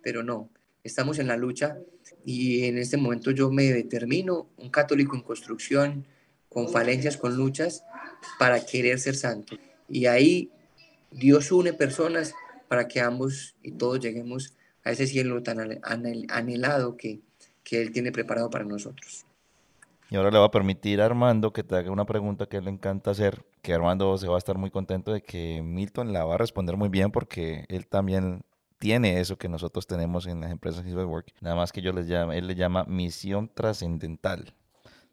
pero 0.02 0.22
no. 0.22 0.48
Estamos 0.84 1.18
en 1.18 1.28
la 1.28 1.36
lucha 1.36 1.78
y 2.24 2.64
en 2.64 2.78
este 2.78 2.96
momento 2.96 3.30
yo 3.30 3.50
me 3.50 3.64
determino 3.64 4.48
un 4.56 4.70
católico 4.70 5.16
en 5.16 5.22
construcción, 5.22 6.06
con 6.52 6.68
falencias, 6.68 7.16
con 7.16 7.36
luchas, 7.36 7.84
para 8.38 8.64
querer 8.64 8.98
ser 8.98 9.16
santo. 9.16 9.56
Y 9.88 10.06
ahí 10.06 10.50
Dios 11.10 11.52
une 11.52 11.72
personas 11.72 12.34
para 12.68 12.88
que 12.88 13.00
ambos 13.00 13.54
y 13.62 13.72
todos 13.72 14.00
lleguemos 14.00 14.54
a 14.84 14.90
ese 14.90 15.06
cielo 15.06 15.42
tan 15.42 15.80
anhelado 16.28 16.96
que, 16.96 17.20
que 17.62 17.82
Él 17.82 17.92
tiene 17.92 18.12
preparado 18.12 18.50
para 18.50 18.64
nosotros. 18.64 19.24
Y 20.10 20.16
ahora 20.16 20.30
le 20.30 20.38
va 20.38 20.46
a 20.46 20.50
permitir 20.50 21.00
a 21.00 21.06
Armando 21.06 21.52
que 21.54 21.62
te 21.62 21.74
haga 21.74 21.90
una 21.90 22.04
pregunta 22.04 22.46
que 22.46 22.60
le 22.60 22.70
encanta 22.70 23.12
hacer, 23.12 23.46
que 23.62 23.72
Armando 23.72 24.18
se 24.18 24.28
va 24.28 24.34
a 24.34 24.38
estar 24.38 24.58
muy 24.58 24.70
contento 24.70 25.10
de 25.12 25.22
que 25.22 25.62
Milton 25.62 26.12
la 26.12 26.24
va 26.24 26.34
a 26.34 26.38
responder 26.38 26.76
muy 26.76 26.90
bien 26.90 27.10
porque 27.10 27.64
él 27.68 27.86
también 27.86 28.42
tiene 28.78 29.20
eso 29.20 29.38
que 29.38 29.48
nosotros 29.48 29.86
tenemos 29.86 30.26
en 30.26 30.40
las 30.40 30.50
empresas 30.50 30.84
Work. 30.84 31.32
Nada 31.40 31.56
más 31.56 31.72
que 31.72 31.80
yo 31.80 31.92
les 31.92 32.08
llamo, 32.08 32.32
él 32.32 32.46
le 32.46 32.54
llama 32.54 32.84
misión 32.84 33.50
trascendental. 33.54 34.52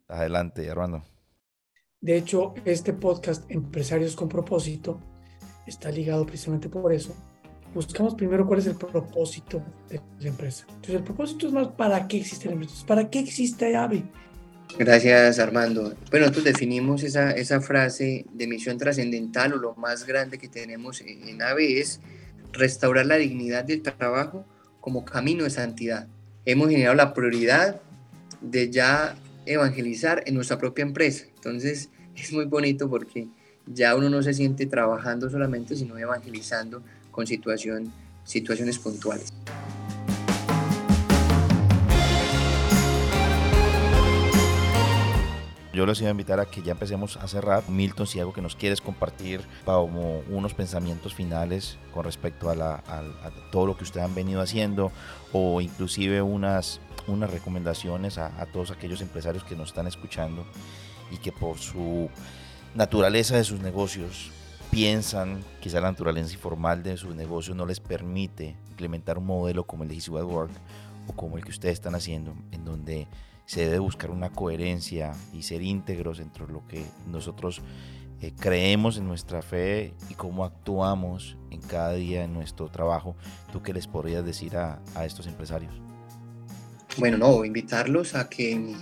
Adelante, 0.09 0.69
Armando. 0.69 1.03
De 2.01 2.15
hecho, 2.15 2.53
este 2.63 2.93
podcast 2.93 3.49
Empresarios 3.51 4.15
con 4.15 4.29
propósito 4.29 5.01
está 5.67 5.91
ligado 5.91 6.25
precisamente 6.25 6.69
por 6.69 6.93
eso. 6.93 7.13
Buscamos 7.73 8.15
primero 8.15 8.47
cuál 8.47 8.59
es 8.59 8.67
el 8.67 8.75
propósito 8.75 9.61
de 9.89 10.01
la 10.19 10.29
empresa. 10.29 10.65
Entonces, 10.69 10.95
el 10.95 11.03
propósito 11.03 11.47
es 11.47 11.53
más 11.53 11.67
para 11.69 12.07
qué 12.07 12.17
existe 12.17 12.45
la 12.47 12.53
empresa, 12.53 12.85
para 12.87 13.09
qué 13.09 13.19
existe 13.19 13.75
AVE. 13.75 14.03
Gracias, 14.77 15.39
Armando. 15.39 15.93
Bueno, 16.09 16.27
nosotros 16.27 16.45
definimos 16.45 17.03
esa, 17.03 17.31
esa 17.31 17.59
frase 17.59 18.25
de 18.31 18.47
misión 18.47 18.77
trascendental 18.77 19.53
o 19.53 19.57
lo 19.57 19.75
más 19.75 20.05
grande 20.05 20.37
que 20.37 20.47
tenemos 20.47 21.01
en 21.01 21.41
AVE 21.41 21.81
es 21.81 21.99
restaurar 22.53 23.07
la 23.07 23.17
dignidad 23.17 23.65
del 23.65 23.81
trabajo 23.81 24.45
como 24.79 25.03
camino 25.03 25.43
de 25.43 25.49
santidad. 25.49 26.07
Hemos 26.45 26.69
generado 26.69 26.95
la 26.95 27.13
prioridad 27.13 27.81
de 28.41 28.69
ya 28.69 29.15
evangelizar 29.45 30.23
en 30.25 30.35
nuestra 30.35 30.57
propia 30.57 30.83
empresa. 30.83 31.25
Entonces 31.35 31.89
es 32.15 32.33
muy 32.33 32.45
bonito 32.45 32.89
porque 32.89 33.27
ya 33.65 33.95
uno 33.95 34.09
no 34.09 34.23
se 34.23 34.33
siente 34.33 34.65
trabajando 34.65 35.29
solamente, 35.29 35.75
sino 35.75 35.97
evangelizando 35.97 36.81
con 37.11 37.27
situación, 37.27 37.91
situaciones 38.23 38.79
puntuales. 38.79 39.33
Yo 45.79 45.85
les 45.85 46.01
iba 46.01 46.09
a 46.09 46.11
invitar 46.11 46.41
a 46.41 46.45
que 46.45 46.61
ya 46.61 46.73
empecemos 46.73 47.15
a 47.15 47.25
cerrar. 47.29 47.63
Milton, 47.69 48.05
si 48.05 48.19
algo 48.19 48.33
que 48.33 48.41
nos 48.41 48.57
quieres 48.57 48.81
compartir 48.81 49.39
como 49.63 50.19
unos 50.27 50.53
pensamientos 50.53 51.13
finales 51.13 51.77
con 51.93 52.03
respecto 52.03 52.49
a, 52.49 52.81
todo 53.49 53.67
lo 53.67 53.77
que 53.77 53.85
ustedes 53.85 54.05
han 54.05 54.13
venido 54.13 54.41
haciendo 54.41 54.91
o 55.31 55.61
inclusive 55.61 56.21
unas, 56.21 56.81
unas 57.09 57.31
recomendaciones 57.31 58.17
a, 58.17 58.45
todos 58.51 58.71
aquellos 58.71 59.01
empresarios 59.01 59.43
que 59.43 59.55
nos 59.55 59.69
están 59.69 59.87
escuchando 59.87 60.45
y 61.11 61.17
que 61.17 61.31
por 61.31 61.57
su 61.57 62.09
naturaleza 62.75 63.37
de 63.37 63.43
sus 63.43 63.59
negocios 63.59 64.31
piensan, 64.71 65.43
quizá 65.59 65.81
la 65.81 65.91
naturaleza 65.91 66.33
informal 66.33 66.83
de 66.83 66.97
sus 66.97 67.15
negocios 67.15 67.57
no 67.57 67.65
les 67.65 67.79
permite 67.79 68.55
implementar 68.69 69.17
un 69.17 69.25
modelo 69.25 69.65
como 69.65 69.83
el 69.83 69.89
de 69.89 69.95
Easy 69.95 70.11
Work 70.11 70.51
o 71.07 71.13
como 71.13 71.37
el 71.37 71.43
que 71.43 71.51
ustedes 71.51 71.73
están 71.73 71.95
haciendo, 71.95 72.35
en 72.51 72.65
donde 72.65 73.07
se 73.45 73.61
debe 73.61 73.79
buscar 73.79 74.11
una 74.11 74.29
coherencia 74.29 75.13
y 75.33 75.41
ser 75.41 75.63
íntegros 75.63 76.19
entre 76.19 76.47
lo 76.47 76.67
que 76.67 76.85
nosotros 77.07 77.61
eh, 78.21 78.33
creemos 78.37 78.97
en 78.97 79.07
nuestra 79.07 79.41
fe 79.41 79.95
y 80.09 80.13
cómo 80.13 80.43
actuamos 80.43 81.37
en 81.49 81.61
cada 81.61 81.93
día 81.93 82.23
en 82.23 82.33
nuestro 82.33 82.69
trabajo. 82.69 83.15
¿Tú 83.51 83.63
qué 83.63 83.73
les 83.73 83.87
podrías 83.87 84.25
decir 84.25 84.55
a, 84.57 84.79
a 84.93 85.05
estos 85.05 85.25
empresarios? 85.25 85.88
Bueno, 86.97 87.17
no, 87.17 87.45
invitarlos 87.45 88.15
a 88.15 88.29
que 88.29 88.75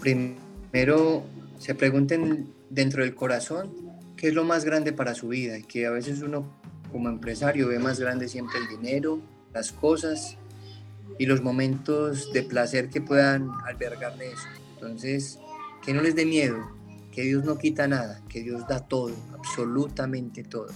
primero 0.00 1.24
se 1.58 1.74
pregunten 1.74 2.52
dentro 2.70 3.02
del 3.02 3.14
corazón 3.14 3.72
qué 4.16 4.28
es 4.28 4.34
lo 4.34 4.44
más 4.44 4.64
grande 4.64 4.92
para 4.92 5.14
su 5.14 5.28
vida 5.28 5.58
y 5.58 5.62
que 5.64 5.86
a 5.86 5.90
veces 5.90 6.22
uno 6.22 6.60
como 6.92 7.08
empresario 7.08 7.68
ve 7.68 7.78
más 7.78 8.00
grande 8.00 8.28
siempre 8.28 8.58
el 8.58 8.68
dinero, 8.68 9.20
las 9.52 9.72
cosas 9.72 10.36
y 11.18 11.26
los 11.26 11.42
momentos 11.42 12.32
de 12.32 12.42
placer 12.42 12.88
que 12.88 13.00
puedan 13.00 13.50
albergar 13.66 14.16
de 14.16 14.28
eso. 14.28 14.46
Entonces, 14.74 15.38
que 15.84 15.92
no 15.92 16.02
les 16.02 16.14
dé 16.14 16.24
miedo, 16.24 16.70
que 17.12 17.22
Dios 17.22 17.44
no 17.44 17.58
quita 17.58 17.88
nada, 17.88 18.22
que 18.28 18.42
Dios 18.42 18.66
da 18.68 18.80
todo, 18.86 19.14
absolutamente 19.34 20.44
todo. 20.44 20.68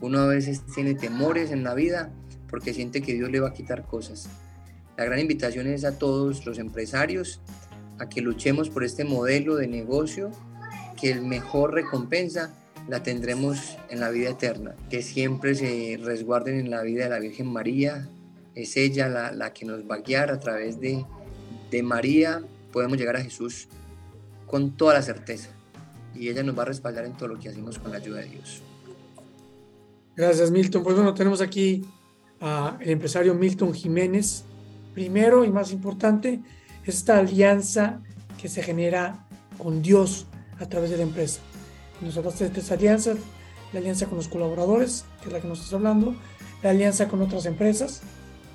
Uno 0.00 0.18
a 0.20 0.26
veces 0.26 0.62
tiene 0.74 0.94
temores 0.94 1.50
en 1.50 1.64
la 1.64 1.74
vida 1.74 2.10
porque 2.48 2.74
siente 2.74 3.02
que 3.02 3.14
Dios 3.14 3.30
le 3.30 3.40
va 3.40 3.48
a 3.48 3.52
quitar 3.52 3.86
cosas. 3.86 4.28
La 4.98 5.04
gran 5.04 5.20
invitación 5.20 5.68
es 5.68 5.84
a 5.84 5.96
todos 5.96 6.44
los 6.44 6.58
empresarios 6.58 7.40
a 8.00 8.08
que 8.08 8.20
luchemos 8.20 8.68
por 8.68 8.82
este 8.82 9.04
modelo 9.04 9.54
de 9.54 9.68
negocio, 9.68 10.32
que 11.00 11.12
el 11.12 11.22
mejor 11.22 11.72
recompensa 11.72 12.52
la 12.88 13.04
tendremos 13.04 13.76
en 13.90 14.00
la 14.00 14.10
vida 14.10 14.30
eterna, 14.30 14.74
que 14.90 15.02
siempre 15.02 15.54
se 15.54 16.00
resguarden 16.02 16.58
en 16.58 16.70
la 16.70 16.82
vida 16.82 17.04
de 17.04 17.10
la 17.10 17.20
Virgen 17.20 17.46
María, 17.46 18.08
es 18.56 18.76
ella 18.76 19.08
la, 19.08 19.52
que 19.52 19.64
nos 19.64 19.88
va 19.88 19.94
a 19.94 19.98
guiar 20.00 20.32
a 20.32 20.40
través 20.40 20.80
de, 20.80 21.04
de 21.70 21.82
María, 21.84 22.42
podemos 22.72 22.98
llegar 22.98 23.14
a 23.14 23.22
Jesús 23.22 23.68
con 24.46 24.76
toda 24.76 24.94
la 24.94 25.02
certeza 25.02 25.50
y 26.12 26.28
ella 26.28 26.42
nos 26.42 26.58
va 26.58 26.62
a 26.62 26.66
respaldar 26.66 27.04
en 27.04 27.12
todo 27.12 27.28
lo 27.28 27.38
que 27.38 27.48
hacemos 27.48 27.78
con 27.78 27.92
la 27.92 27.98
ayuda 27.98 28.18
de 28.18 28.30
Dios. 28.30 28.62
Gracias, 30.16 30.50
Milton. 30.50 30.82
Pues 30.82 30.96
bueno, 30.96 31.14
tenemos 31.14 31.40
aquí 31.40 31.84
al 32.40 32.78
empresario 32.80 33.32
Milton 33.34 33.72
Jiménez. 33.72 34.44
Primero 34.98 35.44
y 35.44 35.48
más 35.48 35.70
importante, 35.70 36.40
esta 36.84 37.18
alianza 37.20 38.00
que 38.36 38.48
se 38.48 38.64
genera 38.64 39.28
con 39.56 39.80
Dios 39.80 40.26
a 40.58 40.66
través 40.66 40.90
de 40.90 40.96
la 40.96 41.04
empresa. 41.04 41.38
Nos 42.00 42.16
hablaste 42.16 42.48
de 42.48 42.58
esta 42.58 42.74
alianza, 42.74 43.14
la 43.72 43.78
alianza 43.78 44.06
con 44.06 44.16
los 44.18 44.26
colaboradores, 44.26 45.04
que 45.20 45.28
es 45.28 45.32
la 45.32 45.40
que 45.40 45.46
nos 45.46 45.60
estás 45.60 45.74
hablando, 45.74 46.16
la 46.64 46.70
alianza 46.70 47.06
con 47.06 47.22
otras 47.22 47.46
empresas, 47.46 48.02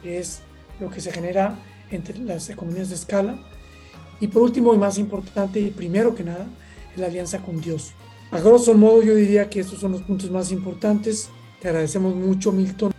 que 0.01 0.19
es 0.19 0.41
lo 0.81 0.89
que 0.89 0.99
se 0.99 1.13
genera 1.13 1.57
entre 1.91 2.17
las 2.17 2.49
economías 2.49 2.89
de 2.89 2.95
escala. 2.95 3.39
Y 4.19 4.27
por 4.27 4.41
último 4.41 4.73
y 4.73 4.77
más 4.77 4.97
importante, 4.97 5.61
y 5.61 5.71
primero 5.71 6.13
que 6.13 6.25
nada, 6.25 6.45
es 6.91 6.99
la 6.99 7.07
alianza 7.07 7.39
con 7.39 7.61
Dios. 7.61 7.93
A 8.31 8.41
grosso 8.41 8.73
modo 8.73 9.01
yo 9.01 9.15
diría 9.15 9.49
que 9.49 9.61
estos 9.61 9.79
son 9.79 9.93
los 9.93 10.01
puntos 10.01 10.29
más 10.29 10.51
importantes. 10.51 11.29
Te 11.61 11.69
agradecemos 11.69 12.13
mucho, 12.13 12.51
Milton, 12.51 12.92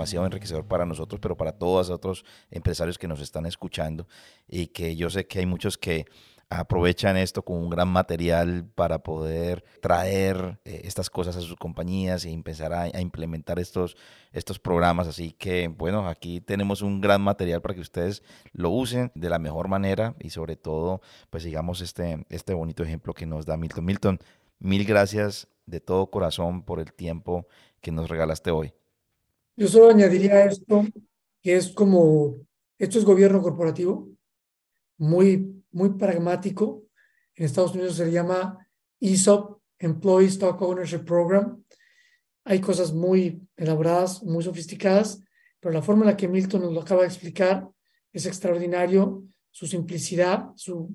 demasiado 0.00 0.24
enriquecedor 0.24 0.66
para 0.66 0.86
nosotros, 0.86 1.20
pero 1.20 1.36
para 1.36 1.52
todos 1.52 1.88
los 1.88 1.94
otros 1.94 2.24
empresarios 2.50 2.96
que 2.96 3.06
nos 3.06 3.20
están 3.20 3.44
escuchando 3.44 4.06
y 4.48 4.68
que 4.68 4.96
yo 4.96 5.10
sé 5.10 5.26
que 5.26 5.40
hay 5.40 5.46
muchos 5.46 5.76
que 5.76 6.06
aprovechan 6.48 7.18
esto 7.18 7.44
como 7.44 7.60
un 7.60 7.68
gran 7.68 7.88
material 7.88 8.64
para 8.74 9.02
poder 9.02 9.62
traer 9.82 10.58
eh, 10.64 10.80
estas 10.84 11.10
cosas 11.10 11.36
a 11.36 11.40
sus 11.42 11.54
compañías 11.56 12.24
y 12.24 12.32
empezar 12.32 12.72
a, 12.72 12.84
a, 12.84 13.00
implementar 13.00 13.58
estos, 13.60 13.96
estos 14.32 14.58
programas. 14.58 15.06
Así 15.06 15.32
que, 15.32 15.68
bueno, 15.68 16.08
aquí 16.08 16.40
tenemos 16.40 16.80
un 16.80 17.00
gran 17.00 17.20
material 17.20 17.60
para 17.60 17.74
que 17.74 17.80
ustedes 17.80 18.22
lo 18.52 18.70
usen 18.70 19.12
de 19.14 19.28
la 19.28 19.38
mejor 19.38 19.68
manera 19.68 20.16
y 20.18 20.30
sobre 20.30 20.56
todo, 20.56 21.02
pues 21.28 21.42
sigamos 21.42 21.82
este, 21.82 22.24
este 22.30 22.54
bonito 22.54 22.82
ejemplo 22.82 23.12
que 23.12 23.26
nos 23.26 23.44
da 23.44 23.58
Milton. 23.58 23.84
Milton, 23.84 24.18
mil 24.58 24.84
gracias 24.86 25.46
de 25.66 25.80
todo 25.80 26.10
corazón 26.10 26.62
por 26.64 26.80
el 26.80 26.92
tiempo 26.94 27.46
que 27.80 27.92
nos 27.92 28.08
regalaste 28.08 28.50
hoy. 28.50 28.72
Yo 29.60 29.68
solo 29.68 29.90
añadiría 29.90 30.46
esto, 30.46 30.86
que 31.42 31.56
es 31.56 31.68
como, 31.68 32.36
esto 32.78 32.98
es 32.98 33.04
gobierno 33.04 33.42
corporativo, 33.42 34.08
muy 34.96 35.60
muy 35.70 35.90
pragmático. 35.90 36.84
En 37.34 37.44
Estados 37.44 37.74
Unidos 37.74 37.96
se 37.96 38.10
llama 38.10 38.66
ESOP, 39.00 39.60
Employee 39.78 40.28
Stock 40.28 40.62
Ownership 40.62 41.04
Program. 41.04 41.62
Hay 42.44 42.62
cosas 42.62 42.94
muy 42.94 43.46
elaboradas, 43.54 44.22
muy 44.22 44.42
sofisticadas, 44.42 45.22
pero 45.60 45.74
la 45.74 45.82
forma 45.82 46.04
en 46.04 46.12
la 46.12 46.16
que 46.16 46.26
Milton 46.26 46.62
nos 46.62 46.72
lo 46.72 46.80
acaba 46.80 47.02
de 47.02 47.08
explicar 47.08 47.68
es 48.14 48.24
extraordinario, 48.24 49.24
su 49.50 49.66
simplicidad, 49.66 50.52
su, 50.56 50.90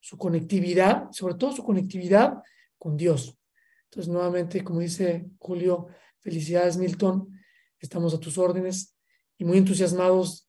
su 0.00 0.18
conectividad, 0.18 1.10
sobre 1.12 1.36
todo 1.36 1.52
su 1.52 1.64
conectividad 1.64 2.42
con 2.76 2.98
Dios. 2.98 3.38
Entonces, 3.84 4.12
nuevamente, 4.12 4.62
como 4.62 4.80
dice 4.80 5.30
Julio, 5.38 5.86
felicidades 6.20 6.76
Milton, 6.76 7.41
estamos 7.82 8.14
a 8.14 8.20
tus 8.20 8.38
órdenes 8.38 8.94
y 9.36 9.44
muy 9.44 9.58
entusiasmados 9.58 10.48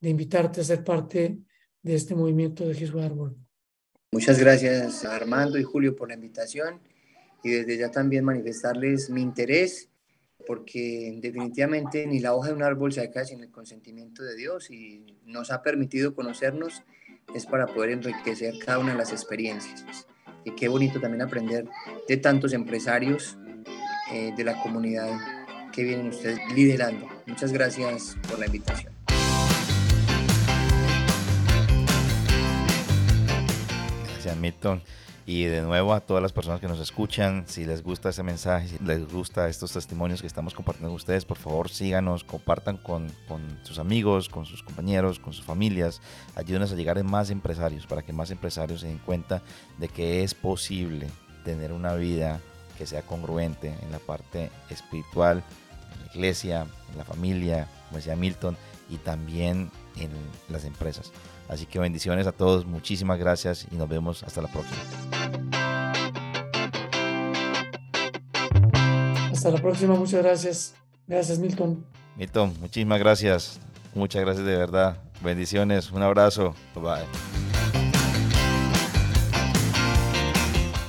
de 0.00 0.10
invitarte 0.10 0.60
a 0.60 0.64
ser 0.64 0.84
parte 0.84 1.38
de 1.82 1.94
este 1.94 2.14
movimiento 2.14 2.64
de 2.64 2.78
His 2.78 2.92
Work. 2.92 3.36
Muchas 4.12 4.38
gracias 4.38 5.04
a 5.04 5.16
Armando 5.16 5.58
y 5.58 5.64
Julio 5.64 5.96
por 5.96 6.08
la 6.08 6.14
invitación 6.14 6.80
y 7.42 7.50
desde 7.50 7.78
ya 7.78 7.90
también 7.90 8.24
manifestarles 8.24 9.10
mi 9.10 9.22
interés 9.22 9.90
porque 10.46 11.18
definitivamente 11.20 12.06
ni 12.06 12.20
la 12.20 12.34
hoja 12.34 12.48
de 12.48 12.54
un 12.54 12.62
árbol 12.62 12.92
se 12.92 13.10
cae 13.10 13.24
sin 13.24 13.42
el 13.42 13.50
consentimiento 13.50 14.22
de 14.22 14.36
Dios 14.36 14.70
y 14.70 15.18
nos 15.24 15.50
ha 15.50 15.62
permitido 15.62 16.14
conocernos 16.14 16.82
es 17.34 17.46
para 17.46 17.66
poder 17.66 17.90
enriquecer 17.90 18.54
cada 18.64 18.78
una 18.78 18.92
de 18.92 18.98
las 18.98 19.12
experiencias. 19.12 20.06
Y 20.44 20.50
qué 20.52 20.68
bonito 20.68 21.00
también 21.00 21.22
aprender 21.22 21.66
de 22.06 22.16
tantos 22.18 22.52
empresarios 22.52 23.38
eh, 24.12 24.32
de 24.36 24.44
la 24.44 24.60
comunidad 24.62 25.18
que 25.74 25.82
vienen 25.82 26.08
ustedes 26.08 26.38
liderando. 26.54 27.08
Muchas 27.26 27.52
gracias 27.52 28.16
por 28.28 28.38
la 28.38 28.46
invitación. 28.46 28.92
Gracias, 34.06 34.36
Milton. 34.36 34.82
Y 35.26 35.44
de 35.44 35.62
nuevo 35.62 35.94
a 35.94 36.00
todas 36.00 36.22
las 36.22 36.32
personas 36.32 36.60
que 36.60 36.68
nos 36.68 36.78
escuchan, 36.80 37.44
si 37.46 37.64
les 37.64 37.82
gusta 37.82 38.10
este 38.10 38.22
mensaje, 38.22 38.68
si 38.68 38.78
les 38.84 39.10
gusta 39.10 39.48
estos 39.48 39.72
testimonios 39.72 40.20
que 40.20 40.26
estamos 40.26 40.52
compartiendo 40.52 40.90
con 40.90 40.96
ustedes, 40.96 41.24
por 41.24 41.38
favor 41.38 41.70
síganos, 41.70 42.24
compartan 42.24 42.76
con, 42.76 43.10
con 43.26 43.40
sus 43.62 43.78
amigos, 43.78 44.28
con 44.28 44.44
sus 44.44 44.62
compañeros, 44.62 45.18
con 45.18 45.32
sus 45.32 45.46
familias, 45.46 46.02
ayúdenos 46.36 46.72
a 46.72 46.74
llegar 46.74 46.98
a 46.98 47.02
más 47.02 47.30
empresarios 47.30 47.86
para 47.86 48.02
que 48.02 48.12
más 48.12 48.30
empresarios 48.30 48.82
se 48.82 48.88
den 48.88 48.98
cuenta 48.98 49.42
de 49.78 49.88
que 49.88 50.22
es 50.24 50.34
posible 50.34 51.08
tener 51.42 51.72
una 51.72 51.94
vida 51.94 52.38
que 52.76 52.86
sea 52.86 53.00
congruente 53.00 53.74
en 53.82 53.92
la 53.92 53.98
parte 53.98 54.50
espiritual, 54.68 55.42
en 55.94 56.00
la 56.00 56.12
iglesia, 56.12 56.66
en 56.92 56.98
la 56.98 57.04
familia, 57.04 57.68
como 57.88 57.98
decía 57.98 58.16
Milton, 58.16 58.56
y 58.88 58.96
también 58.98 59.70
en 59.96 60.10
las 60.48 60.64
empresas. 60.64 61.12
Así 61.48 61.66
que 61.66 61.78
bendiciones 61.78 62.26
a 62.26 62.32
todos, 62.32 62.66
muchísimas 62.66 63.18
gracias 63.18 63.66
y 63.70 63.76
nos 63.76 63.88
vemos 63.88 64.22
hasta 64.22 64.42
la 64.42 64.48
próxima. 64.48 64.80
Hasta 69.32 69.50
la 69.50 69.60
próxima, 69.60 69.94
muchas 69.94 70.22
gracias. 70.22 70.74
Gracias, 71.06 71.38
Milton. 71.38 71.84
Milton, 72.16 72.54
muchísimas 72.60 72.98
gracias. 72.98 73.60
Muchas 73.94 74.22
gracias 74.22 74.46
de 74.46 74.56
verdad. 74.56 74.96
Bendiciones, 75.22 75.90
un 75.90 76.02
abrazo. 76.02 76.54
Bye. 76.74 77.43